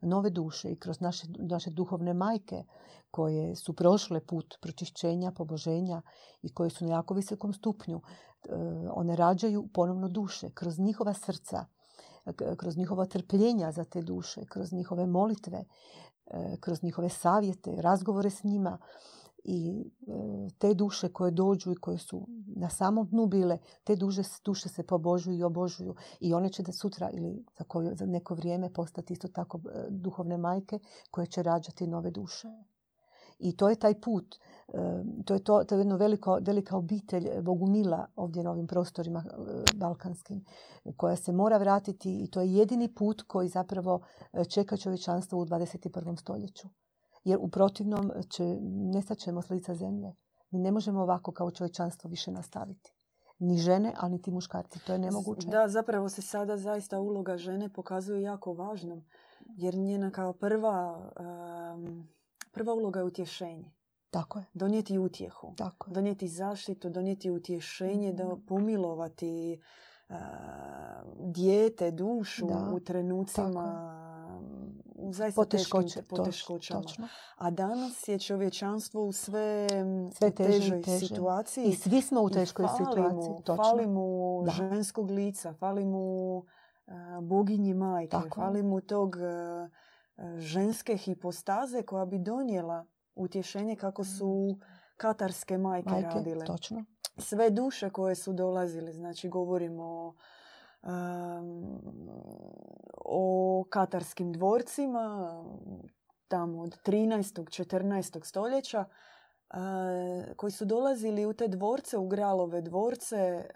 nove 0.00 0.30
duše 0.30 0.70
i 0.70 0.78
kroz 0.78 1.00
naše, 1.00 1.26
naše 1.38 1.70
duhovne 1.70 2.14
majke 2.14 2.64
koje 3.10 3.56
su 3.56 3.72
prošle 3.72 4.20
put 4.26 4.54
pročišćenja, 4.60 5.32
poboženja 5.32 6.02
i 6.42 6.54
koje 6.54 6.70
su 6.70 6.84
na 6.84 6.90
jako 6.90 7.14
visokom 7.14 7.52
stupnju. 7.52 8.00
E, 8.00 8.54
one 8.92 9.16
rađaju 9.16 9.68
ponovno 9.74 10.08
duše 10.08 10.50
kroz 10.50 10.78
njihova 10.78 11.14
srca, 11.14 11.66
kroz 12.56 12.76
njihova 12.76 13.06
trpljenja 13.06 13.72
za 13.72 13.84
te 13.84 14.02
duše, 14.02 14.44
kroz 14.46 14.72
njihove 14.72 15.06
molitve, 15.06 15.64
e, 16.26 16.56
kroz 16.60 16.82
njihove 16.82 17.08
savjete, 17.08 17.82
razgovore 17.82 18.30
s 18.30 18.44
njima 18.44 18.78
i 19.44 19.84
e, 20.06 20.48
te 20.58 20.74
duše 20.74 21.08
koje 21.08 21.30
dođu 21.30 21.72
i 21.72 21.76
koje 21.76 21.98
su 21.98 22.26
na 22.56 22.70
samom 22.70 23.06
dnu 23.06 23.26
bile, 23.26 23.58
te 23.84 23.96
duše, 23.96 24.22
duše 24.44 24.68
se 24.68 24.82
pobožuju 24.82 25.38
i 25.38 25.42
obožuju. 25.42 25.94
I 26.20 26.34
one 26.34 26.48
će 26.48 26.62
da 26.62 26.72
sutra 26.72 27.10
ili 27.10 27.44
za, 27.58 27.64
koju, 27.64 27.90
za 27.94 28.06
neko 28.06 28.34
vrijeme 28.34 28.72
postati 28.72 29.12
isto 29.12 29.28
tako 29.28 29.58
e, 29.58 29.86
duhovne 29.90 30.38
majke 30.38 30.78
koje 31.10 31.26
će 31.26 31.42
rađati 31.42 31.86
nove 31.86 32.10
duše. 32.10 32.48
I 33.38 33.56
to 33.56 33.68
je 33.68 33.76
taj 33.76 34.00
put. 34.00 34.34
E, 34.68 35.04
to 35.24 35.34
je, 35.34 35.44
to, 35.44 35.64
to 35.64 35.74
je 35.74 35.80
jedno 35.80 35.96
veliko, 35.96 36.38
velika 36.42 36.76
obitelj 36.76 37.28
Bogumila 37.42 38.06
ovdje 38.16 38.42
na 38.42 38.50
ovim 38.50 38.66
prostorima 38.66 39.24
balkanskim 39.74 40.44
koja 40.96 41.16
se 41.16 41.32
mora 41.32 41.58
vratiti 41.58 42.24
i 42.24 42.30
to 42.30 42.40
je 42.40 42.54
jedini 42.54 42.94
put 42.94 43.22
koji 43.22 43.48
zapravo 43.48 44.00
čeka 44.48 44.76
čovječanstvo 44.76 45.38
u 45.38 45.44
21. 45.44 46.20
stoljeću 46.20 46.68
jer 47.28 47.38
u 47.40 47.48
protivnom 47.48 48.12
će, 48.30 48.44
nestat 48.92 49.18
ćemo 49.18 49.42
s 49.42 49.50
lica 49.50 49.74
zemlje. 49.74 50.14
Mi 50.50 50.58
ne 50.58 50.70
možemo 50.70 51.02
ovako 51.02 51.32
kao 51.32 51.50
čovječanstvo 51.50 52.10
više 52.10 52.30
nastaviti. 52.30 52.92
Ni 53.38 53.58
žene, 53.58 53.94
ali 53.96 54.12
ni 54.12 54.22
ti 54.22 54.30
muškarci. 54.30 54.78
To 54.86 54.92
je 54.92 54.98
nemoguće. 54.98 55.48
Da, 55.48 55.68
zapravo 55.68 56.08
se 56.08 56.22
sada 56.22 56.56
zaista 56.56 57.00
uloga 57.00 57.36
žene 57.36 57.72
pokazuje 57.72 58.22
jako 58.22 58.52
važnom. 58.52 59.04
Jer 59.56 59.74
njena 59.74 60.10
kao 60.10 60.32
prva, 60.32 61.10
prva 62.52 62.74
uloga 62.74 63.00
je 63.00 63.04
utješenje. 63.04 63.72
Tako 64.10 64.38
je. 64.38 64.44
Donijeti 64.54 64.98
utjehu. 64.98 65.54
Tako 65.56 65.90
Donijeti 65.90 66.28
zaštitu, 66.28 66.90
donijeti 66.90 67.30
utješenje, 67.30 68.12
da 68.12 68.24
mhm. 68.24 68.46
pomilovati 68.46 69.60
uh, 69.60 69.87
dijete, 71.18 71.90
dušu 71.90 72.46
u 72.74 72.80
trenucima 72.80 73.94
zaista 75.10 75.40
poteškoće, 75.40 76.02
poteškoćama. 76.02 76.82
Točno. 76.82 77.08
A 77.36 77.50
danas 77.50 78.08
je 78.08 78.18
čovječanstvo 78.18 79.04
u 79.04 79.12
sve, 79.12 79.68
sve 80.12 80.30
težoj 80.30 80.82
situaciji. 81.00 81.64
I 81.64 81.74
svi 81.74 82.02
smo 82.02 82.20
u 82.20 82.30
teškoj 82.30 82.66
fali 82.66 82.78
situaciji. 82.78 83.30
Mu, 83.30 83.56
fali 83.56 83.86
mu 83.86 84.44
ženskog 84.56 85.10
lica, 85.10 85.54
fali 85.54 85.84
mu 85.84 86.36
uh, 86.36 86.44
boginji 87.22 87.74
majke, 87.74 88.10
Tako. 88.10 88.40
fali 88.40 88.62
mu 88.62 88.80
tog 88.80 89.16
uh, 89.16 90.38
ženske 90.38 90.96
hipostaze 90.96 91.82
koja 91.82 92.04
bi 92.04 92.18
donijela 92.18 92.86
utješenje 93.14 93.76
kako 93.76 94.04
su 94.04 94.56
mm. 94.56 94.77
Katarske 94.98 95.58
majke, 95.58 95.90
majke 95.90 96.08
radile. 96.08 96.44
Točno. 96.44 96.84
Sve 97.18 97.50
duše 97.50 97.90
koje 97.90 98.14
su 98.14 98.32
dolazile, 98.32 98.92
znači 98.92 99.28
govorimo 99.28 99.84
o 99.84 100.14
o 103.04 103.64
katarskim 103.70 104.32
dvorcima 104.32 105.44
tamo 106.28 106.62
od 106.62 106.76
13. 106.84 107.64
14. 107.64 108.24
stoljeća 108.24 108.84
koji 110.36 110.50
su 110.50 110.64
dolazili 110.64 111.26
u 111.26 111.32
te 111.32 111.48
dvorce, 111.48 111.98
u 111.98 112.08
gralove 112.08 112.60
dvorce, 112.60 113.48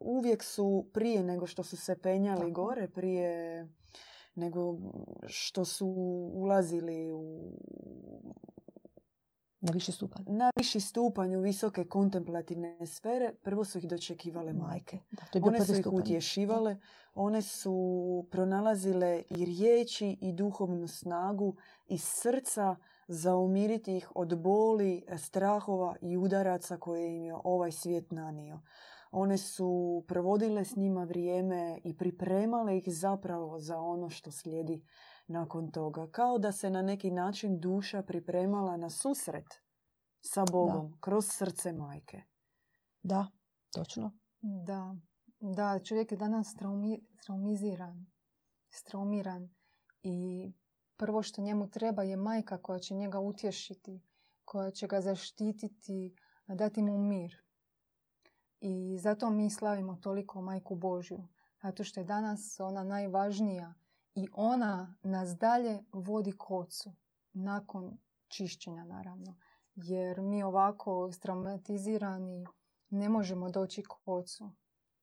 uvijek 0.00 0.42
su 0.42 0.86
prije 0.92 1.22
nego 1.22 1.46
što 1.46 1.62
su 1.62 1.76
se 1.76 1.98
penjali 1.98 2.50
gore, 2.50 2.88
prije 2.88 3.68
nego 4.34 4.76
što 5.26 5.64
su 5.64 5.86
ulazili 6.34 7.12
u 7.12 7.52
na 9.62 9.72
viši 9.72 9.92
stupanj. 9.92 10.24
Na 10.26 10.50
viši 10.56 10.80
stupanj 10.80 11.36
u 11.36 11.40
visoke 11.40 11.84
kontemplativne 11.84 12.86
sfere 12.86 13.32
prvo 13.42 13.64
su 13.64 13.78
ih 13.78 13.88
dočekivale 13.88 14.52
majke. 14.52 14.98
Da, 15.10 15.40
one 15.42 15.64
su 15.64 15.74
ih 15.74 15.86
utješivale, 15.86 16.76
one 17.14 17.42
su 17.42 18.26
pronalazile 18.30 19.22
i 19.30 19.44
riječi 19.44 20.16
i 20.20 20.32
duhovnu 20.32 20.88
snagu 20.88 21.56
i 21.88 21.98
srca 21.98 22.76
za 23.08 23.36
umiriti 23.36 23.96
ih 23.96 24.08
od 24.14 24.38
boli, 24.38 25.04
strahova 25.16 25.96
i 26.00 26.16
udaraca 26.16 26.76
koje 26.76 27.16
im 27.16 27.22
je 27.22 27.34
ovaj 27.44 27.72
svijet 27.72 28.10
nanio. 28.10 28.60
One 29.10 29.38
su 29.38 30.04
provodile 30.08 30.64
s 30.64 30.76
njima 30.76 31.04
vrijeme 31.04 31.80
i 31.84 31.96
pripremale 31.96 32.76
ih 32.78 32.84
zapravo 32.86 33.60
za 33.60 33.80
ono 33.80 34.10
što 34.10 34.30
slijedi 34.30 34.82
nakon 35.32 35.70
toga. 35.70 36.10
Kao 36.10 36.38
da 36.38 36.52
se 36.52 36.70
na 36.70 36.82
neki 36.82 37.10
način 37.10 37.60
duša 37.60 38.02
pripremala 38.02 38.76
na 38.76 38.90
susret 38.90 39.62
sa 40.20 40.44
Bogom 40.52 40.98
kroz 41.00 41.26
srce 41.28 41.72
majke. 41.72 42.22
Da, 43.02 43.26
točno. 43.72 44.12
Da, 44.40 44.96
da 45.40 45.78
čovjek 45.84 46.12
je 46.12 46.18
danas 46.18 46.54
traumi, 46.54 47.06
traumiziran, 47.22 48.06
straumiran 48.70 49.48
i 50.02 50.52
prvo 50.96 51.22
što 51.22 51.42
njemu 51.42 51.70
treba 51.70 52.02
je 52.02 52.16
majka 52.16 52.62
koja 52.62 52.78
će 52.78 52.94
njega 52.94 53.20
utješiti, 53.20 54.02
koja 54.44 54.70
će 54.70 54.86
ga 54.86 55.00
zaštititi, 55.00 56.14
dati 56.46 56.82
mu 56.82 56.98
mir. 56.98 57.36
I 58.60 58.98
zato 58.98 59.30
mi 59.30 59.50
slavimo 59.50 59.96
toliko 59.96 60.42
majku 60.42 60.74
Božju. 60.74 61.28
Zato 61.62 61.84
što 61.84 62.00
je 62.00 62.04
danas 62.04 62.60
ona 62.60 62.84
najvažnija 62.84 63.74
i 64.14 64.28
ona 64.32 64.94
nas 65.02 65.36
dalje 65.38 65.84
vodi 65.92 66.32
k 66.32 66.50
ocu. 66.50 66.92
Nakon 67.32 67.98
čišćenja, 68.28 68.84
naravno. 68.84 69.36
Jer 69.74 70.20
mi 70.20 70.42
ovako 70.42 71.10
traumatizirani 71.20 72.46
ne 72.90 73.08
možemo 73.08 73.50
doći 73.50 73.82
k 73.82 74.08
ocu. 74.08 74.50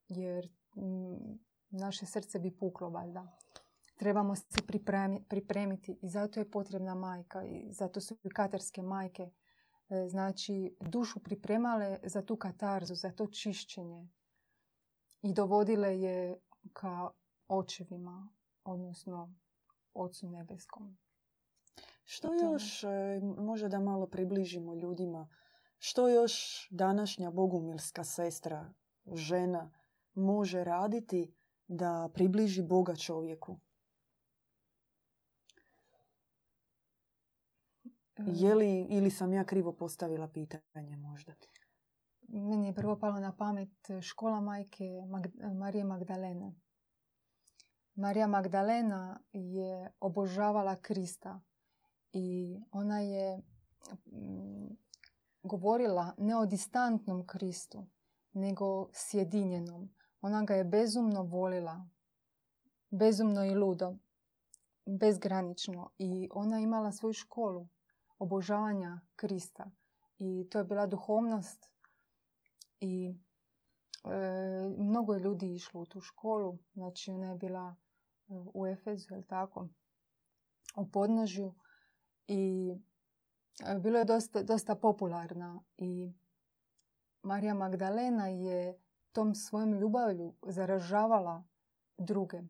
Jer 0.07 0.49
mm, 0.75 1.39
naše 1.69 2.05
srce 2.05 2.39
bi 2.39 2.57
puklo, 2.57 2.89
valjda. 2.89 3.37
Trebamo 3.97 4.35
se 4.35 4.61
pripremiti 5.29 5.99
i 6.01 6.09
zato 6.09 6.39
je 6.39 6.51
potrebna 6.51 6.95
majka. 6.95 7.43
I 7.43 7.73
zato 7.73 8.01
su 8.01 8.17
i 8.23 8.29
katarske 8.29 8.81
majke 8.81 9.23
e, 9.23 10.07
znači 10.09 10.75
dušu 10.81 11.19
pripremale 11.19 11.99
za 12.03 12.21
tu 12.21 12.35
katarzu, 12.35 12.95
za 12.95 13.11
to 13.11 13.27
čišćenje 13.27 14.07
i 15.21 15.33
dovodile 15.33 15.99
je 15.99 16.39
ka 16.73 17.09
očevima, 17.47 18.29
odnosno 18.71 19.33
Ocu 19.93 20.29
nebeskom. 20.29 20.97
Što 22.03 22.33
još, 22.33 22.83
e, 22.83 22.87
može 23.37 23.69
da 23.69 23.79
malo 23.79 24.07
približimo 24.07 24.75
ljudima, 24.75 25.29
što 25.77 26.09
još 26.09 26.67
današnja 26.71 27.31
bogumilska 27.31 28.03
sestra, 28.03 28.73
žena, 29.13 29.71
može 30.13 30.63
raditi 30.63 31.35
da 31.67 32.09
približi 32.13 32.63
Boga 32.63 32.95
čovjeku? 32.95 33.59
Je 38.17 38.55
li, 38.55 38.87
ili 38.89 39.11
sam 39.11 39.33
ja 39.33 39.43
krivo 39.43 39.73
postavila 39.73 40.27
pitanje 40.27 40.97
možda? 40.97 41.33
Meni 42.27 42.67
je 42.67 42.73
prvo 42.73 42.99
palo 42.99 43.19
na 43.19 43.35
pamet 43.35 43.69
škola 44.01 44.41
majke 44.41 44.85
Marije 45.53 45.83
Magdalene. 45.83 46.55
Marija 47.99 48.27
Magdalena 48.27 49.19
je 49.33 49.91
obožavala 49.99 50.75
Krista 50.75 51.41
i 52.13 52.59
ona 52.71 52.99
je 52.99 53.41
mm, 54.05 54.77
govorila 55.43 56.13
ne 56.17 56.37
o 56.37 56.45
distantnom 56.45 57.27
Kristu, 57.27 57.87
nego 58.33 58.89
sjedinjenom. 58.93 59.89
Ona 60.21 60.43
ga 60.43 60.55
je 60.55 60.63
bezumno 60.63 61.23
volila, 61.23 61.87
bezumno 62.89 63.45
i 63.45 63.55
ludo, 63.55 63.95
bezgranično. 64.85 65.89
I 65.97 66.29
ona 66.31 66.57
je 66.57 66.63
imala 66.63 66.91
svoju 66.91 67.13
školu 67.13 67.67
obožavanja 68.19 69.01
Krista. 69.15 69.71
I 70.17 70.47
to 70.51 70.57
je 70.57 70.63
bila 70.63 70.87
duhovnost. 70.87 71.69
I 72.79 73.15
e, 74.05 74.09
mnogo 74.77 75.13
je 75.13 75.19
ljudi 75.19 75.55
išlo 75.55 75.81
u 75.81 75.85
tu 75.85 76.01
školu. 76.01 76.57
Znači 76.73 77.11
ona 77.11 77.29
je 77.29 77.35
bila 77.35 77.75
u 78.29 78.67
Efezu, 78.67 79.15
je 79.15 79.23
tako, 79.27 79.67
u 80.77 80.91
podnožju 80.91 81.53
i 82.27 82.73
e, 83.65 83.79
bilo 83.79 83.99
je 83.99 84.05
dosta, 84.05 84.43
dosta 84.43 84.75
popularna 84.75 85.63
i 85.77 86.13
Marija 87.23 87.53
Magdalena 87.53 88.27
je 88.27 88.79
tom 89.11 89.35
svojom 89.35 89.73
ljubavlju 89.73 90.35
zaražavala 90.41 91.43
druge. 91.97 92.41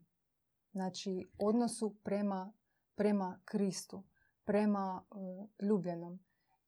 Znači, 0.72 1.30
odnosu 1.38 1.96
prema, 2.02 2.52
prema 2.94 3.40
Kristu, 3.44 4.02
prema 4.44 5.02
e, 5.10 5.64
ljubljenom. 5.64 6.20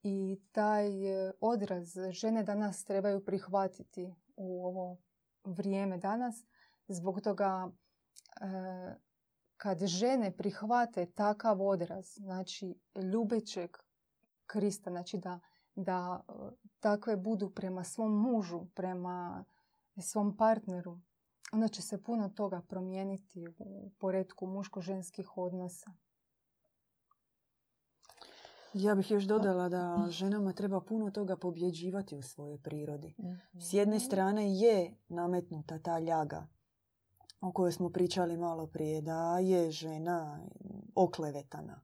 I 0.02 0.40
taj 0.52 0.88
e, 0.88 1.32
odraz 1.40 1.96
žene 2.10 2.42
danas 2.42 2.84
trebaju 2.84 3.24
prihvatiti 3.24 4.14
u 4.36 4.66
ovo 4.66 4.98
vrijeme 5.44 5.98
danas. 5.98 6.44
Zbog 6.88 7.20
toga 7.20 7.70
kad 9.56 9.86
žene 9.86 10.36
prihvate 10.36 11.06
takav 11.06 11.62
odraz, 11.62 12.14
znači 12.16 12.74
ljubećeg 13.12 13.76
Krista, 14.46 14.90
znači 14.90 15.18
da, 15.18 15.40
da 15.74 16.24
e, 16.28 16.32
takve 16.80 17.16
budu 17.16 17.50
prema 17.50 17.84
svom 17.84 18.20
mužu, 18.20 18.66
prema 18.74 19.44
svom 20.00 20.36
partneru, 20.36 21.00
onda 21.52 21.68
će 21.68 21.82
se 21.82 22.02
puno 22.02 22.28
toga 22.28 22.62
promijeniti 22.68 23.46
u 23.58 23.90
poredku 23.98 24.46
muško-ženskih 24.46 25.36
odnosa. 25.36 25.90
Ja 28.74 28.94
bih 28.94 29.10
još 29.10 29.24
dodala 29.24 29.68
da 29.68 30.06
ženama 30.10 30.52
treba 30.52 30.80
puno 30.80 31.10
toga 31.10 31.36
pobjeđivati 31.36 32.16
u 32.16 32.22
svojoj 32.22 32.62
prirodi. 32.62 33.14
S 33.60 33.72
jedne 33.72 34.00
strane 34.00 34.58
je 34.58 34.96
nametnuta 35.08 35.78
ta 35.78 35.98
ljaga 35.98 36.46
o 37.42 37.52
kojoj 37.52 37.72
smo 37.72 37.90
pričali 37.90 38.36
malo 38.36 38.66
prije, 38.66 39.00
da 39.00 39.38
je 39.38 39.70
žena 39.70 40.48
oklevetana 40.94 41.80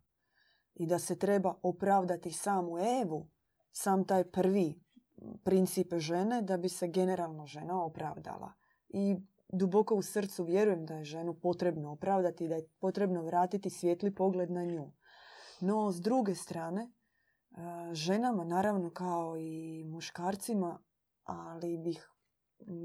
i 0.74 0.86
da 0.86 0.98
se 0.98 1.18
treba 1.18 1.54
opravdati 1.62 2.30
samu 2.30 2.78
Evu, 2.78 3.28
sam 3.72 4.04
taj 4.04 4.24
prvi 4.24 4.80
princip 5.44 5.94
žene 5.94 6.42
da 6.42 6.56
bi 6.56 6.68
se 6.68 6.88
generalno 6.88 7.46
žena 7.46 7.84
opravdala. 7.84 8.52
I 8.88 9.16
duboko 9.52 9.94
u 9.94 10.02
srcu 10.02 10.44
vjerujem 10.44 10.86
da 10.86 10.94
je 10.94 11.04
ženu 11.04 11.34
potrebno 11.34 11.92
opravdati 11.92 12.48
da 12.48 12.54
je 12.54 12.68
potrebno 12.80 13.22
vratiti 13.22 13.70
svijetli 13.70 14.14
pogled 14.14 14.50
na 14.50 14.64
nju. 14.64 14.92
No, 15.60 15.92
s 15.92 16.00
druge 16.00 16.34
strane, 16.34 16.82
e, 16.82 16.90
ženama, 17.94 18.44
naravno 18.44 18.90
kao 18.90 19.36
i 19.38 19.84
muškarcima, 19.84 20.78
ali 21.24 21.78
bih, 21.78 22.10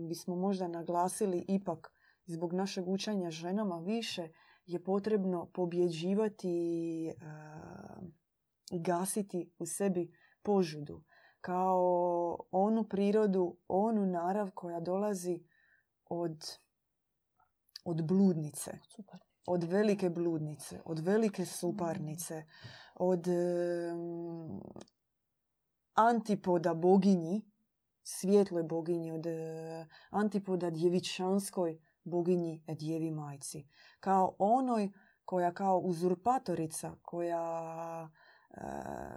bismo 0.07 0.35
možda 0.35 0.67
naglasili 0.67 1.45
ipak 1.47 1.93
zbog 2.25 2.53
našeg 2.53 2.87
učenja 2.87 3.31
ženama 3.31 3.79
više 3.79 4.29
je 4.65 4.83
potrebno 4.83 5.51
pobjeđivati 5.53 6.49
i 6.49 7.07
e, 7.07 8.79
gasiti 8.79 9.51
u 9.59 9.65
sebi 9.65 10.11
požudu 10.43 11.03
kao 11.43 12.37
onu 12.51 12.83
prirodu, 12.83 13.57
onu 13.67 14.05
narav 14.05 14.51
koja 14.51 14.79
dolazi 14.79 15.43
od, 16.05 16.43
od 17.85 18.07
bludnice. 18.07 18.71
Od 19.47 19.63
velike 19.63 20.09
bludnice, 20.09 20.81
od 20.85 20.99
velike 20.99 21.45
suparnice, 21.45 22.45
od 22.95 23.27
antipoda 25.93 26.73
boginji, 26.73 27.41
svjetloj 28.03 28.63
boginji, 28.63 29.11
od 29.11 29.25
antipoda 30.09 30.69
djevičanskoj 30.69 31.79
boginji 32.03 32.63
djevi 32.67 33.11
majci. 33.11 33.67
Kao 33.99 34.35
onoj 34.39 34.89
koja 35.25 35.53
kao 35.53 35.79
uzurpatorica, 35.79 36.95
koja 37.01 38.09
e, 38.09 38.59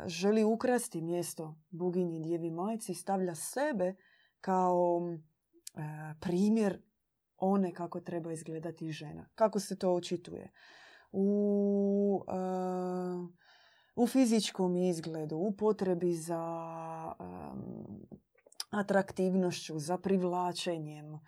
želi 0.07 0.45
ukrasti 0.45 1.01
mjesto 1.01 1.59
boginji 1.71 2.21
djevi 2.21 2.51
majci, 2.51 2.95
stavlja 2.95 3.35
sebe 3.35 3.95
kao 4.41 5.01
e, 5.07 5.81
primjer 6.21 6.83
one 7.37 7.75
kako 7.75 8.01
treba 8.01 8.33
izgledati 8.33 8.91
žena. 8.91 9.29
Kako 9.35 9.61
se 9.61 9.79
to 9.79 9.95
očituje? 9.95 10.53
U, 11.13 12.25
e, 12.29 12.33
u 13.97 14.07
fizičkom 14.07 14.77
izgledu, 14.77 15.37
u 15.37 15.57
potrebi 15.57 16.15
za 16.15 16.43
atraktivnošću, 18.71 19.79
za 19.79 19.99
privlačenjem, 19.99 21.19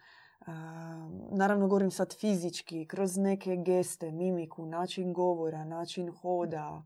naravno 1.31 1.67
govorim 1.69 1.91
sad 1.91 2.15
fizički, 2.21 2.87
kroz 2.87 3.17
neke 3.17 3.57
geste, 3.57 4.13
mimiku, 4.13 4.67
način 4.67 5.13
govora, 5.13 5.65
način 5.65 6.13
hoda, 6.13 6.83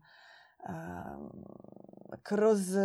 kroz 2.23 2.75
e, 2.75 2.81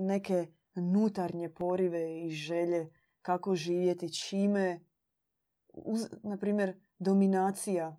neke 0.00 0.46
nutarnje 0.74 1.48
porive 1.48 2.20
i 2.24 2.30
želje 2.30 2.90
kako 3.22 3.54
živjeti, 3.54 4.14
čime, 4.14 4.80
na 6.22 6.36
primjer, 6.36 6.80
dominacija, 6.98 7.96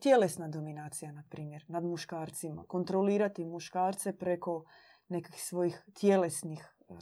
tjelesna 0.00 0.48
dominacija, 0.48 1.12
na 1.12 1.24
primjer, 1.30 1.64
nad 1.68 1.84
muškarcima. 1.84 2.64
Kontrolirati 2.64 3.44
muškarce 3.44 4.18
preko 4.18 4.64
nekih 5.08 5.42
svojih 5.42 5.84
tjelesnih 5.94 6.74
e, 6.88 6.94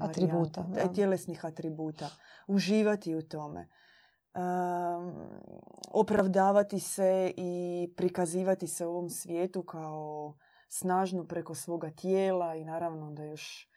atributa. 0.00 0.66
Tjelesnih 0.94 1.44
atributa. 1.44 2.10
Uživati 2.46 3.14
u 3.14 3.22
tome 3.22 3.68
opravdavati 5.92 6.80
se 6.80 7.32
i 7.36 7.88
prikazivati 7.96 8.66
se 8.66 8.86
u 8.86 8.90
ovom 8.90 9.10
svijetu 9.10 9.62
kao 9.62 10.34
snažnu 10.68 11.26
preko 11.26 11.54
svoga 11.54 11.90
tijela 11.90 12.54
i 12.54 12.64
naravno 12.64 13.10
da 13.10 13.24
još 13.24 13.68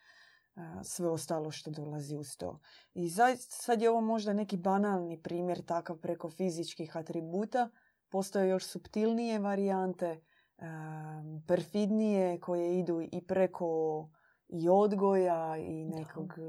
sve 0.82 1.08
ostalo 1.08 1.50
što 1.50 1.70
dolazi 1.70 2.16
uz 2.16 2.36
to. 2.36 2.60
I 2.94 3.10
sad 3.38 3.82
je 3.82 3.90
ovo 3.90 4.00
možda 4.00 4.32
neki 4.32 4.56
banalni 4.56 5.22
primjer 5.22 5.64
takav 5.64 5.96
preko 5.96 6.30
fizičkih 6.30 6.96
atributa. 6.96 7.70
Postoje 8.08 8.48
još 8.48 8.66
subtilnije 8.66 9.38
varijante, 9.38 10.20
perfidnije 11.46 12.40
koje 12.40 12.78
idu 12.78 13.00
i 13.12 13.26
preko 13.26 14.08
i 14.52 14.68
odgoja 14.68 15.56
i 15.56 15.84
nekog 15.84 16.32
e, 16.38 16.42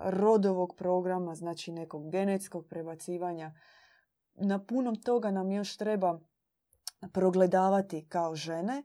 rodovog 0.00 0.74
programa, 0.76 1.34
znači 1.34 1.72
nekog 1.72 2.10
genetskog 2.10 2.66
prebacivanja. 2.66 3.52
Na 4.34 4.64
punom 4.64 4.96
toga 4.96 5.30
nam 5.30 5.52
još 5.52 5.76
treba 5.76 6.20
progledavati 7.12 8.06
kao 8.08 8.34
žene 8.34 8.82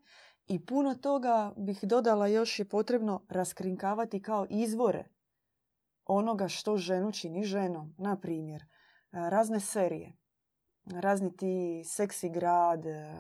i 0.48 0.66
puno 0.66 0.96
toga 0.96 1.54
bih 1.58 1.80
dodala 1.84 2.28
još 2.28 2.60
je 2.60 2.70
potrebno 2.70 3.26
raskrinkavati 3.30 4.22
kao 4.22 4.48
izvore 4.50 5.06
onoga 6.06 6.48
što 6.48 6.78
ženu 6.78 7.12
čini 7.12 7.44
ženom. 7.44 7.96
Na 7.98 8.20
primjer, 8.20 8.64
razne 9.12 9.60
serije, 9.60 10.18
razni 10.86 11.38
ti 11.38 11.84
seksi 11.86 12.30
grad 12.30 12.86
e, 12.86 13.14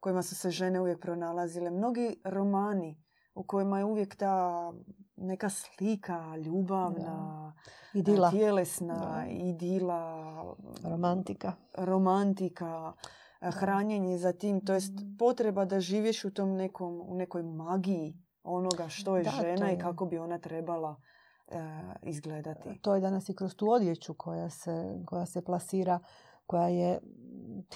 kojima 0.00 0.22
su 0.22 0.34
se 0.34 0.50
žene 0.50 0.80
uvijek 0.80 1.00
pronalazile, 1.00 1.70
mnogi 1.70 2.20
romani 2.24 3.07
u 3.38 3.42
kojima 3.42 3.78
je 3.78 3.84
uvijek 3.84 4.16
ta 4.16 4.72
neka 5.16 5.50
slika 5.50 6.36
ljubavna, 6.36 7.52
idila. 7.94 8.30
tjelesna, 8.30 9.26
idila, 9.30 10.34
romantika. 10.84 11.52
romantika, 11.74 12.92
hranjenje 13.40 14.18
za 14.18 14.32
tim, 14.32 14.64
to 14.64 14.74
jest 14.74 14.92
mm. 14.92 15.16
potreba 15.18 15.64
da 15.64 15.80
živiš 15.80 16.24
u 16.24 16.30
tom 16.30 16.56
nekom, 16.56 17.00
u 17.00 17.14
nekoj 17.14 17.42
magiji 17.42 18.14
onoga 18.42 18.88
što 18.88 19.16
je 19.16 19.24
žena 19.40 19.72
i 19.72 19.78
kako 19.78 20.06
bi 20.06 20.18
ona 20.18 20.38
trebala 20.38 20.96
e, 21.48 21.60
izgledati. 22.02 22.78
To 22.82 22.94
je 22.94 23.00
danas 23.00 23.28
i 23.28 23.34
kroz 23.34 23.54
tu 23.54 23.70
odjeću 23.70 24.14
koja 24.14 24.50
se, 24.50 25.02
koja 25.06 25.26
se 25.26 25.44
plasira 25.44 25.98
koja 26.48 26.68
je, 26.68 26.98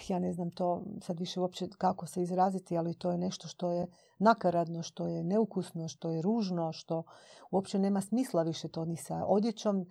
ja 0.09 0.19
ne 0.19 0.33
znam 0.33 0.51
to 0.51 0.83
sad 1.01 1.21
više 1.21 1.41
uopće 1.41 1.69
kako 1.79 2.07
se 2.07 2.23
izraziti, 2.23 2.79
ali 2.79 2.95
to 2.95 3.11
je 3.11 3.19
nešto 3.19 3.49
što 3.49 3.73
je 3.73 3.87
nakaradno, 4.19 4.83
što 4.83 5.07
je 5.07 5.25
neukusno, 5.25 5.89
što 5.89 6.11
je 6.11 6.23
ružno, 6.23 6.73
što 6.73 7.03
uopće 7.51 7.79
nema 7.79 8.01
smisla 8.01 8.43
više 8.43 8.69
to 8.69 8.85
ni 8.85 8.97
sa 8.97 9.25
odjećom, 9.25 9.87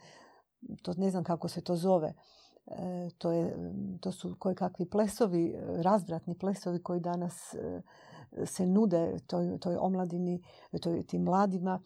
to 0.82 0.94
ne 0.98 1.10
znam 1.10 1.24
kako 1.24 1.48
se 1.48 1.62
to 1.62 1.76
zove. 1.76 2.14
E, 2.68 3.10
to, 3.18 3.32
je, 3.32 3.74
to 4.00 4.12
su 4.12 4.36
koje 4.40 4.56
kakvi 4.56 4.90
plesovi, 4.90 5.56
razvratni 5.68 6.38
plesovi 6.38 6.84
koji 6.84 7.00
danas 7.00 7.54
e, 7.54 7.82
se 8.46 8.66
nude 8.66 9.20
toj, 9.28 9.58
toj 9.60 9.76
omladini, 9.76 10.42
toj, 10.82 11.04
tim 11.04 11.24
mladima, 11.24 11.80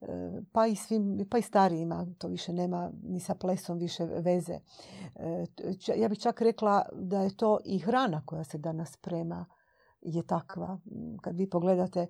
e, 0.00 0.06
pa 0.52 0.66
i, 0.66 0.76
svim, 0.76 1.26
pa 1.30 1.38
i 1.38 1.42
starijima. 1.42 2.06
To 2.18 2.28
više 2.28 2.52
nema 2.52 2.90
ni 3.02 3.20
sa 3.20 3.34
plesom 3.34 3.78
više 3.78 4.04
veze. 4.04 4.58
Ja 5.96 6.08
bih 6.08 6.18
čak 6.18 6.40
rekla 6.40 6.84
da 6.92 7.20
je 7.20 7.36
to 7.36 7.58
i 7.64 7.78
hrana 7.78 8.22
koja 8.26 8.44
se 8.44 8.58
danas 8.58 8.92
sprema 8.92 9.46
je 10.02 10.22
takva. 10.22 10.78
Kad 11.20 11.36
vi 11.36 11.50
pogledate 11.50 12.06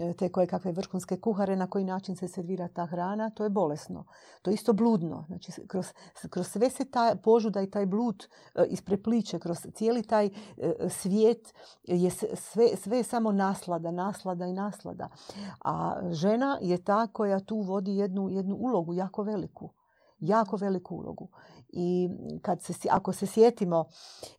e, 0.00 0.12
te 0.12 0.28
koje 0.28 0.46
kakve 0.46 0.72
vrhunske 0.72 1.16
kuhare, 1.20 1.56
na 1.56 1.66
koji 1.66 1.84
način 1.84 2.16
se 2.16 2.28
servira 2.28 2.68
ta 2.68 2.86
hrana, 2.86 3.30
to 3.30 3.44
je 3.44 3.50
bolesno. 3.50 4.04
To 4.42 4.50
je 4.50 4.54
isto 4.54 4.72
bludno. 4.72 5.24
Znači, 5.26 5.52
kroz, 5.66 5.86
kroz 6.30 6.46
sve 6.46 6.70
se 6.70 6.84
ta 6.84 7.16
požuda 7.22 7.62
i 7.62 7.70
taj 7.70 7.86
blud 7.86 8.26
e, 8.54 8.64
isprepliče, 8.68 9.38
kroz 9.38 9.66
cijeli 9.74 10.02
taj 10.02 10.26
e, 10.26 10.30
svijet 10.88 11.54
je 11.82 12.10
sve, 12.34 12.76
sve 12.76 12.96
je 12.96 13.02
samo 13.02 13.32
naslada, 13.32 13.90
naslada 13.90 14.46
i 14.46 14.52
naslada. 14.52 15.08
A 15.64 16.00
žena 16.10 16.58
je 16.62 16.84
ta 16.84 17.06
koja 17.06 17.40
tu 17.40 17.60
vodi 17.60 17.96
jednu, 17.96 18.28
jednu 18.30 18.56
ulogu 18.56 18.94
jako 18.94 19.22
veliku 19.22 19.70
jako 20.24 20.56
veliku 20.56 20.96
ulogu. 20.96 21.28
I 21.76 22.08
kad 22.42 22.62
se, 22.62 22.72
ako 22.90 23.12
se 23.12 23.26
sjetimo 23.26 23.84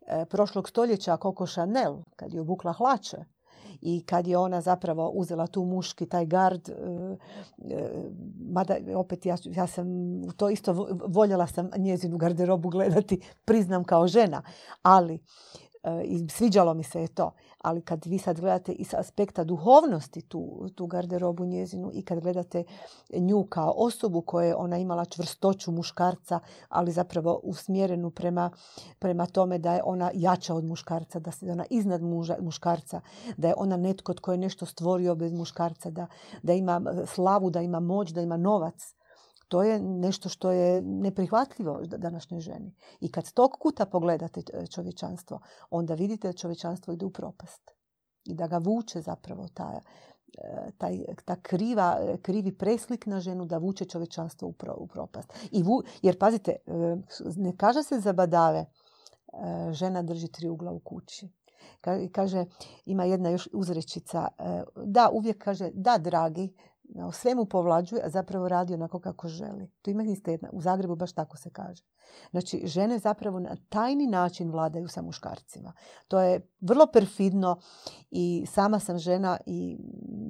e, 0.07 0.25
prošlog 0.25 0.69
stoljeća 0.69 1.17
Coco 1.21 1.45
Chanel, 1.45 1.97
kad 2.15 2.33
je 2.33 2.41
obukla 2.41 2.73
hlače, 2.73 3.17
i 3.81 4.03
kad 4.05 4.27
je 4.27 4.37
ona 4.37 4.61
zapravo 4.61 5.09
uzela 5.09 5.47
tu 5.47 5.63
muški, 5.63 6.05
taj 6.05 6.25
gard, 6.25 6.69
e, 6.69 6.73
e, 7.69 7.89
mada 8.51 8.75
opet 8.95 9.25
ja, 9.25 9.37
ja 9.45 9.67
sam 9.67 9.87
to 10.37 10.49
isto 10.49 10.87
voljela 11.07 11.47
sam 11.47 11.69
njezinu 11.77 12.17
garderobu 12.17 12.69
gledati, 12.69 13.21
priznam 13.45 13.83
kao 13.83 14.07
žena, 14.07 14.41
ali 14.81 15.19
i 16.03 16.29
sviđalo 16.29 16.73
mi 16.73 16.83
se 16.83 17.01
je 17.01 17.07
to. 17.07 17.31
Ali 17.61 17.81
kad 17.81 18.05
vi 18.05 18.17
sad 18.17 18.39
gledate 18.39 18.71
iz 18.71 18.93
aspekta 18.93 19.43
duhovnosti 19.43 20.21
tu, 20.21 20.69
tu 20.75 20.87
garderobu 20.87 21.45
njezinu 21.45 21.91
i 21.93 22.01
kad 22.01 22.19
gledate 22.19 22.63
nju 23.13 23.43
kao 23.49 23.73
osobu 23.77 24.21
koja 24.21 24.47
je 24.47 24.55
ona 24.55 24.77
imala 24.77 25.05
čvrstoću 25.05 25.71
muškarca, 25.71 26.39
ali 26.69 26.91
zapravo 26.91 27.39
usmjerenu 27.43 28.09
prema, 28.09 28.51
prema 28.99 29.25
tome 29.25 29.57
da 29.57 29.73
je 29.73 29.81
ona 29.83 30.11
jača 30.13 30.53
od 30.53 30.65
muškarca, 30.65 31.19
da 31.19 31.31
je 31.41 31.51
ona 31.51 31.65
iznad 31.69 32.01
muža, 32.01 32.37
muškarca, 32.41 33.01
da 33.37 33.47
je 33.47 33.53
ona 33.57 33.77
netko 33.77 34.13
tko 34.13 34.31
je 34.31 34.37
nešto 34.37 34.65
stvorio 34.65 35.15
bez 35.15 35.33
muškarca, 35.33 35.89
da, 35.89 36.07
da 36.43 36.53
ima 36.53 36.81
slavu, 37.05 37.49
da 37.49 37.61
ima 37.61 37.79
moć, 37.79 38.09
da 38.09 38.21
ima 38.21 38.37
novac. 38.37 38.95
To 39.47 39.63
je 39.63 39.79
nešto 39.79 40.29
što 40.29 40.51
je 40.51 40.81
neprihvatljivo 40.81 41.81
današnjoj 41.97 42.39
ženi. 42.39 42.75
I 42.99 43.11
kad 43.11 43.33
tog 43.33 43.51
kuta 43.59 43.85
pogledate 43.85 44.41
e, 44.53 44.67
čovječanstvo, 44.67 45.39
onda 45.69 45.93
vidite 45.93 46.27
da 46.27 46.33
čovječanstvo 46.33 46.93
ide 46.93 47.05
u 47.05 47.09
propast. 47.09 47.71
I 48.25 48.33
da 48.33 48.47
ga 48.47 48.57
vuče 48.57 49.01
zapravo 49.01 49.47
ta, 49.53 49.79
e, 50.37 50.71
taj, 50.77 50.99
ta 51.25 51.35
kriva, 51.35 51.97
krivi 52.21 52.57
preslik 52.57 53.05
na 53.05 53.19
ženu 53.19 53.45
da 53.45 53.57
vuče 53.57 53.85
čovječanstvo 53.85 54.53
u 54.77 54.87
propast. 54.87 55.33
I 55.51 55.63
vu, 55.63 55.81
jer 56.01 56.17
pazite, 56.19 56.51
e, 56.51 56.97
ne 57.35 57.57
kaže 57.57 57.83
se 57.83 57.99
za 57.99 58.13
badave 58.13 58.65
žena 59.71 60.01
drži 60.01 60.27
tri 60.27 60.49
ugla 60.49 60.71
u 60.71 60.79
kući. 60.79 61.29
Kaže, 62.11 62.45
ima 62.85 63.03
jedna 63.03 63.29
još 63.29 63.49
uzrečica, 63.53 64.27
da, 64.85 65.09
uvijek 65.13 65.43
kaže, 65.43 65.69
da, 65.73 65.97
dragi, 65.97 66.53
o 67.03 67.11
svemu 67.11 67.45
povlađuje, 67.45 68.01
a 68.05 68.09
zapravo 68.09 68.47
radi 68.47 68.73
onako 68.73 68.99
kako 68.99 69.27
želi. 69.27 69.71
Tu 69.81 69.89
ima 69.89 70.03
jedna, 70.27 70.49
u 70.51 70.61
Zagrebu 70.61 70.95
baš 70.95 71.13
tako 71.13 71.37
se 71.37 71.49
kaže. 71.49 71.83
Znači, 72.31 72.61
žene 72.65 72.99
zapravo 72.99 73.39
na 73.39 73.55
tajni 73.69 74.07
način 74.07 74.51
vladaju 74.51 74.87
sa 74.87 75.01
muškarcima. 75.01 75.73
To 76.07 76.19
je 76.19 76.47
vrlo 76.61 76.87
perfidno 76.93 77.59
i 78.11 78.45
sama 78.47 78.79
sam 78.79 78.97
žena 78.97 79.37
i 79.45 79.77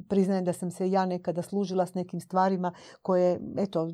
priznajem 0.10 0.45
da 0.45 0.53
sam 0.53 0.72
se 0.72 0.91
ja 0.91 1.06
nekada 1.06 1.41
služila 1.41 1.86
s 1.86 1.93
nekim 1.93 2.20
stvarima 2.20 2.74
koje, 3.01 3.39
eto, 3.58 3.89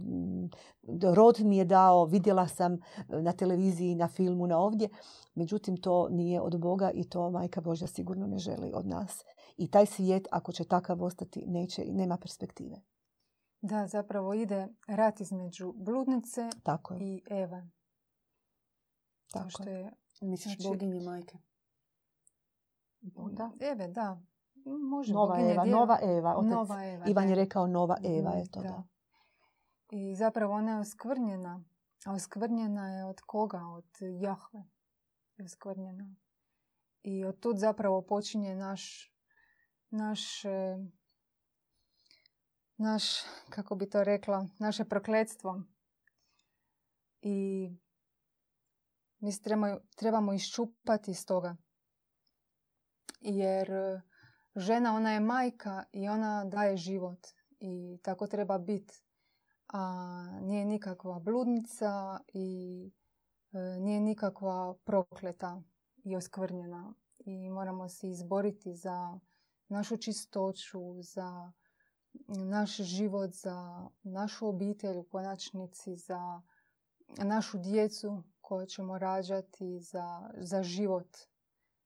rod 1.13 1.39
mi 1.39 1.57
je 1.57 1.65
dao, 1.65 2.05
vidjela 2.05 2.47
sam 2.47 2.77
na 3.07 3.31
televiziji, 3.31 3.95
na 3.95 4.07
filmu, 4.07 4.47
na 4.47 4.59
ovdje. 4.59 4.89
Međutim, 5.35 5.77
to 5.77 6.09
nije 6.09 6.41
od 6.41 6.59
Boga 6.59 6.91
i 6.91 7.09
to 7.09 7.29
Majka 7.29 7.61
Božja 7.61 7.87
sigurno 7.87 8.27
ne 8.27 8.37
želi 8.37 8.71
od 8.73 8.87
nas. 8.87 9.23
I 9.57 9.71
taj 9.71 9.85
svijet, 9.85 10.27
ako 10.31 10.51
će 10.51 10.63
takav 10.63 11.03
ostati, 11.03 11.43
neće, 11.47 11.85
nema 11.85 12.17
perspektive. 12.17 12.81
Da, 13.61 13.87
zapravo 13.87 14.33
ide 14.33 14.67
rat 14.87 15.19
između 15.19 15.73
bludnice 15.75 16.49
Tako 16.63 16.95
i 16.95 17.23
Eva. 17.29 17.67
Tako 19.31 19.49
što 19.49 19.63
je. 19.63 19.91
Misliš 20.21 20.55
znači, 20.55 20.69
boginje 20.69 20.99
majke? 20.99 21.37
Da. 23.01 23.51
Eve, 23.59 23.87
da. 23.87 24.21
Može, 24.65 25.13
nova 25.13 25.39
Eva, 25.39 25.65
nova 25.65 25.99
Eva. 26.01 26.35
Otec 26.35 26.51
nova 26.51 26.85
Eva. 26.85 27.05
Ivan 27.07 27.29
je 27.29 27.35
rekao 27.35 27.67
nova 27.67 27.97
Eva, 28.03 28.31
je 28.31 28.51
to 28.51 28.61
da. 28.61 28.83
I 29.89 30.15
zapravo 30.15 30.53
ona 30.53 30.71
je 30.71 30.79
oskvrnjena. 30.79 31.63
A 32.05 32.13
oskvrnjena 32.13 32.89
je 32.89 33.05
od 33.05 33.21
koga? 33.21 33.61
Od 33.65 33.97
Jahve. 34.21 34.63
Je 35.37 35.45
oskvrnjena. 35.45 36.15
I 37.03 37.25
od 37.25 37.39
tud 37.39 37.57
zapravo 37.57 38.01
počinje 38.01 38.55
naš 38.55 39.10
naš, 39.91 40.43
naš, 42.77 43.03
kako 43.49 43.75
bi 43.75 43.89
to 43.89 44.03
rekla, 44.03 44.47
naše 44.59 44.85
prokletstvo. 44.85 45.61
I 47.21 47.69
mi 49.19 49.41
trebamo, 49.43 49.79
trebamo 49.95 50.33
iščupati 50.33 51.11
iz 51.11 51.25
toga. 51.25 51.55
Jer 53.19 53.69
žena, 54.55 54.95
ona 54.95 55.13
je 55.13 55.19
majka 55.19 55.83
i 55.91 56.09
ona 56.09 56.45
daje 56.45 56.77
život. 56.77 57.27
I 57.59 57.99
tako 58.03 58.27
treba 58.27 58.57
biti. 58.57 59.03
A 59.73 59.81
nije 60.41 60.65
nikakva 60.65 61.19
bludnica 61.19 62.19
i 62.33 62.91
e, 63.53 63.59
nije 63.79 63.99
nikakva 63.99 64.75
prokleta 64.83 65.61
i 66.03 66.15
oskvrnjena. 66.15 66.93
I 67.17 67.49
moramo 67.49 67.89
se 67.89 68.09
izboriti 68.09 68.75
za 68.75 69.19
našu 69.71 69.97
čistoću, 69.97 71.01
za 71.01 71.51
naš 72.27 72.77
život, 72.77 73.31
za 73.33 73.87
našu 74.03 74.47
obitelj 74.47 74.97
u 74.97 75.03
konačnici, 75.03 75.95
za 75.95 76.41
našu 77.17 77.57
djecu 77.57 78.23
koju 78.41 78.65
ćemo 78.65 78.97
rađati, 78.97 79.79
za, 79.79 80.31
za 80.37 80.63
život. 80.63 81.17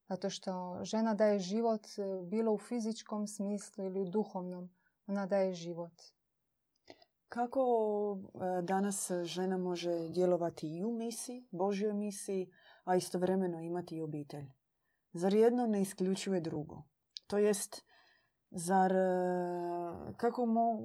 Zato 0.09 0.29
što 0.29 0.79
žena 0.83 1.13
daje 1.13 1.39
život 1.39 1.81
bilo 2.23 2.53
u 2.53 2.57
fizičkom 2.57 3.27
smislu 3.27 3.86
ili 3.86 4.01
u 4.01 4.05
duhovnom. 4.05 4.69
Ona 5.07 5.25
daje 5.25 5.53
život. 5.53 6.01
Kako 7.29 7.61
e, 8.17 8.61
danas 8.61 9.11
žena 9.23 9.57
može 9.57 10.09
djelovati 10.09 10.67
i 10.77 10.83
u 10.83 10.91
misiji, 10.91 11.47
Božjoj 11.51 11.93
misiji, 11.93 12.51
a 12.83 12.95
istovremeno 12.95 13.59
imati 13.59 13.95
i 13.95 14.01
obitelj? 14.01 14.45
Zar 15.13 15.33
jedno 15.33 15.67
ne 15.67 15.81
isključuje 15.81 16.41
drugo? 16.41 16.83
To 17.28 17.38
jest, 17.38 17.82
zar 18.51 18.91
e, 18.91 20.13
kako 20.17 20.45
mo, 20.45 20.80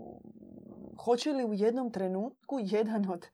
hoće 1.05 1.32
li 1.32 1.45
u 1.45 1.55
jednom 1.55 1.93
trenutku 1.93 2.59
jedan 2.61 3.11
od, 3.11 3.26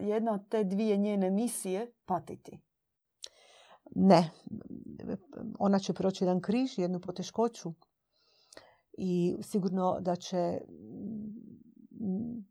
jedna 0.00 0.32
od 0.32 0.48
te 0.48 0.64
dvije 0.64 0.96
njene 0.96 1.30
misije 1.30 1.92
patiti? 2.06 2.60
Ne. 3.94 4.30
Ona 5.58 5.78
će 5.78 5.92
proći 5.92 6.24
jedan 6.24 6.40
križ, 6.40 6.78
jednu 6.78 7.00
poteškoću 7.00 7.72
i 8.98 9.36
sigurno 9.42 10.00
da 10.00 10.16
će, 10.16 10.60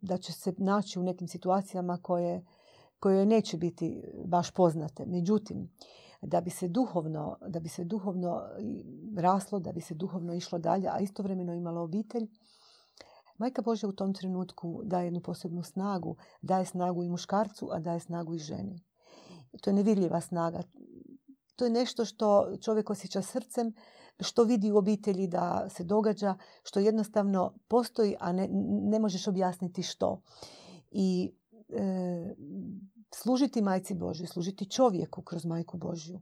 da 0.01 0.17
će 0.17 0.33
se 0.33 0.53
naći 0.57 0.99
u 0.99 1.03
nekim 1.03 1.27
situacijama 1.27 1.99
koje, 2.01 2.45
koje 2.99 3.25
neće 3.25 3.57
biti 3.57 4.03
baš 4.25 4.51
poznate. 4.51 5.05
Međutim, 5.05 5.69
da 6.21 6.41
bi 6.41 6.49
se 6.49 6.67
duhovno, 6.67 7.37
da 7.47 7.59
bi 7.59 7.69
se 7.69 7.83
duhovno 7.83 8.41
raslo, 9.17 9.59
da 9.59 9.71
bi 9.71 9.81
se 9.81 9.93
duhovno 9.93 10.33
išlo 10.33 10.59
dalje, 10.59 10.89
a 10.91 10.99
istovremeno 10.99 11.53
imalo 11.53 11.81
obitelj, 11.81 12.27
Majka 13.37 13.61
Božja 13.61 13.89
u 13.89 13.93
tom 13.93 14.13
trenutku 14.13 14.81
daje 14.83 15.05
jednu 15.05 15.21
posebnu 15.21 15.63
snagu. 15.63 16.15
Daje 16.41 16.65
snagu 16.65 17.03
i 17.03 17.09
muškarcu, 17.09 17.69
a 17.71 17.79
daje 17.79 17.99
snagu 17.99 18.35
i 18.35 18.39
ženi. 18.39 18.83
To 19.61 19.69
je 19.69 19.73
nevidljiva 19.73 20.21
snaga. 20.21 20.63
To 21.55 21.65
je 21.65 21.71
nešto 21.71 22.05
što 22.05 22.57
čovjek 22.61 22.89
osjeća 22.89 23.21
srcem, 23.21 23.73
što 24.19 24.43
vidi 24.43 24.71
u 24.71 24.77
obitelji 24.77 25.27
da 25.27 25.69
se 25.69 25.83
događa, 25.83 26.35
što 26.63 26.79
jednostavno 26.79 27.53
postoji, 27.67 28.15
a 28.19 28.31
ne, 28.31 28.47
ne 28.91 28.99
možeš 28.99 29.27
objasniti 29.27 29.83
što. 29.83 30.21
I 30.91 31.31
e, 31.69 32.35
služiti 33.13 33.61
majci 33.61 33.93
Božju, 33.93 34.27
služiti 34.27 34.69
čovjeku 34.69 35.21
kroz 35.21 35.45
majku 35.45 35.77
Božju. 35.77 36.19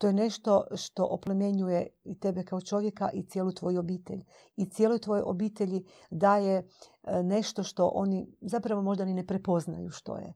To 0.00 0.06
je 0.06 0.12
nešto 0.12 0.64
što 0.74 1.04
oplemenjuje 1.04 1.86
i 2.04 2.20
tebe 2.20 2.44
kao 2.44 2.60
čovjeka 2.60 3.10
i 3.12 3.22
cijelu 3.22 3.52
tvoju 3.52 3.80
obitelj. 3.80 4.24
I 4.56 4.70
cijeloj 4.70 4.98
tvojoj 4.98 5.22
obitelji 5.22 5.84
daje 6.10 6.56
e, 6.56 7.22
nešto 7.22 7.62
što 7.62 7.88
oni 7.88 8.36
zapravo 8.40 8.82
možda 8.82 9.04
ni 9.04 9.14
ne 9.14 9.26
prepoznaju 9.26 9.90
što 9.90 10.16
je. 10.16 10.32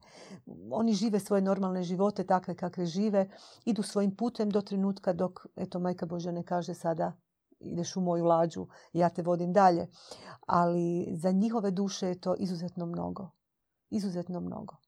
Oni 0.71 0.93
žive 0.93 1.19
svoje 1.19 1.41
normalne 1.41 1.83
živote 1.83 2.23
takve 2.23 2.55
kakve 2.55 2.85
žive, 2.85 3.29
idu 3.65 3.81
svojim 3.81 4.15
putem 4.15 4.49
do 4.49 4.61
trenutka 4.61 5.13
dok, 5.13 5.45
eto, 5.55 5.79
majka 5.79 6.05
Božja 6.05 6.31
ne 6.31 6.43
kaže 6.43 6.73
sada 6.73 7.13
ideš 7.59 7.95
u 7.95 8.01
moju 8.01 8.25
lađu, 8.25 8.67
ja 8.93 9.09
te 9.09 9.21
vodim 9.21 9.53
dalje. 9.53 9.87
Ali 10.47 11.07
za 11.11 11.31
njihove 11.31 11.71
duše 11.71 12.07
je 12.07 12.21
to 12.21 12.35
izuzetno 12.35 12.85
mnogo. 12.85 13.29
Izuzetno 13.89 14.39
mnogo 14.39 14.84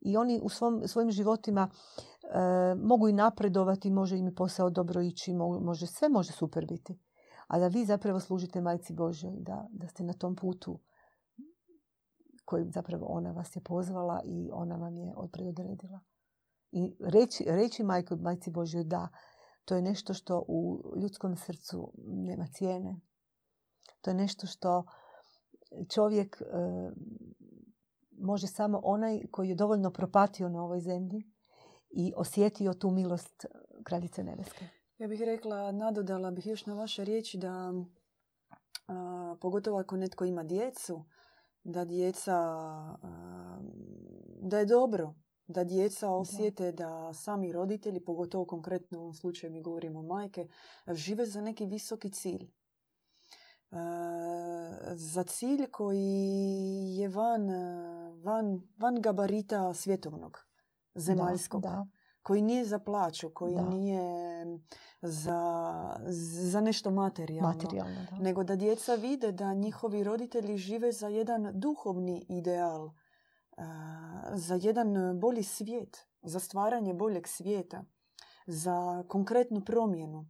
i 0.00 0.16
oni 0.16 0.40
u 0.42 0.48
svom, 0.48 0.82
svojim 0.86 1.10
životima 1.10 1.70
e, 1.70 2.74
mogu 2.74 3.08
i 3.08 3.12
napredovati, 3.12 3.90
može 3.90 4.18
im 4.18 4.34
posao 4.34 4.70
dobro 4.70 5.02
ići, 5.02 5.34
može, 5.60 5.86
sve 5.86 6.08
može 6.08 6.32
super 6.32 6.66
biti. 6.66 6.98
A 7.46 7.58
da 7.58 7.68
vi 7.68 7.84
zapravo 7.84 8.20
služite 8.20 8.60
majci 8.60 8.92
Božoj, 8.92 9.36
da, 9.38 9.66
da 9.70 9.88
ste 9.88 10.04
na 10.04 10.12
tom 10.12 10.36
putu 10.36 10.80
koji 12.44 12.70
zapravo 12.70 13.06
ona 13.06 13.32
vas 13.32 13.56
je 13.56 13.62
pozvala 13.62 14.22
i 14.24 14.50
ona 14.52 14.76
vam 14.76 14.98
je 14.98 15.14
odredila. 15.16 16.00
I 16.72 16.96
reći, 17.00 17.44
reći 17.46 17.84
majko, 17.84 18.16
majci 18.16 18.50
Božoj 18.50 18.84
da, 18.84 19.08
to 19.64 19.76
je 19.76 19.82
nešto 19.82 20.14
što 20.14 20.44
u 20.48 20.82
ljudskom 20.96 21.36
srcu 21.36 21.92
nema 21.96 22.46
cijene. 22.46 23.00
To 24.00 24.10
je 24.10 24.14
nešto 24.14 24.46
što 24.46 24.84
čovjek 25.94 26.40
e, 26.40 26.44
može 28.18 28.46
samo 28.46 28.80
onaj 28.84 29.20
koji 29.30 29.48
je 29.48 29.54
dovoljno 29.54 29.90
propatio 29.90 30.48
na 30.48 30.64
ovoj 30.64 30.80
zemlji 30.80 31.22
i 31.90 32.12
osjetio 32.16 32.74
tu 32.74 32.90
milost 32.90 33.46
kraljice 33.84 34.24
nebeske. 34.24 34.68
Ja 34.98 35.08
bih 35.08 35.20
rekla, 35.20 35.72
nadodala 35.72 36.30
bih 36.30 36.46
još 36.46 36.66
na 36.66 36.74
vaše 36.74 37.04
riječi 37.04 37.38
da 37.38 37.72
pogotovo 39.40 39.78
ako 39.78 39.96
netko 39.96 40.24
ima 40.24 40.42
djecu, 40.44 41.04
da 41.64 41.84
djeca, 41.84 42.36
da 44.42 44.58
je 44.58 44.66
dobro 44.66 45.14
da 45.46 45.64
djeca 45.64 46.10
osjete 46.10 46.72
da 46.72 47.14
sami 47.14 47.52
roditelji, 47.52 48.04
pogotovo 48.04 48.44
konkretno 48.44 48.98
u 48.98 49.00
ovom 49.00 49.14
slučaju 49.14 49.52
mi 49.52 49.62
govorimo 49.62 50.02
majke, 50.02 50.48
žive 50.92 51.26
za 51.26 51.40
neki 51.40 51.66
visoki 51.66 52.10
cilj. 52.10 52.50
Za 54.94 55.24
cilj 55.24 55.66
koji 55.70 56.96
je 56.98 57.08
van, 57.08 57.48
van, 58.24 58.60
van 58.78 59.00
gabarita 59.00 59.74
svjetovnog, 59.74 60.46
zemaljskog. 60.94 61.62
Da, 61.62 61.86
Koji 62.22 62.42
nije 62.42 62.64
za 62.64 62.78
plaću, 62.78 63.30
koji 63.34 63.54
Da. 63.54 63.62
nije 63.62 64.00
za, 65.02 65.40
za 66.42 66.60
nešto 66.60 66.90
materijalno. 66.90 67.48
materijalno. 67.48 68.06
Da. 68.10 68.16
Nego 68.16 68.44
da 68.44 68.56
djeca 68.56 68.94
vide 68.94 69.32
da 69.32 69.54
njihovi 69.54 70.04
roditelji 70.04 70.56
žive 70.56 70.92
za 70.92 71.08
jedan 71.08 71.50
duhovni 71.60 72.26
ideal, 72.28 72.90
za 74.32 74.54
jedan 74.62 75.20
bolji 75.20 75.42
svijet, 75.42 76.06
za 76.22 76.40
stvaranje 76.40 76.94
boljeg 76.94 77.28
svijeta, 77.28 77.84
za 78.46 79.04
konkretnu 79.08 79.60
promjenu. 79.60 80.26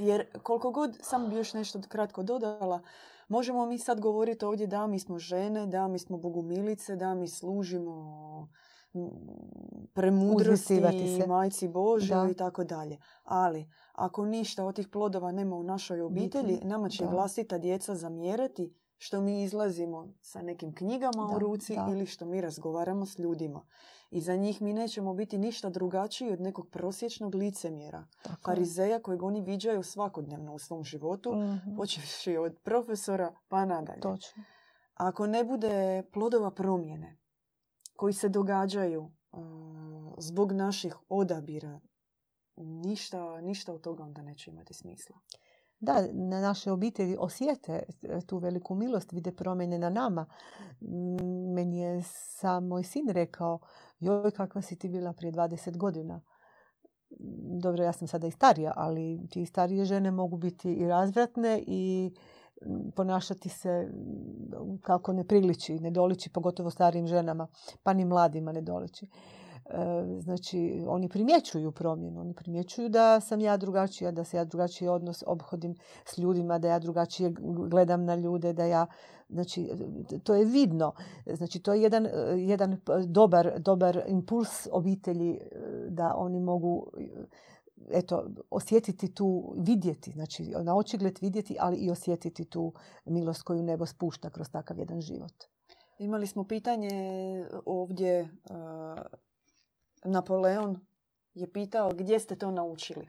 Jer 0.00 0.26
koliko 0.42 0.70
god, 0.70 0.98
samo 1.02 1.28
bi 1.28 1.36
još 1.36 1.54
nešto 1.54 1.80
kratko 1.88 2.22
dodala, 2.22 2.82
možemo 3.28 3.66
mi 3.66 3.78
sad 3.78 4.00
govoriti 4.00 4.44
ovdje 4.44 4.66
da 4.66 4.86
mi 4.86 4.98
smo 4.98 5.18
žene, 5.18 5.66
da 5.66 5.88
mi 5.88 5.98
smo 5.98 6.16
bogumilice, 6.16 6.96
da 6.96 7.14
mi 7.14 7.28
služimo 7.28 8.48
premudrosti, 9.92 10.80
se. 11.20 11.26
majci 11.26 11.68
Božoj 11.68 12.16
Da. 12.16 12.28
i 12.30 12.34
tako 12.34 12.64
dalje. 12.64 12.98
Ali 13.24 13.70
ako 13.92 14.26
ništa 14.26 14.64
od 14.64 14.76
tih 14.76 14.88
plodova 14.88 15.32
nema 15.32 15.56
u 15.56 15.62
našoj 15.62 16.00
obitelji, 16.00 16.60
nama 16.62 16.88
će 16.88 17.04
da. 17.04 17.10
vlastita 17.10 17.58
djeca 17.58 17.94
zamjerati 17.94 18.74
što 18.98 19.20
mi 19.20 19.42
izlazimo 19.42 20.14
sa 20.20 20.42
nekim 20.42 20.74
knjigama 20.74 21.30
u 21.36 21.38
ruci 21.38 21.74
da. 21.74 21.86
ili 21.90 22.06
što 22.06 22.26
mi 22.26 22.40
razgovaramo 22.40 23.06
s 23.06 23.18
ljudima. 23.18 23.66
I 24.10 24.20
za 24.20 24.36
njih 24.36 24.62
mi 24.62 24.72
nećemo 24.72 25.14
biti 25.14 25.38
ništa 25.38 25.70
drugačiji 25.70 26.32
od 26.32 26.40
nekog 26.40 26.68
prosječnog 26.68 27.34
licemjera, 27.34 28.06
Tako 28.22 28.50
farizeja 28.50 29.02
kojeg 29.02 29.22
oni 29.22 29.40
viđaju 29.40 29.82
svakodnevno 29.82 30.54
u 30.54 30.58
svom 30.58 30.84
životu, 30.84 31.34
Mhm, 31.34 31.76
počevši 31.76 32.36
od 32.36 32.58
profesora 32.62 33.34
pa 33.48 33.64
nadalje. 33.64 34.00
Točno. 34.00 34.42
Ako 34.94 35.26
ne 35.26 35.44
bude 35.44 36.02
plodova 36.12 36.50
promjene 36.50 37.18
koji 37.96 38.12
se 38.12 38.28
događaju 38.28 39.02
uh, 39.32 39.40
zbog 40.18 40.52
naših 40.52 40.96
odabira, 41.08 41.80
ništa, 42.56 43.40
ništa 43.40 43.74
od 43.74 43.80
toga 43.80 44.04
onda 44.04 44.22
neće 44.22 44.50
imati 44.50 44.74
smisla. 44.74 45.18
Da, 45.80 46.06
na 46.12 46.40
naše 46.40 46.72
obitelji 46.72 47.16
osjete 47.18 47.82
e, 48.02 48.20
tu 48.26 48.38
veliku 48.38 48.74
milost, 48.74 49.12
vide 49.12 49.32
promjene 49.32 49.78
na 49.78 49.90
nama. 49.90 50.26
Meni 51.54 51.78
je 51.78 52.02
sam 52.04 52.66
moj 52.66 52.84
sin 52.84 53.08
rekao, 53.08 53.58
joj 54.00 54.30
kakva 54.30 54.62
si 54.62 54.76
ti 54.76 54.88
bila 54.88 55.12
prije 55.12 55.32
20 55.32 55.76
godina. 55.76 56.20
Dobro, 57.62 57.84
ja 57.84 57.92
sam 57.92 58.08
sada 58.08 58.26
i 58.26 58.30
starija, 58.30 58.72
ali 58.76 59.20
ti 59.30 59.46
starije 59.46 59.84
žene 59.84 60.10
mogu 60.10 60.36
biti 60.36 60.72
i 60.74 60.88
razvratne 60.88 61.64
i 61.66 62.10
ponašati 62.96 63.48
se 63.48 63.88
kako 64.82 65.12
ne 65.12 65.24
priliči, 65.24 65.78
ne 65.78 65.90
doliči, 65.90 66.30
pogotovo 66.30 66.70
starijim 66.70 67.06
ženama, 67.06 67.46
pa 67.82 67.92
ni 67.92 68.04
mladima 68.04 68.52
ne 68.52 68.60
doliči. 68.60 69.06
Znači, 70.20 70.84
oni 70.88 71.08
primjećuju 71.08 71.72
promjenu, 71.72 72.20
oni 72.20 72.34
primjećuju 72.34 72.88
da 72.88 73.20
sam 73.20 73.40
ja 73.40 73.56
drugačija, 73.56 74.10
da 74.10 74.24
se 74.24 74.36
ja 74.36 74.44
drugačije 74.44 74.90
odnos 74.90 75.24
obhodim 75.26 75.74
s 76.04 76.18
ljudima, 76.18 76.58
da 76.58 76.68
ja 76.68 76.78
drugačije 76.78 77.34
gledam 77.70 78.04
na 78.04 78.14
ljude, 78.14 78.52
da 78.52 78.64
ja, 78.64 78.86
znači, 79.28 79.70
to 80.24 80.34
je 80.34 80.44
vidno. 80.44 80.92
Znači, 81.26 81.62
to 81.62 81.74
je 81.74 81.82
jedan, 81.82 82.08
jedan 82.36 82.80
dobar, 83.06 83.52
dobar 83.58 84.02
impuls 84.06 84.68
obitelji 84.72 85.30
e, 85.30 85.40
da 85.88 86.14
oni 86.16 86.40
mogu 86.40 86.86
e, 86.98 87.06
eto, 87.90 88.30
osjetiti 88.50 89.14
tu, 89.14 89.54
vidjeti, 89.56 90.10
znači 90.10 90.54
na 90.62 90.76
očigled 90.76 91.18
vidjeti, 91.20 91.56
ali 91.60 91.76
i 91.76 91.90
osjetiti 91.90 92.44
tu 92.44 92.72
milost 93.04 93.42
koju 93.42 93.62
nebo 93.62 93.86
spušta 93.86 94.30
kroz 94.30 94.50
takav 94.50 94.78
jedan 94.78 95.00
život. 95.00 95.32
Imali 95.98 96.26
smo 96.26 96.44
pitanje 96.44 96.90
ovdje, 97.66 98.28
Napoleon 100.04 100.80
je 101.34 101.52
pitao 101.52 101.90
gdje 101.94 102.20
ste 102.20 102.36
to 102.36 102.50
naučili. 102.50 103.08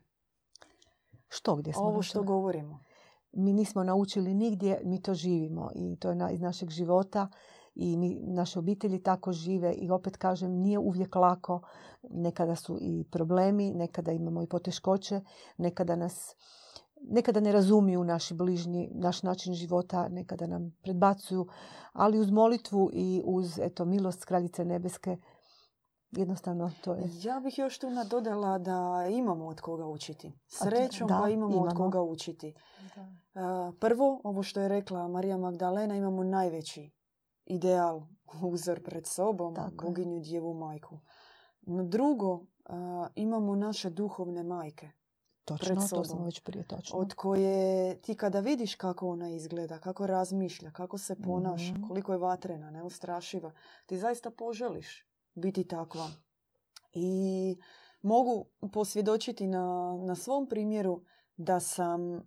Što 1.30 1.56
gdje 1.56 1.74
smo 1.74 1.84
Ovo 1.84 2.02
što 2.02 2.20
naučili? 2.20 2.28
govorimo. 2.28 2.84
mi 3.32 3.54
nismo 3.54 3.84
naučili 3.84 4.34
nigdje, 4.34 4.82
mi 4.84 5.02
to 5.02 5.14
živimo 5.14 5.70
i 5.76 5.96
to 6.00 6.10
je 6.10 6.16
na, 6.16 6.32
iz 6.32 6.42
našeg 6.42 6.70
života 6.70 7.28
i 7.76 7.98
mi, 7.98 8.20
naše 8.20 8.60
obitelji 8.60 9.04
tako 9.04 9.34
žive 9.34 9.74
i 9.74 9.92
opet 9.92 10.18
kažem 10.18 10.52
nije 10.52 10.80
uvijek 10.80 11.16
lako, 11.16 11.62
nekada 12.10 12.56
su 12.56 12.78
i 12.82 13.06
problemi, 13.12 13.72
nekada 13.72 14.12
imamo 14.12 14.44
i 14.44 14.48
poteškoće, 14.48 15.22
nekada 15.58 15.96
nas 15.96 16.36
nekada 17.10 17.40
ne 17.40 17.52
razumiju 17.52 18.04
naši 18.04 18.34
bližnji, 18.34 18.90
naš 18.94 19.24
način 19.24 19.54
života, 19.54 20.10
nekada 20.10 20.48
nam 20.48 20.76
predbacuju, 20.82 21.48
ali 21.94 22.20
uz 22.20 22.32
molitvu 22.32 22.90
i 22.94 23.22
uz 23.26 23.60
eto, 23.60 23.86
milost 23.86 24.26
Kraljice 24.26 24.66
Nebeske 24.66 25.18
jednostavno 26.12 26.72
to 26.82 26.94
je. 26.94 27.10
Ja 27.16 27.40
bih 27.40 27.58
još 27.58 27.80
tu 27.80 27.90
nadodala 27.90 28.58
da 28.58 28.80
imamo 29.12 29.48
od 29.48 29.62
koga 29.62 29.86
učiti. 29.88 30.34
Srećom 30.48 31.08
da, 31.08 31.20
pa 31.20 31.30
imamo, 31.30 31.54
od 31.54 31.62
imamo. 31.62 31.76
koga 31.76 32.02
učiti. 32.02 32.54
Uh, 33.34 33.42
Prvo, 33.76 34.22
ovo 34.24 34.44
što 34.44 34.62
je 34.62 34.68
rekla 34.70 35.08
Marija 35.08 35.38
Magdalena, 35.38 35.96
imamo 35.96 36.24
najveći 36.24 36.92
ideal, 37.46 38.02
uzor 38.44 38.84
pred 38.84 39.08
sobom, 39.08 39.56
Tako 39.56 39.86
boginju 39.86 40.20
djevu 40.20 40.54
majku. 40.56 41.00
No 41.62 41.84
drugo, 41.84 42.34
uh, 42.34 42.44
imamo 43.16 43.56
naše 43.56 43.90
duhovne 43.90 44.44
majke, 44.44 44.90
Točno, 45.46 45.76
to 45.76 45.82
sobom. 45.82 46.06
smo 46.06 46.26
već 46.26 46.40
prije 46.40 46.64
točno. 46.66 47.00
od 47.00 47.14
koje 47.14 47.62
ti 47.98 48.16
kada 48.16 48.40
vidiš 48.40 48.76
kako 48.76 49.10
ona 49.10 49.30
izgleda, 49.30 49.80
kako 49.80 50.08
razmišlja, 50.08 50.72
kako 50.72 50.98
se 50.98 51.16
ponaša, 51.18 51.74
Mhm. 51.74 51.84
koliko 51.84 52.12
je 52.12 52.18
vatrena, 52.20 52.72
neustrašiva, 52.72 53.52
ti 53.86 53.98
zaista 53.98 54.32
poželiš 54.32 55.06
biti 55.36 55.68
takva. 55.68 56.08
I 56.94 57.58
mogu 58.02 58.46
posvjedočiti 58.74 59.48
na, 59.48 59.98
na 60.06 60.16
svom 60.16 60.50
primjeru 60.50 61.04
da 61.38 61.60
sam 61.60 62.16
e, 62.16 62.22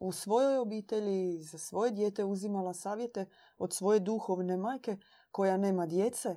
u 0.00 0.12
svojoj 0.12 0.58
obitelji 0.58 1.42
za 1.42 1.58
svoje 1.58 1.90
dijete 1.90 2.24
uzimala 2.24 2.74
savjete 2.74 3.26
od 3.58 3.74
svoje 3.74 4.00
duhovne 4.00 4.56
majke 4.56 4.96
koja 5.30 5.56
nema 5.56 5.86
djece, 5.86 6.36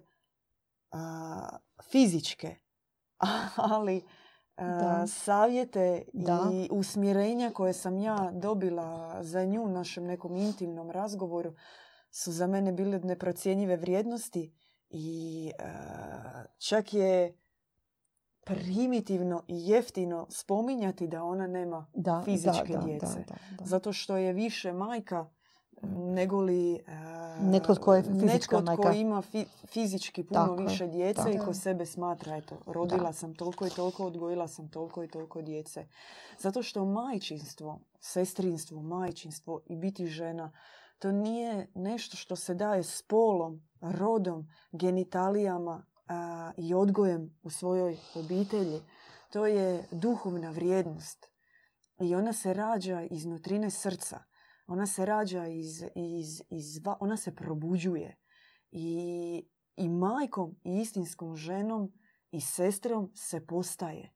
a, 0.91 1.58
fizičke, 1.91 2.56
ali 3.74 4.03
a, 4.58 4.66
Da. 4.80 5.08
savjete 5.08 6.01
Da. 6.14 6.49
i 6.53 6.70
usmjerenja 6.72 7.51
koje 7.51 7.74
sam 7.74 7.97
ja 7.97 8.32
dobila 8.34 9.24
za 9.24 9.45
nju 9.45 9.64
u 9.64 9.70
našem 9.70 10.06
nekom 10.06 10.36
intimnom 10.36 10.91
razgovoru 10.91 11.53
su 12.12 12.32
za 12.32 12.47
mene 12.47 12.72
bile 12.72 12.99
neprocjenjive 12.99 13.78
vrijednosti 13.78 14.53
i 14.97 15.51
e, 15.59 15.63
čak 16.59 16.93
je 16.93 17.37
primitivno 18.45 19.43
i 19.47 19.67
jeftino 19.67 20.27
spominjati 20.29 21.07
da 21.07 21.23
ona 21.23 21.47
nema 21.47 21.87
da, 21.93 22.21
fizičke 22.25 22.73
da, 22.73 22.79
djece. 22.79 23.05
Da, 23.07 23.23
da, 23.25 23.55
da. 23.57 23.65
zato 23.65 23.93
što 23.93 24.17
je 24.17 24.33
više 24.33 24.73
majka 24.73 25.29
nego 25.87 26.41
li 26.41 26.73
e, 26.75 26.79
Netko 27.41 27.75
tko 27.75 27.95
je 27.95 28.03
netko 28.03 28.55
tko 28.55 28.61
majka. 28.63 28.93
ima 28.93 29.21
fi- 29.23 29.45
fizički 29.65 30.23
puno 30.23 30.39
Tako 30.39 30.55
više 30.55 30.87
djece 30.87 31.13
tako 31.15 31.29
i 31.29 31.33
je. 31.33 31.39
ko 31.39 31.53
sebe 31.53 31.85
smatra 31.85 32.37
eto 32.37 32.57
rodila 32.65 33.03
Da. 33.03 33.13
sam 33.13 33.35
toliko 33.35 33.67
i 33.67 33.69
toliko 33.69 34.05
odgojila 34.05 34.47
sam 34.47 34.69
toliko 34.69 35.03
i 35.03 35.07
toliko 35.07 35.41
djece 35.41 35.87
zato 36.39 36.63
što 36.63 36.85
majčinstvo 36.85 37.79
sestrinstvo 37.99 38.81
majčinstvo 38.81 39.61
i 39.65 39.75
biti 39.75 40.07
žena 40.07 40.51
to 40.99 41.11
nije 41.11 41.67
nešto 41.75 42.17
što 42.17 42.35
se 42.35 42.53
daje 42.53 42.83
spolom 42.83 43.61
rodom 43.91 44.47
genitalijama 44.71 45.86
a, 46.07 46.51
i 46.57 46.73
odgojem 46.73 47.39
u 47.43 47.49
svojoj 47.49 47.97
obitelji 48.15 48.81
to 49.36 49.45
je 49.45 49.88
duhovna 49.91 50.49
vrijednost. 50.49 51.31
I 51.99 52.15
ona 52.15 52.33
se 52.33 52.53
rađa 52.53 53.01
iz 53.01 53.25
nutrine 53.25 53.69
srca. 53.69 54.23
Ona 54.67 54.86
se 54.88 55.05
rađa 55.05 55.47
iz, 55.47 55.83
iz, 55.95 56.41
iz 56.49 56.81
ona 56.99 57.17
se 57.17 57.36
probuđuje. 57.36 58.17
I, 58.71 59.49
i 59.75 59.89
majkom 59.89 60.55
i 60.63 60.79
istinskom 60.81 61.36
ženom 61.36 61.93
i 62.31 62.41
sestrom 62.41 63.11
se 63.15 63.45
postaje. 63.47 64.13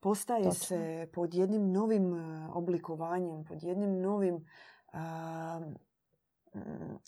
Postaje 0.00 0.44
Točno. 0.44 0.64
se 0.66 1.08
pod 1.14 1.34
jednim 1.34 1.72
novim 1.72 2.14
e, 2.14 2.48
oblikovanjem 2.54 3.44
pod 3.44 3.62
jednim 3.62 4.00
novim 4.00 4.46
a, 4.92 5.60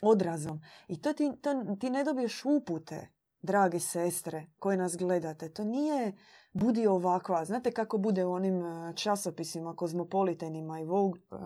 odrazom 0.03 0.61
i 0.89 1.03
to 1.03 1.13
ti, 1.13 1.33
to, 1.43 1.77
ti 1.81 1.91
ne 1.91 2.05
dobiješ 2.05 2.45
upute 2.45 3.09
drage 3.43 3.81
sestre 3.81 4.47
koje 4.59 4.77
nas 4.77 4.97
gledate, 4.97 5.49
to 5.49 5.65
nije 5.65 6.13
budi 6.53 6.87
ovakva. 6.87 7.45
Znate 7.45 7.71
kako 7.71 7.99
bude 7.99 8.25
u 8.25 8.33
onim 8.33 8.67
e, 8.67 8.97
časopisima, 8.97 9.77
kozmopolitenima 9.77 10.81
i 10.81 10.85
Vogue, 10.85 11.21
e, 11.33 11.37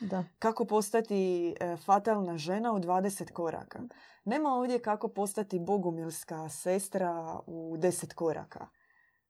Da. 0.00 0.24
kako 0.38 0.64
postati 0.64 1.54
e, 1.60 1.76
fatalna 1.76 2.38
žena 2.38 2.72
u 2.72 2.78
20 2.78 3.32
koraka. 3.32 3.80
Nema 4.24 4.48
ovdje 4.48 4.78
kako 4.78 5.08
postati 5.08 5.58
bogumilska 5.58 6.48
sestra 6.48 7.40
u 7.46 7.76
10 7.76 8.14
koraka. 8.14 8.66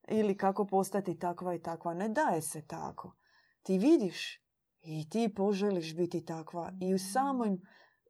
Ili 0.07 0.37
kako 0.37 0.65
postati 0.65 1.19
takva 1.19 1.55
i 1.55 1.59
takva. 1.59 1.93
Ne 1.93 2.09
daje 2.09 2.41
se 2.41 2.61
tako. 2.67 3.15
Ti 3.63 3.77
vidiš 3.77 4.43
i 4.81 5.09
ti 5.09 5.33
poželiš 5.35 5.95
biti 5.95 6.25
takva. 6.25 6.71
I 6.81 6.93
u 6.93 6.99
samom, 6.99 7.61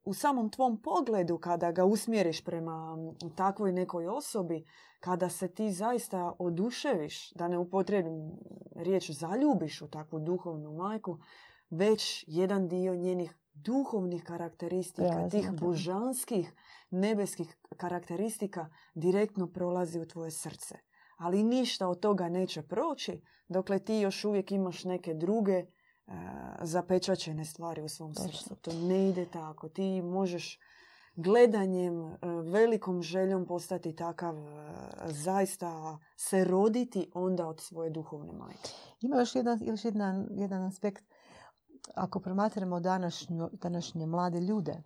u 0.04 0.14
samom 0.14 0.50
tvom 0.50 0.82
pogledu 0.82 1.38
kada 1.38 1.72
ga 1.72 1.86
usmjeriš 1.86 2.44
prema 2.44 2.98
takvoj 3.36 3.72
nekoj 3.72 4.08
osobi, 4.08 4.66
kada 5.00 5.30
se 5.30 5.48
ti 5.48 5.72
zaista 5.72 6.36
oduševiš, 6.40 7.32
da 7.32 7.48
ne 7.48 7.58
upotrijebim 7.58 8.32
riječ 8.76 9.12
zaljubiš 9.12 9.82
u 9.82 9.88
takvu 9.88 10.20
duhovnu 10.20 10.74
majku, 10.74 11.18
već 11.70 12.26
jedan 12.28 12.68
dio 12.68 12.96
njenih 12.96 13.36
duhovnih 13.54 14.24
karakteristika, 14.24 15.08
Prelazi 15.08 15.38
tih 15.38 15.52
božanskih 15.52 16.54
nebeskih 16.90 17.58
karakteristika 17.78 18.70
direktno 18.94 19.48
prolazi 19.48 20.00
u 20.00 20.08
tvoje 20.08 20.32
srce. 20.32 20.76
Ali 21.18 21.44
ništa 21.44 21.88
od 21.88 22.00
toga 22.00 22.30
neće 22.30 22.62
proći 22.62 23.22
dokle 23.48 23.80
ti 23.80 23.94
još 23.94 24.26
uvijek 24.26 24.52
imaš 24.52 24.84
neke 24.84 25.14
druge 25.14 25.66
e, 26.08 26.12
zapečaćene 26.62 27.46
stvari 27.46 27.82
u 27.82 27.90
svom 27.90 28.16
srcu. 28.16 28.56
To 28.56 28.74
ne 28.74 29.10
ide 29.10 29.26
tako. 29.26 29.70
Ti 29.70 30.02
možeš 30.02 30.60
gledanjem, 31.16 32.06
e, 32.06 32.18
velikom 32.44 33.02
željom 33.02 33.46
postati 33.46 33.96
takav, 33.96 34.36
e, 34.38 34.74
zaista 35.08 36.00
se 36.16 36.44
roditi 36.44 37.12
onda 37.14 37.48
od 37.48 37.62
svoje 37.62 37.90
duhovne 37.90 38.34
majke. 38.34 38.70
Ima 39.02 39.20
još 39.20 39.36
jedan, 39.36 39.60
još 39.62 39.86
jedan, 39.86 40.28
jedan 40.32 40.64
aspekt. 40.64 41.04
Ako 41.96 42.20
promatramo 42.20 42.80
današnju, 42.80 43.50
današnje 43.54 44.06
mlade 44.06 44.40
ljude 44.40 44.84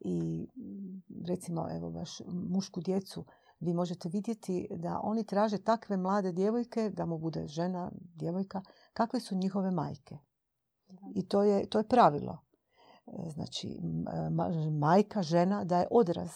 i 0.00 0.48
recimo 1.28 1.68
evo 1.76 1.90
baš 1.90 2.20
mušku 2.26 2.80
djecu, 2.80 3.24
vi 3.60 3.74
možete 3.74 4.08
vidjeti 4.08 4.68
da 4.70 5.00
oni 5.02 5.24
traže 5.26 5.58
takve 5.58 5.96
mlade 5.96 6.32
djevojke, 6.32 6.90
da 6.90 7.06
mu 7.06 7.18
bude 7.18 7.46
žena, 7.46 7.90
djevojka, 8.14 8.62
kakve 8.98 9.20
su 9.20 9.34
njihove 9.34 9.70
majke. 9.70 10.18
I 11.14 11.28
to 11.28 11.42
je, 11.42 11.66
to 11.66 11.78
je 11.78 11.88
pravilo. 11.88 12.38
E, 13.06 13.30
Znači, 13.30 13.80
ma- 14.30 14.70
majka, 14.78 15.22
žena, 15.22 15.64
da 15.64 15.78
je 15.78 15.86
odraz. 15.90 16.30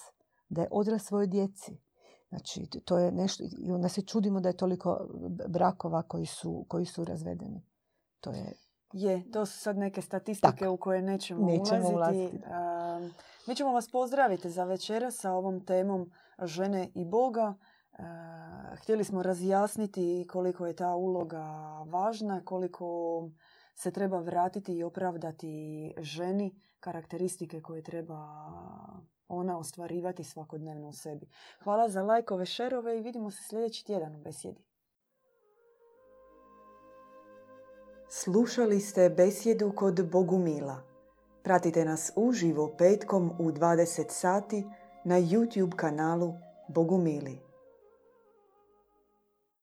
Da 0.48 0.60
je 0.62 0.68
odraz 0.70 1.02
svojoj 1.02 1.26
djeci. 1.26 1.80
Znači, 2.28 2.66
to 2.84 2.98
je 2.98 3.12
nešto, 3.12 3.44
i 3.58 3.72
onda 3.72 3.88
se 3.88 4.02
čudimo 4.02 4.40
da 4.40 4.48
je 4.48 4.56
toliko 4.56 5.08
brakova 5.48 6.02
koji 6.02 6.26
su, 6.26 6.64
koji 6.68 6.84
su 6.86 7.04
razvedeni. 7.04 7.62
To 8.20 8.30
je, 8.30 8.52
Je, 8.92 9.30
to 9.32 9.46
su 9.46 9.58
sad 9.58 9.76
neke 9.76 10.02
statistike 10.02 10.50
Tako. 10.58 10.70
u 10.72 10.76
koje 10.76 11.02
nećemo, 11.02 11.46
Nećemo 11.46 11.88
ulaziti. 11.88 11.94
ulaziti. 11.94 12.36
Um, 12.36 13.12
mi 13.46 13.54
ćemo 13.56 13.72
vas 13.72 13.90
pozdraviti 13.90 14.50
za 14.50 14.64
večera 14.64 15.10
sa 15.10 15.32
ovom 15.32 15.64
temom 15.64 16.10
žene 16.42 16.90
i 16.94 17.04
Boga. 17.04 17.54
Uh, 17.98 18.78
htjeli 18.78 19.04
smo 19.04 19.22
razjasniti 19.22 20.26
koliko 20.30 20.66
je 20.66 20.76
ta 20.76 20.94
uloga 20.94 21.44
važna, 21.86 22.44
koliko 22.44 23.28
se 23.74 23.90
treba 23.90 24.18
vratiti 24.18 24.74
i 24.74 24.84
opravdati 24.84 25.94
ženi 25.98 26.60
karakteristike 26.80 27.60
koje 27.60 27.82
treba 27.82 28.28
ona 29.28 29.58
ostvarivati 29.58 30.24
svakodnevno 30.24 30.88
u 30.88 30.92
sebi. 30.92 31.28
Hvala 31.64 31.88
za 31.88 32.02
lajkove, 32.02 32.46
šerove 32.46 32.98
i 32.98 33.02
vidimo 33.02 33.30
se 33.30 33.42
sljedeći 33.48 33.86
tjedan 33.86 34.16
u 34.16 34.18
besjedi. 34.18 34.64
Slušali 38.08 38.80
ste 38.80 39.10
besjedu 39.10 39.72
kod 39.76 40.10
Bogumila. 40.10 40.82
Pratite 41.42 41.84
nas 41.84 42.12
uživo 42.16 42.74
petkom 42.78 43.30
u 43.38 43.50
20 43.50 44.10
sati 44.10 44.64
na 45.04 45.20
YouTube 45.20 45.76
kanalu 45.76 46.34
Bogumili. 46.68 47.51